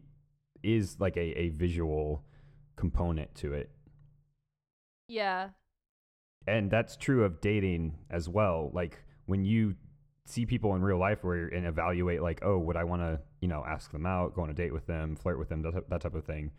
is 0.63 0.97
like 0.99 1.17
a, 1.17 1.39
a 1.39 1.49
visual 1.49 2.23
component 2.75 3.33
to 3.35 3.53
it. 3.53 3.69
Yeah. 5.07 5.49
and 6.47 6.71
that's 6.71 6.95
true 6.95 7.23
of 7.23 7.39
dating 7.41 7.95
as 8.09 8.27
well 8.29 8.71
like 8.73 9.03
when 9.25 9.45
you 9.45 9.75
see 10.25 10.45
people 10.45 10.75
in 10.75 10.81
real 10.81 10.97
life 10.97 11.23
where 11.23 11.47
and 11.47 11.65
evaluate 11.67 12.21
like 12.21 12.39
oh 12.43 12.57
would 12.57 12.77
i 12.77 12.83
want 12.83 13.01
to 13.01 13.19
you 13.41 13.47
know 13.47 13.63
ask 13.67 13.91
them 13.91 14.05
out 14.05 14.33
go 14.33 14.41
on 14.41 14.49
a 14.49 14.53
date 14.53 14.73
with 14.73 14.87
them 14.87 15.15
flirt 15.15 15.37
with 15.37 15.49
them 15.49 15.61
that, 15.61 15.89
that 15.89 16.01
type 16.01 16.15
of 16.15 16.23
thing 16.25 16.51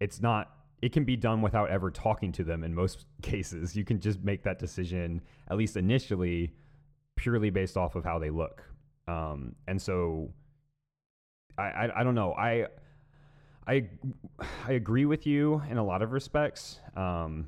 it's 0.00 0.20
not 0.20 0.50
it 0.82 0.92
can 0.92 1.04
be 1.04 1.16
done 1.16 1.40
without 1.42 1.70
ever 1.70 1.90
talking 1.90 2.32
to 2.32 2.42
them 2.44 2.64
in 2.64 2.74
most 2.74 3.06
cases 3.22 3.76
you 3.76 3.84
can 3.84 4.00
just 4.00 4.22
make 4.22 4.42
that 4.42 4.58
decision 4.58 5.22
at 5.50 5.56
least 5.56 5.76
initially 5.76 6.52
purely 7.16 7.50
based 7.50 7.76
off 7.76 7.94
of 7.94 8.04
how 8.04 8.18
they 8.18 8.30
look 8.30 8.64
um, 9.08 9.54
and 9.66 9.80
so 9.80 10.30
I, 11.58 11.62
I 11.62 12.00
i 12.00 12.04
don't 12.04 12.14
know 12.14 12.32
i 12.32 12.66
i 13.66 13.88
i 14.66 14.72
agree 14.72 15.04
with 15.04 15.26
you 15.26 15.62
in 15.70 15.78
a 15.78 15.84
lot 15.84 16.02
of 16.02 16.12
respects 16.12 16.80
um, 16.96 17.46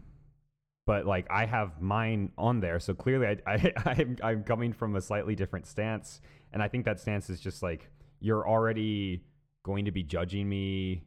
but 0.86 1.06
like 1.06 1.26
I 1.30 1.46
have 1.46 1.80
mine 1.80 2.30
on 2.36 2.60
there, 2.60 2.78
so 2.78 2.94
clearly 2.94 3.26
I, 3.26 3.36
I 3.46 3.72
I'm 3.86 4.16
I'm 4.22 4.44
coming 4.44 4.72
from 4.72 4.96
a 4.96 5.00
slightly 5.00 5.34
different 5.34 5.66
stance, 5.66 6.20
and 6.52 6.62
I 6.62 6.68
think 6.68 6.84
that 6.84 7.00
stance 7.00 7.30
is 7.30 7.40
just 7.40 7.62
like 7.62 7.88
you're 8.20 8.46
already 8.46 9.24
going 9.62 9.84
to 9.86 9.90
be 9.90 10.02
judging 10.02 10.48
me. 10.48 11.04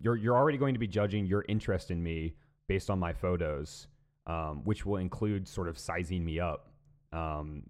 You're 0.00 0.16
you're 0.16 0.36
already 0.36 0.58
going 0.58 0.74
to 0.74 0.80
be 0.80 0.86
judging 0.86 1.26
your 1.26 1.44
interest 1.48 1.90
in 1.90 2.02
me 2.02 2.34
based 2.68 2.90
on 2.90 2.98
my 2.98 3.12
photos, 3.12 3.88
um, 4.26 4.62
which 4.64 4.86
will 4.86 4.98
include 4.98 5.48
sort 5.48 5.68
of 5.68 5.78
sizing 5.78 6.24
me 6.24 6.38
up. 6.38 6.70
Um, 7.12 7.64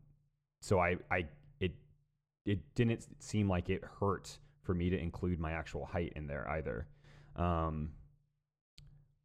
so 0.60 0.78
I 0.78 0.96
I 1.10 1.26
it 2.46 2.74
didn't 2.74 3.06
seem 3.22 3.48
like 3.48 3.68
it 3.68 3.82
hurt 4.00 4.38
for 4.62 4.74
me 4.74 4.88
to 4.90 4.98
include 4.98 5.38
my 5.38 5.52
actual 5.52 5.84
height 5.84 6.12
in 6.16 6.26
there 6.26 6.48
either. 6.50 6.86
Um, 7.36 7.90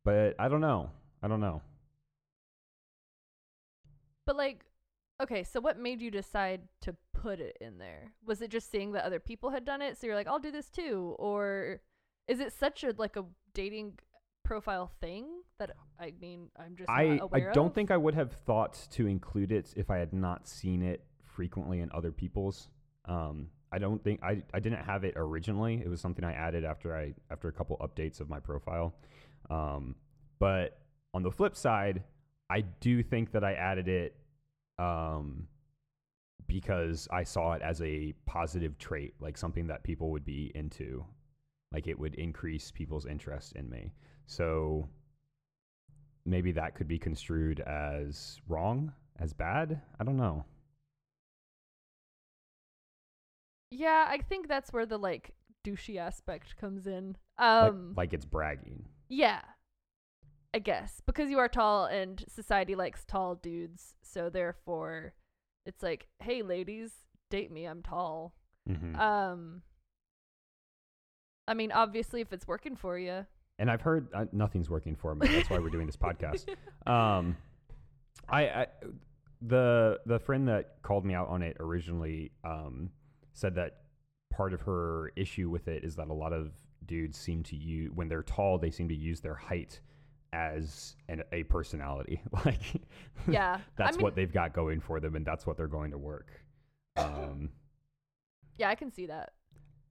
but 0.04 0.36
I 0.40 0.50
don't 0.50 0.62
know. 0.62 0.90
I 1.24 1.28
don't 1.28 1.40
know. 1.40 1.62
But 4.26 4.36
like, 4.36 4.66
okay, 5.22 5.44
so 5.44 5.60
what 5.60 5.80
made 5.80 6.02
you 6.02 6.12
decide 6.12 6.62
to 6.82 6.96
put 7.14 7.40
it 7.40 7.58
in 7.62 7.78
there? 7.78 8.14
Was 8.26 8.42
it 8.42 8.50
just 8.50 8.72
seeing 8.72 8.92
that 8.94 9.06
other 9.06 9.20
people 9.20 9.50
had 9.52 9.66
done 9.66 9.82
it, 9.82 9.98
so 9.98 10.08
you're 10.08 10.16
like, 10.16 10.28
I'll 10.28 10.40
do 10.40 10.52
this 10.52 10.70
too, 10.70 11.16
or 11.20 11.82
is 12.28 12.40
it 12.40 12.54
such 12.54 12.84
a 12.84 12.94
like 12.98 13.16
a 13.16 13.26
dating 13.54 14.00
profile 14.44 14.92
thing 15.00 15.26
that 15.60 15.72
I 16.00 16.14
mean 16.20 16.50
I'm 16.58 16.76
just 16.76 16.90
I, 16.90 17.20
I 17.32 17.40
don't 17.54 17.68
of? 17.68 17.74
think 17.74 17.92
I 17.92 17.98
would 17.98 18.16
have 18.16 18.32
thought 18.32 18.88
to 18.92 19.08
include 19.08 19.52
it 19.52 19.74
if 19.76 19.90
I 19.90 19.98
had 19.98 20.14
not 20.14 20.48
seen 20.48 20.82
it 20.82 21.04
frequently 21.24 21.80
in 21.80 21.90
other 21.94 22.12
people's. 22.12 22.70
Um, 23.06 23.48
I 23.72 23.80
don't 23.80 24.04
think 24.04 24.22
I, 24.22 24.44
I 24.54 24.60
didn't 24.60 24.84
have 24.84 25.04
it 25.04 25.14
originally. 25.16 25.82
It 25.84 25.90
was 25.90 26.02
something 26.02 26.26
I 26.26 26.34
added 26.34 26.66
after 26.66 26.96
I 26.96 27.14
after 27.30 27.48
a 27.48 27.52
couple 27.52 27.78
updates 27.78 28.20
of 28.20 28.30
my 28.30 28.40
profile. 28.40 28.94
Um, 29.50 29.96
but 30.40 30.80
on 31.14 31.24
the 31.24 31.32
flip 31.32 31.56
side, 31.56 32.04
I 32.50 32.62
do 32.62 33.02
think 33.02 33.32
that 33.32 33.44
I 33.44 33.54
added 33.54 33.88
it 33.88 34.16
um, 34.78 35.48
because 36.48 37.08
I 37.12 37.24
saw 37.24 37.54
it 37.54 37.62
as 37.62 37.82
a 37.82 38.14
positive 38.26 38.78
trait, 38.78 39.14
like 39.20 39.38
something 39.38 39.68
that 39.68 39.84
people 39.84 40.12
would 40.12 40.26
be 40.26 40.52
into, 40.54 41.06
like 41.72 41.88
it 41.88 41.98
would 41.98 42.16
increase 42.16 42.72
people's 42.72 43.06
interest 43.06 43.54
in 43.54 43.70
me. 43.70 43.94
So 44.26 44.90
maybe 46.26 46.52
that 46.54 46.76
could 46.76 46.88
be 46.88 47.00
construed 47.00 47.62
as 47.62 48.40
wrong, 48.48 48.92
as 49.20 49.34
bad. 49.34 49.82
I 50.00 50.04
don't 50.04 50.18
know. 50.18 50.44
Yeah, 53.72 54.06
I 54.10 54.18
think 54.20 54.48
that's 54.48 54.72
where 54.74 54.86
the 54.86 54.98
like 55.00 55.32
douchey 55.66 55.98
aspect 55.98 56.58
comes 56.58 56.86
in. 56.88 57.16
Like- 57.40 57.48
Um, 57.72 57.94
like, 57.96 58.14
it's 58.14 58.26
bragging. 58.26 58.86
yeah, 59.10 59.42
I 60.54 60.60
guess 60.60 61.02
because 61.06 61.30
you 61.32 61.40
are 61.40 61.48
tall 61.48 61.86
and 61.86 62.24
society 62.28 62.76
likes 62.76 63.06
tall 63.06 63.36
dudes, 63.36 63.96
so 64.04 64.30
therefore, 64.30 65.14
it's 65.66 65.82
like, 65.82 66.08
hey, 66.20 66.42
ladies, 66.42 66.92
date 67.30 67.52
me. 67.52 67.66
I'm 67.66 67.82
tall. 67.82 68.34
hmm 68.68 68.96
Um, 68.96 69.62
I 71.48 71.54
mean, 71.54 71.72
obviously, 71.72 72.22
if 72.22 72.32
it's 72.34 72.48
working 72.48 72.76
for 72.76 72.98
you, 73.00 73.26
and 73.60 73.70
I've 73.70 73.82
heard 73.82 74.08
uh, 74.14 74.26
nothing's 74.32 74.70
working 74.70 74.96
for 74.96 75.14
me. 75.16 75.28
That's 75.28 75.50
why 75.50 75.60
we're 75.60 75.70
doing 75.70 75.86
this 75.86 75.98
podcast. 75.98 76.48
Um, 76.88 77.38
I, 78.28 78.50
I 78.50 78.68
the 79.42 80.00
the 80.08 80.20
friend 80.20 80.48
that 80.48 80.82
called 80.82 81.06
me 81.06 81.14
out 81.14 81.28
on 81.30 81.42
it 81.44 81.58
originally 81.60 82.32
um, 82.44 82.90
said 83.34 83.56
that 83.56 83.78
part 84.32 84.54
of 84.54 84.62
her 84.62 85.12
issue 85.16 85.50
with 85.50 85.68
it 85.68 85.84
is 85.84 85.96
that 85.96 86.08
a 86.08 86.14
lot 86.14 86.34
of 86.34 86.52
dudes 86.86 87.18
seem 87.18 87.44
to 87.44 87.56
use 87.56 87.92
when 87.94 88.08
they're 88.08 88.24
tall, 88.24 88.58
they 88.58 88.72
seem 88.72 88.90
to 88.90 88.96
use 88.96 89.20
their 89.22 89.36
height 89.36 89.80
as 90.34 90.96
an, 91.10 91.24
a 91.32 91.44
personality. 91.44 92.22
like, 92.46 92.62
yeah, 93.28 93.60
that's 93.78 93.96
I 93.96 93.98
mean, 93.98 94.04
what 94.04 94.16
they've 94.16 94.32
got 94.32 94.54
going 94.54 94.80
for 94.80 95.00
them, 95.00 95.16
and 95.16 95.26
that's 95.26 95.46
what 95.46 95.58
they're 95.58 95.68
going 95.68 95.92
to 95.92 95.98
work. 95.98 96.28
Um, 96.98 97.50
Yeah, 98.58 98.70
I 98.70 98.76
can 98.76 98.92
see 98.92 99.08
that. 99.08 99.32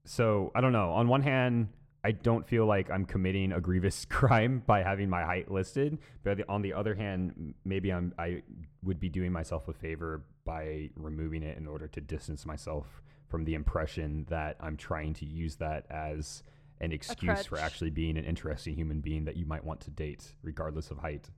so 0.04 0.52
I 0.54 0.60
don't 0.60 0.72
know. 0.72 0.90
On 0.92 1.08
one 1.08 1.22
hand, 1.22 1.68
I 2.04 2.12
don't 2.12 2.46
feel 2.46 2.66
like 2.66 2.88
I'm 2.90 3.04
committing 3.04 3.52
a 3.52 3.60
grievous 3.60 4.04
crime 4.04 4.62
by 4.64 4.82
having 4.82 5.10
my 5.10 5.24
height 5.24 5.50
listed, 5.50 5.98
but 6.22 6.38
on 6.48 6.62
the 6.62 6.72
other 6.72 6.94
hand, 6.94 7.54
maybe 7.64 7.90
I'm 7.92 8.14
I 8.18 8.42
would 8.84 9.00
be 9.00 9.08
doing 9.08 9.32
myself 9.32 9.66
a 9.66 9.72
favor 9.72 10.22
by 10.44 10.90
removing 10.94 11.42
it 11.42 11.58
in 11.58 11.66
order 11.66 11.88
to 11.88 12.00
distance 12.00 12.46
myself 12.46 13.02
from 13.30 13.44
the 13.44 13.54
impression 13.54 14.26
that 14.28 14.56
I'm 14.60 14.76
trying 14.76 15.14
to 15.14 15.24
use 15.24 15.56
that 15.56 15.86
as 15.90 16.42
an 16.80 16.92
excuse 16.92 17.46
for 17.46 17.58
actually 17.58 17.90
being 17.90 18.16
an 18.18 18.24
interesting 18.24 18.74
human 18.74 19.00
being 19.00 19.24
that 19.26 19.36
you 19.36 19.46
might 19.46 19.64
want 19.64 19.80
to 19.82 19.90
date, 19.90 20.34
regardless 20.42 20.90
of 20.90 20.98
height. 20.98 21.30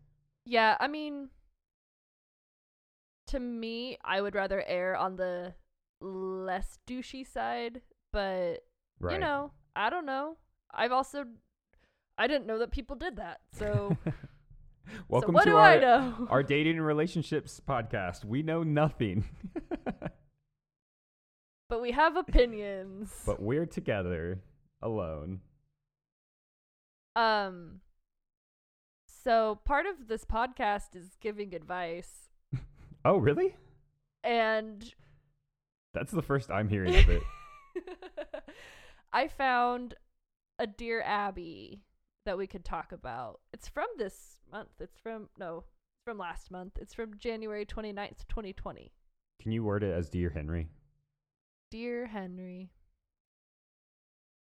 Yeah, 0.47 0.76
I 0.80 0.88
mean, 0.88 1.28
to 3.28 3.38
me, 3.38 3.99
I 4.05 4.20
would 4.20 4.34
rather 4.34 4.64
err 4.66 4.97
on 4.97 5.16
the 5.16 5.55
less 6.01 6.78
douchey 6.88 7.26
side, 7.26 7.82
but 8.12 8.64
Right. 8.99 9.14
you 9.14 9.20
know, 9.20 9.53
I 9.76 9.90
don't 9.90 10.07
know. 10.07 10.36
I've 10.72 10.93
also, 10.93 11.24
I 12.16 12.26
didn't 12.26 12.47
know 12.47 12.59
that 12.59 12.70
people 12.70 12.97
did 12.97 13.16
that. 13.16 13.40
So, 13.53 13.97
Welcome 15.09 15.28
so 15.28 15.32
what 15.32 15.45
to 15.45 15.51
do 15.51 15.57
our 15.57 15.70
I 15.70 15.78
know? 15.78 16.26
our 16.30 16.43
dating 16.55 16.76
and 16.76 16.86
relationships 16.86 17.61
podcast. 17.66 18.24
We 18.24 18.43
know 18.43 18.62
nothing, 18.62 19.24
but 21.72 21.80
we 21.80 21.92
have 21.92 22.18
opinions. 22.18 23.10
but 23.24 23.40
we're 23.40 23.64
together 23.64 24.42
alone. 24.82 25.40
um, 27.16 27.80
so 29.24 29.58
part 29.64 29.86
of 29.86 30.06
this 30.06 30.26
podcast 30.26 30.94
is 30.94 31.16
giving 31.18 31.54
advice, 31.54 32.28
Oh, 33.06 33.16
really? 33.16 33.56
and 34.22 34.92
That's 35.94 36.12
the 36.12 36.20
first 36.20 36.50
I'm 36.50 36.68
hearing 36.68 36.94
of 36.94 37.08
it. 37.08 37.22
I 39.14 39.28
found 39.28 39.94
a 40.58 40.66
Dear 40.66 41.00
Abby 41.00 41.80
that 42.26 42.36
we 42.36 42.46
could 42.46 42.66
talk 42.66 42.92
about. 42.92 43.40
It's 43.54 43.68
from 43.68 43.86
this 43.96 44.36
month. 44.52 44.68
It's 44.78 44.98
from 44.98 45.30
no, 45.38 45.64
it's 45.96 46.04
from 46.04 46.18
last 46.18 46.50
month. 46.50 46.76
It's 46.78 46.92
from 46.92 47.16
January 47.16 47.64
29th, 47.64 48.26
2020. 48.28 48.92
Can 49.40 49.52
you 49.52 49.64
word 49.64 49.82
it 49.82 49.92
as 49.94 50.10
Dear 50.10 50.28
Henry? 50.28 50.68
Dear 51.72 52.06
Henry. 52.06 52.68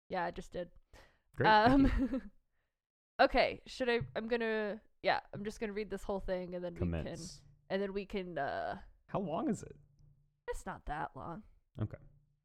Yeah, 0.09 0.25
I 0.25 0.31
just 0.31 0.51
did. 0.51 0.67
Great. 1.35 1.47
um 1.47 1.91
Okay, 3.21 3.61
should 3.67 3.87
I 3.87 3.99
I'm 4.15 4.27
to 4.41 4.79
yeah, 5.03 5.19
I'm 5.31 5.43
just 5.43 5.59
to 5.67 5.73
read 5.73 5.91
this 5.91 6.01
whole 6.03 6.19
thing 6.21 6.55
and 6.55 6.63
then 6.65 6.73
we 6.73 6.79
can 6.79 6.87
Commence. 6.91 7.41
and 7.69 7.79
then 7.79 7.93
we 7.93 8.05
can 8.05 8.39
uh 8.39 8.77
How 9.09 9.19
long 9.19 9.47
is 9.47 9.61
it? 9.61 9.75
it's 10.47 10.65
not 10.65 10.81
that 10.87 11.11
long. 11.15 11.43
Okay. 11.79 11.99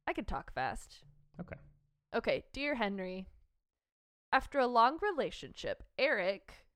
I 0.06 0.12
could 0.12 0.28
talk 0.28 0.52
fast. 0.52 0.98
Okay. 1.40 1.56
Okay, 2.14 2.44
dear 2.52 2.74
Henry. 2.74 3.26
After 4.32 4.58
a 4.58 4.66
long 4.66 4.98
relationship, 5.00 5.82
Eric 5.98 6.66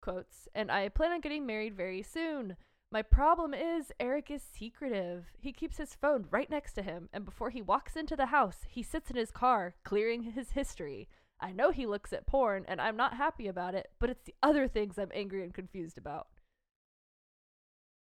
quotes, 0.00 0.48
and 0.52 0.68
I 0.68 0.88
plan 0.88 1.12
on 1.12 1.20
getting 1.20 1.46
married 1.46 1.76
very 1.76 2.02
soon. 2.02 2.56
My 2.92 3.00
problem 3.00 3.54
is 3.54 3.90
Eric 3.98 4.30
is 4.30 4.42
secretive. 4.42 5.24
He 5.38 5.50
keeps 5.50 5.78
his 5.78 5.94
phone 5.94 6.26
right 6.30 6.50
next 6.50 6.74
to 6.74 6.82
him, 6.82 7.08
and 7.10 7.24
before 7.24 7.48
he 7.48 7.62
walks 7.62 7.96
into 7.96 8.14
the 8.16 8.26
house, 8.26 8.58
he 8.68 8.82
sits 8.82 9.10
in 9.10 9.16
his 9.16 9.30
car, 9.30 9.74
clearing 9.82 10.24
his 10.24 10.50
history. 10.50 11.08
I 11.40 11.52
know 11.52 11.70
he 11.70 11.86
looks 11.86 12.12
at 12.12 12.26
porn, 12.26 12.66
and 12.68 12.82
I'm 12.82 12.98
not 12.98 13.16
happy 13.16 13.48
about 13.48 13.74
it, 13.74 13.88
but 13.98 14.10
it's 14.10 14.24
the 14.24 14.34
other 14.42 14.68
things 14.68 14.98
I'm 14.98 15.10
angry 15.14 15.42
and 15.42 15.54
confused 15.54 15.96
about. 15.96 16.26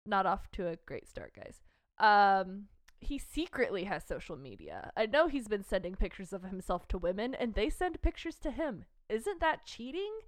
Not 0.07 0.24
off 0.24 0.51
to 0.53 0.68
a 0.68 0.78
great 0.87 1.07
start, 1.07 1.35
guys. 1.37 1.61
Um, 1.99 2.64
he 3.01 3.18
secretly 3.18 3.85
has 3.85 4.03
social 4.07 4.39
media. 4.39 4.93
I 4.97 5.05
know 5.05 5.28
he's 5.28 5.47
been 5.47 5.62
sending 5.62 5.95
pictures 5.95 6.33
of 6.33 6.45
himself 6.45 6.89
to 6.89 6.97
women, 6.97 7.35
and 7.35 7.53
they 7.53 7.68
send 7.68 8.01
pictures 8.01 8.37
to 8.37 8.51
him. 8.51 8.87
Isn't 9.11 9.41
that 9.41 9.66
cheating? 9.66 10.20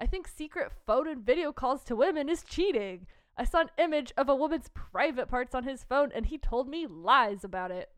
I 0.00 0.06
think 0.06 0.26
secret 0.26 0.72
phone 0.84 1.06
and 1.06 1.24
video 1.24 1.52
calls 1.52 1.84
to 1.84 1.94
women 1.94 2.28
is 2.28 2.42
cheating. 2.42 3.06
I 3.40 3.44
saw 3.44 3.60
an 3.60 3.70
image 3.78 4.12
of 4.18 4.28
a 4.28 4.34
woman's 4.34 4.68
private 4.74 5.26
parts 5.26 5.54
on 5.54 5.64
his 5.64 5.82
phone, 5.82 6.12
and 6.14 6.26
he 6.26 6.36
told 6.36 6.68
me 6.68 6.86
lies 6.86 7.42
about 7.42 7.70
it. 7.70 7.88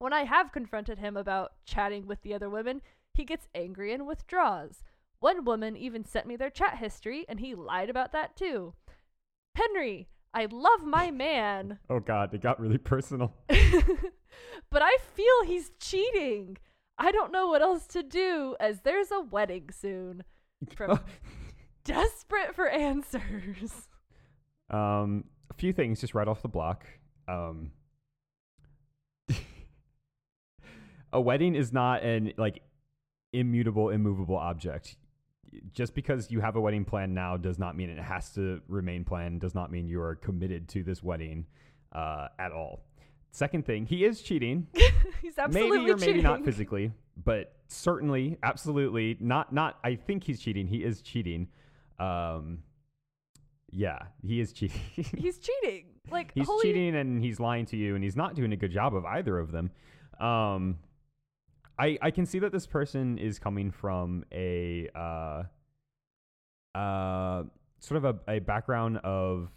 When 0.00 0.12
I 0.12 0.24
have 0.24 0.50
confronted 0.50 0.98
him 0.98 1.16
about 1.16 1.52
chatting 1.64 2.08
with 2.08 2.22
the 2.22 2.34
other 2.34 2.50
women, 2.50 2.82
he 3.14 3.24
gets 3.24 3.46
angry 3.54 3.92
and 3.92 4.08
withdraws. 4.08 4.82
One 5.20 5.44
woman 5.44 5.76
even 5.76 6.04
sent 6.04 6.26
me 6.26 6.34
their 6.34 6.50
chat 6.50 6.78
history, 6.78 7.24
and 7.28 7.38
he 7.38 7.54
lied 7.54 7.90
about 7.90 8.10
that 8.10 8.34
too. 8.34 8.74
Henry, 9.54 10.08
I 10.34 10.48
love 10.50 10.84
my 10.84 11.10
man, 11.12 11.78
Oh 11.88 12.00
God, 12.00 12.34
it 12.34 12.40
got 12.40 12.58
really 12.58 12.78
personal. 12.78 13.36
but 13.48 14.82
I 14.82 14.96
feel 15.14 15.44
he's 15.44 15.70
cheating. 15.78 16.56
I 16.98 17.12
don't 17.12 17.30
know 17.30 17.46
what 17.46 17.62
else 17.62 17.86
to 17.86 18.02
do 18.02 18.56
as 18.58 18.80
there's 18.80 19.12
a 19.12 19.20
wedding 19.20 19.70
soon. 19.70 20.24
From 20.74 20.98
desperate 21.84 22.56
for 22.56 22.68
answers. 22.68 23.86
Um, 24.72 25.24
a 25.50 25.54
few 25.54 25.72
things 25.72 26.00
just 26.00 26.14
right 26.14 26.26
off 26.26 26.42
the 26.42 26.48
block. 26.48 26.86
Um, 27.28 27.72
a 31.12 31.20
wedding 31.20 31.54
is 31.54 31.72
not 31.72 32.02
an 32.02 32.32
like 32.36 32.62
immutable, 33.32 33.90
immovable 33.90 34.36
object. 34.36 34.96
Just 35.74 35.94
because 35.94 36.30
you 36.30 36.40
have 36.40 36.56
a 36.56 36.60
wedding 36.60 36.84
plan 36.84 37.12
now 37.12 37.36
does 37.36 37.58
not 37.58 37.76
mean 37.76 37.90
it 37.90 37.98
has 37.98 38.30
to 38.34 38.62
remain 38.68 39.04
planned. 39.04 39.40
Does 39.40 39.54
not 39.54 39.70
mean 39.70 39.86
you 39.86 40.00
are 40.00 40.14
committed 40.14 40.68
to 40.70 40.82
this 40.82 41.02
wedding 41.02 41.46
uh, 41.92 42.28
at 42.38 42.52
all. 42.52 42.84
Second 43.32 43.66
thing, 43.66 43.86
he 43.86 44.04
is 44.04 44.22
cheating. 44.22 44.66
he's 45.22 45.38
absolutely 45.38 45.78
maybe 45.78 45.90
or 45.90 45.96
maybe 45.96 46.06
cheating. 46.06 46.22
not 46.22 46.44
physically, 46.44 46.92
but 47.22 47.54
certainly, 47.68 48.38
absolutely 48.42 49.16
not. 49.20 49.52
Not. 49.52 49.78
I 49.84 49.94
think 49.94 50.24
he's 50.24 50.40
cheating. 50.40 50.66
He 50.66 50.84
is 50.84 51.02
cheating. 51.02 51.48
Um, 51.98 52.58
yeah, 53.72 53.98
he 54.22 54.38
is 54.40 54.52
cheating. 54.52 54.80
He's 55.16 55.38
cheating. 55.38 55.86
Like 56.10 56.32
he's 56.34 56.46
wholly 56.46 56.62
cheating 56.62 56.94
and 56.94 57.22
he's 57.22 57.40
lying 57.40 57.64
to 57.66 57.76
you, 57.76 57.94
and 57.94 58.04
he's 58.04 58.16
not 58.16 58.34
doing 58.34 58.52
a 58.52 58.56
good 58.56 58.70
job 58.70 58.94
of 58.94 59.06
either 59.06 59.38
of 59.38 59.50
them. 59.50 59.70
Um, 60.20 60.78
I 61.78 61.96
I 62.02 62.10
can 62.10 62.26
see 62.26 62.38
that 62.40 62.52
this 62.52 62.66
person 62.66 63.18
is 63.18 63.38
coming 63.38 63.70
from 63.70 64.24
a 64.32 64.88
uh, 64.94 65.44
uh, 66.76 67.44
sort 67.78 68.04
of 68.04 68.04
a, 68.04 68.32
a 68.32 68.38
background 68.40 68.98
of 68.98 69.48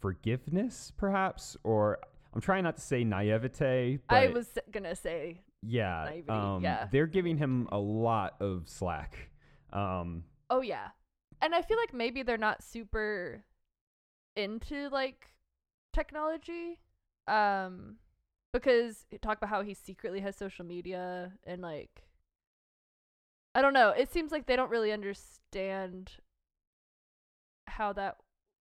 forgiveness, 0.00 0.92
perhaps, 0.96 1.56
or 1.62 1.98
I'm 2.34 2.40
trying 2.40 2.64
not 2.64 2.76
to 2.76 2.82
say 2.82 3.04
naivete, 3.04 4.00
but 4.08 4.16
I 4.16 4.28
was 4.28 4.48
gonna 4.72 4.96
say 4.96 5.42
yeah, 5.62 6.06
naivety, 6.06 6.28
um, 6.30 6.62
yeah. 6.64 6.88
they're 6.90 7.06
giving 7.06 7.36
him 7.36 7.68
a 7.70 7.78
lot 7.78 8.34
of 8.40 8.64
slack. 8.66 9.30
Um, 9.72 10.24
Oh 10.50 10.60
yeah. 10.60 10.88
And 11.44 11.54
I 11.54 11.62
feel 11.62 11.76
like 11.76 11.92
maybe 11.92 12.22
they're 12.22 12.38
not 12.38 12.62
super 12.62 13.44
into 14.34 14.88
like 14.88 15.28
technology. 15.92 16.80
Um 17.28 17.96
because 18.52 19.06
talk 19.20 19.38
about 19.38 19.50
how 19.50 19.62
he 19.62 19.74
secretly 19.74 20.20
has 20.20 20.36
social 20.36 20.64
media 20.64 21.32
and 21.44 21.60
like 21.60 22.04
I 23.54 23.62
don't 23.62 23.74
know, 23.74 23.90
it 23.90 24.12
seems 24.12 24.32
like 24.32 24.46
they 24.46 24.56
don't 24.56 24.70
really 24.70 24.90
understand 24.90 26.12
how 27.68 27.92
that 27.92 28.16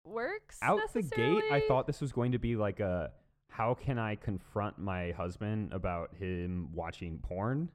works. 0.03 0.57
out 0.61 0.79
the 0.93 1.03
gate, 1.03 1.43
I 1.51 1.61
thought 1.67 1.85
this 1.85 2.01
was 2.01 2.11
going 2.11 2.31
to 2.31 2.39
be 2.39 2.55
like 2.55 2.79
a 2.79 3.11
how 3.49 3.73
can 3.73 3.97
I 3.97 4.15
confront 4.15 4.79
my 4.79 5.11
husband 5.11 5.73
about 5.73 6.15
him 6.15 6.69
watching 6.73 7.19
porn? 7.19 7.69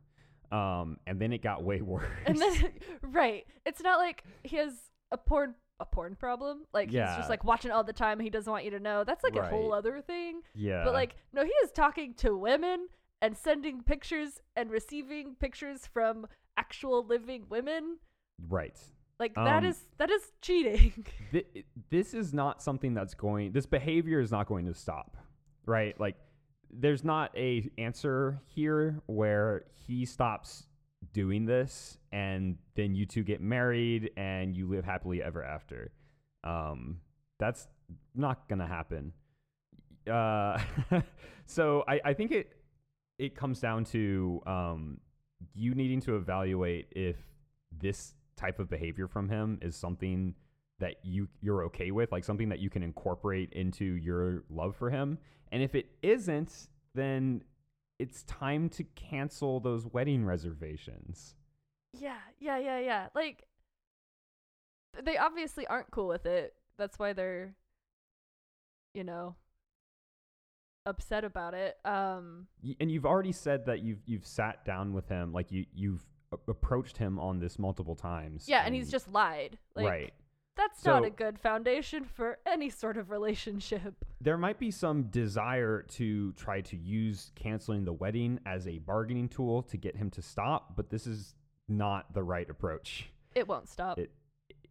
Um, 0.50 0.98
and 1.07 1.20
then 1.20 1.32
it 1.32 1.42
got 1.42 1.62
way 1.62 1.80
worse. 1.80 2.07
And 2.26 2.38
then 2.40 2.72
right. 3.02 3.44
It's 3.66 3.82
not 3.82 3.98
like 3.98 4.24
he 4.44 4.57
has 4.57 4.72
a 5.14 5.16
porn 5.18 5.54
a 5.80 5.84
porn 5.86 6.14
problem. 6.14 6.64
Like 6.72 6.90
he's 7.08 7.16
just 7.16 7.30
like 7.30 7.42
watching 7.44 7.70
all 7.70 7.82
the 7.84 7.92
time 7.92 8.20
he 8.20 8.30
doesn't 8.30 8.50
want 8.50 8.64
you 8.64 8.70
to 8.72 8.80
know. 8.80 9.02
That's 9.04 9.24
like 9.24 9.34
a 9.36 9.48
whole 9.48 9.72
other 9.72 10.00
thing. 10.00 10.40
yeah, 10.54 10.84
But 10.84 10.92
like, 10.92 11.16
no, 11.32 11.42
he 11.44 11.50
is 11.64 11.72
talking 11.72 12.14
to 12.18 12.36
women 12.36 12.88
and 13.20 13.36
sending 13.36 13.82
pictures 13.82 14.40
and 14.54 14.70
receiving 14.70 15.34
pictures 15.34 15.86
from 15.86 16.26
actual 16.56 17.04
living 17.04 17.44
women. 17.48 17.98
right. 18.48 18.78
Like 19.18 19.34
that 19.34 19.58
Um, 19.62 19.64
is 19.66 19.78
that 19.98 20.10
is 20.10 20.32
cheating. 20.42 21.06
Th- 21.32 21.46
this 21.90 22.14
is 22.14 22.34
not 22.34 22.60
something 22.62 22.94
that's 22.94 23.14
going. 23.14 23.52
This 23.52 23.66
behavior 23.66 24.18
is 24.20 24.30
not 24.32 24.46
going 24.48 24.66
to 24.66 24.74
stop, 24.74 25.16
right? 25.66 25.98
Like, 26.00 26.16
there's 26.70 27.04
not 27.04 27.30
a 27.36 27.70
answer 27.78 28.40
here 28.46 29.00
where 29.06 29.64
he 29.86 30.04
stops 30.04 30.66
doing 31.12 31.44
this 31.44 31.98
and 32.12 32.57
then 32.74 32.94
you 32.94 33.07
two 33.07 33.22
get 33.22 33.40
married 33.40 34.11
and 34.16 34.57
you 34.57 34.68
live 34.68 34.84
happily 34.84 35.22
ever 35.22 35.44
after. 35.44 35.92
Um, 36.42 37.00
that's 37.38 37.68
not 38.14 38.48
gonna 38.48 38.66
happen. 38.66 39.12
Uh, 40.11 40.59
so 41.46 41.84
I, 41.88 42.00
I 42.05 42.14
think 42.14 42.32
it 42.32 42.50
it 43.18 43.36
comes 43.36 43.61
down 43.61 43.84
to 43.84 44.42
um, 44.46 44.98
you 45.55 45.74
needing 45.74 46.00
to 46.02 46.16
evaluate 46.16 46.88
if 46.92 47.16
this 47.76 48.14
type 48.36 48.59
of 48.59 48.68
behavior 48.68 49.07
from 49.07 49.28
him 49.28 49.59
is 49.62 49.76
something 49.76 50.34
that 50.80 50.96
you 51.02 51.28
you're 51.40 51.64
okay 51.64 51.90
with, 51.90 52.12
like 52.12 52.24
something 52.24 52.48
that 52.48 52.59
you 52.59 52.70
can 52.70 52.82
incorporate 52.82 53.52
into 53.52 53.84
your 53.84 54.44
love 54.50 54.76
for 54.76 54.90
him. 54.90 55.18
And 55.52 55.62
if 55.62 55.74
it 55.74 55.86
isn't, 56.02 56.68
then 56.94 57.42
it's 57.99 58.22
time 58.24 58.68
to 58.70 58.84
cancel 58.84 59.61
those 59.61 59.86
wedding 59.86 60.24
reservations. 60.24 61.34
yeah, 61.92 62.18
yeah, 62.40 62.59
yeah, 62.59 62.78
yeah. 62.78 63.09
Like 63.14 63.45
they 65.03 65.16
obviously 65.16 65.66
aren't 65.66 65.90
cool 65.90 66.09
with 66.09 66.26
it. 66.26 66.55
That's 66.78 66.99
why 66.99 67.12
they're 67.12 67.55
you 68.95 69.05
know 69.05 69.36
upset 70.86 71.24
about 71.24 71.55
it. 71.55 71.76
Um 71.84 72.47
And 72.80 72.90
you've 72.90 73.07
already 73.07 73.32
said 73.32 73.66
that 73.66 73.80
you've 73.80 74.03
you've 74.07 74.26
sat 74.26 74.64
down 74.64 74.92
with 74.92 75.09
him, 75.09 75.32
like 75.32 75.51
you 75.51 75.66
you've 75.74 76.05
approached 76.49 76.97
him 76.97 77.18
on 77.20 77.38
this 77.38 77.59
multiple 77.59 77.95
times. 77.95 78.49
yeah, 78.49 78.62
and 78.64 78.74
he's 78.74 78.90
just 78.90 79.11
lied. 79.12 79.59
Like 79.76 79.86
right. 79.86 80.14
That's 80.57 80.84
not 80.84 81.05
a 81.05 81.11
good 81.11 81.38
foundation 81.38 82.05
for 82.05 82.38
any 82.46 82.70
sort 82.70 82.96
of 82.96 83.11
relationship. 83.11 84.05
there 84.20 84.38
might 84.38 84.59
be 84.59 84.70
some 84.70 85.05
desire 85.05 85.82
to 85.82 86.32
try 86.32 86.61
to 86.61 86.76
use 86.76 87.30
canceling 87.34 87.84
the 87.84 87.92
wedding 87.92 88.38
as 88.46 88.66
a 88.66 88.78
bargaining 88.78 89.28
tool 89.28 89.62
to 89.62 89.76
get 89.76 89.96
him 89.96 90.11
to 90.11 90.22
stop, 90.22 90.76
but 90.76 90.90
this 90.90 91.07
is 91.07 91.34
not 91.68 92.12
the 92.14 92.22
right 92.22 92.48
approach. 92.48 93.11
It 93.34 93.48
won't 93.48 93.68
stop. 93.68 93.98
It 93.98 94.11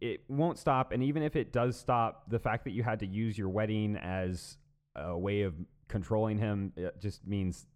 it 0.00 0.22
won't 0.28 0.58
stop, 0.58 0.92
and 0.92 1.02
even 1.02 1.22
if 1.22 1.36
it 1.36 1.52
does 1.52 1.76
stop, 1.76 2.28
the 2.28 2.38
fact 2.38 2.64
that 2.64 2.72
you 2.72 2.82
had 2.82 3.00
to 3.00 3.06
use 3.06 3.38
your 3.38 3.48
wedding 3.48 3.96
as 3.96 4.58
a 4.96 5.16
way 5.16 5.42
of 5.42 5.54
controlling 5.88 6.38
him 6.38 6.72
it 6.76 7.00
just 7.00 7.26
means 7.26 7.66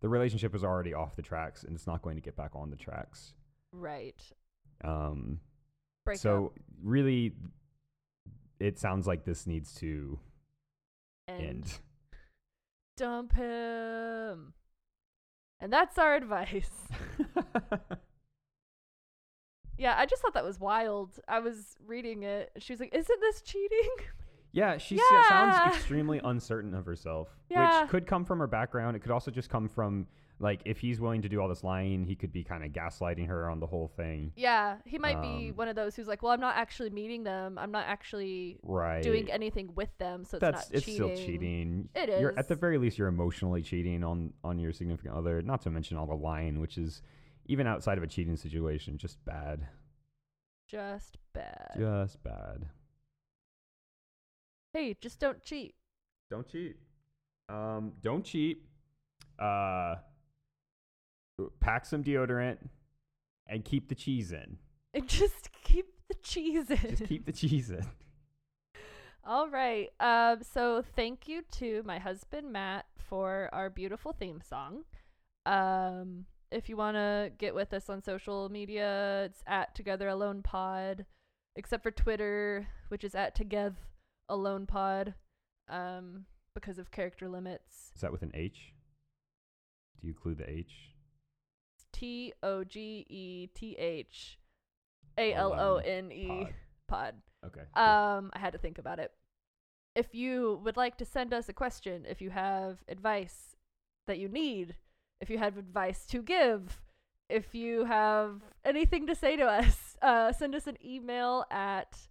the 0.00 0.08
relationship 0.08 0.54
is 0.54 0.64
already 0.64 0.94
off 0.94 1.16
the 1.16 1.22
tracks 1.22 1.64
and 1.64 1.74
it's 1.74 1.86
not 1.86 2.02
going 2.02 2.16
to 2.16 2.22
get 2.22 2.36
back 2.36 2.50
on 2.54 2.70
the 2.70 2.76
tracks. 2.76 3.34
right. 3.72 4.20
Um, 4.84 5.38
Break 6.04 6.18
so 6.18 6.46
up 6.46 6.52
really, 6.82 7.32
it 8.58 8.78
sounds 8.78 9.06
like 9.06 9.24
this 9.24 9.46
needs 9.46 9.74
to 9.76 10.18
and 11.28 11.40
end. 11.42 11.78
dump 12.96 13.34
him. 13.34 14.52
And 15.60 15.72
that's 15.72 15.96
our 15.98 16.14
advice. 16.16 16.70
Yeah, 19.78 19.94
I 19.98 20.06
just 20.06 20.22
thought 20.22 20.34
that 20.34 20.44
was 20.44 20.60
wild. 20.60 21.18
I 21.26 21.40
was 21.40 21.76
reading 21.86 22.22
it. 22.22 22.52
She 22.58 22.72
was 22.72 22.78
like, 22.80 22.94
"Isn't 22.94 23.20
this 23.20 23.42
cheating?" 23.42 23.88
Yeah, 24.54 24.76
she 24.76 24.96
Yeah. 24.96 25.28
sounds 25.30 25.74
extremely 25.76 26.20
uncertain 26.22 26.74
of 26.74 26.84
herself, 26.84 27.34
Yeah. 27.48 27.80
which 27.80 27.90
could 27.90 28.06
come 28.06 28.22
from 28.26 28.38
her 28.38 28.46
background. 28.46 28.94
It 28.96 29.00
could 29.00 29.10
also 29.10 29.30
just 29.30 29.48
come 29.48 29.66
from 29.66 30.06
like 30.42 30.60
if 30.64 30.80
he's 30.80 31.00
willing 31.00 31.22
to 31.22 31.28
do 31.28 31.40
all 31.40 31.48
this 31.48 31.62
lying, 31.64 32.04
he 32.04 32.14
could 32.16 32.32
be 32.32 32.42
kind 32.44 32.64
of 32.64 32.72
gaslighting 32.72 33.28
her 33.28 33.48
on 33.48 33.60
the 33.60 33.66
whole 33.66 33.88
thing. 33.96 34.32
yeah, 34.36 34.78
he 34.84 34.98
might 34.98 35.22
be 35.22 35.50
Um, 35.50 35.56
one 35.56 35.68
of 35.68 35.76
those 35.76 35.94
who's 35.96 36.08
like, 36.08 36.22
"Well, 36.22 36.32
I'm 36.32 36.40
not 36.40 36.56
actually 36.56 36.90
meeting 36.90 37.22
them. 37.24 37.56
I'm 37.58 37.70
not 37.70 37.86
actually 37.86 38.58
Right. 38.62 39.02
doing 39.02 39.30
anything 39.30 39.74
with 39.74 39.96
them, 39.98 40.24
so 40.24 40.36
it's 40.36 40.40
That's 40.42 40.68
not 40.70 40.76
it's 40.76 40.84
cheating." 40.86 41.16
still 41.16 41.26
cheating. 41.26 41.88
It 41.94 42.08
You're 42.20 42.38
at 42.38 42.48
the 42.48 42.56
very 42.56 42.76
least 42.78 42.98
you're 42.98 43.08
emotionally 43.08 43.62
cheating 43.62 44.04
on 44.04 44.34
on 44.44 44.58
your 44.58 44.72
significant 44.72 45.14
other, 45.14 45.40
not 45.42 45.62
to 45.62 45.70
mention 45.70 45.96
all 45.96 46.06
the 46.06 46.14
lying, 46.16 46.60
which 46.60 46.76
is 46.76 47.00
even 47.46 47.66
outside 47.66 47.96
of 47.98 48.04
a 48.04 48.06
cheating 48.06 48.36
situation 48.36 48.98
just 48.98 49.24
bad. 49.24 49.66
Just 50.68 51.18
bad. 51.32 51.72
Just 51.76 52.22
bad. 52.22 52.68
Hey, 54.72 54.96
just 55.00 55.20
don't 55.20 55.42
cheat. 55.42 55.74
Don't 56.30 56.48
cheat. 56.48 56.76
Um, 57.48 57.92
don't 58.00 58.24
cheat. 58.24 58.62
Uh, 59.38 59.96
pack 61.60 61.86
some 61.86 62.02
deodorant 62.02 62.58
and 63.46 63.64
keep 63.64 63.88
the 63.88 63.94
cheese 63.94 64.32
in. 64.32 64.58
And 64.94 65.08
just 65.08 65.50
keep 65.64 65.86
the 66.08 66.14
cheese 66.22 66.70
in. 66.70 66.96
Just 66.96 67.06
keep 67.06 67.26
the 67.26 67.32
cheese 67.32 67.70
in. 67.70 67.86
All 69.24 69.48
right. 69.48 69.88
Um, 70.00 70.42
so 70.42 70.82
thank 70.96 71.28
you 71.28 71.42
to 71.52 71.82
my 71.84 71.98
husband 71.98 72.52
Matt 72.52 72.86
for 72.98 73.48
our 73.52 73.70
beautiful 73.70 74.12
theme 74.12 74.40
song. 74.40 74.84
Um, 75.46 76.26
if 76.50 76.68
you 76.68 76.76
want 76.76 76.96
to 76.96 77.30
get 77.38 77.54
with 77.54 77.72
us 77.72 77.88
on 77.88 78.02
social 78.02 78.48
media, 78.48 79.24
it's 79.24 79.42
at 79.46 79.74
Together 79.74 80.08
Alone 80.08 80.42
Pod, 80.42 81.06
except 81.56 81.82
for 81.82 81.90
Twitter, 81.90 82.66
which 82.88 83.04
is 83.04 83.14
at 83.14 83.34
Together 83.34 83.76
Alone 84.28 84.66
Pod, 84.66 85.14
um, 85.68 86.26
because 86.54 86.78
of 86.78 86.90
character 86.90 87.28
limits. 87.28 87.92
Is 87.94 88.02
that 88.02 88.12
with 88.12 88.22
an 88.22 88.32
H? 88.34 88.72
Do 90.00 90.06
you 90.08 90.12
include 90.12 90.38
the 90.38 90.50
H? 90.50 90.91
T 92.02 92.32
O 92.42 92.64
G 92.64 93.06
E 93.08 93.46
T 93.54 93.76
H 93.78 94.36
A 95.16 95.32
L 95.34 95.52
O 95.52 95.76
N 95.76 96.10
E 96.10 96.48
Pod. 96.88 97.14
Okay. 97.46 97.60
Um, 97.76 98.32
I 98.32 98.40
had 98.40 98.54
to 98.54 98.58
think 98.58 98.78
about 98.78 98.98
it. 98.98 99.12
if 99.94 100.12
you 100.12 100.60
would 100.64 100.76
like 100.76 100.96
to 100.96 101.04
send 101.04 101.32
us 101.32 101.48
a 101.48 101.52
question, 101.52 102.04
if 102.08 102.20
you 102.20 102.30
have 102.30 102.78
advice 102.88 103.54
that 104.08 104.18
you 104.18 104.28
need, 104.28 104.74
if 105.20 105.30
you 105.30 105.38
have 105.38 105.56
advice 105.56 106.04
to 106.06 106.22
give, 106.22 106.80
if 107.28 107.54
you 107.54 107.84
have 107.84 108.40
anything 108.64 109.06
to 109.06 109.14
say 109.14 109.36
to 109.36 109.44
us, 109.44 109.96
uh, 110.02 110.32
send 110.32 110.56
us 110.56 110.66
an 110.66 110.78
email 110.84 111.44
at 111.52 112.08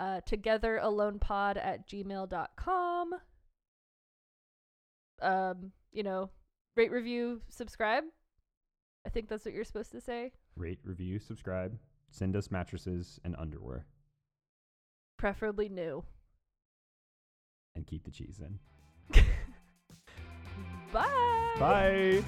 uh, 0.00 0.20
togetheralonepod 0.28 1.58
at 1.58 1.88
gmail.com. 1.88 3.14
Um, 5.22 5.72
you 5.92 6.02
know, 6.02 6.30
rate, 6.76 6.90
review, 6.90 7.42
subscribe. 7.48 8.04
I 9.06 9.10
think 9.10 9.28
that's 9.28 9.44
what 9.44 9.54
you're 9.54 9.64
supposed 9.64 9.92
to 9.92 10.00
say. 10.00 10.32
Rate, 10.56 10.80
review, 10.84 11.18
subscribe. 11.18 11.78
Send 12.10 12.36
us 12.36 12.50
mattresses 12.50 13.20
and 13.24 13.34
underwear. 13.38 13.86
Preferably 15.18 15.68
new. 15.68 16.04
And 17.74 17.86
keep 17.86 18.04
the 18.04 18.10
cheese 18.10 18.40
in. 18.40 18.58
Bye. 20.92 21.54
Bye. 21.58 22.24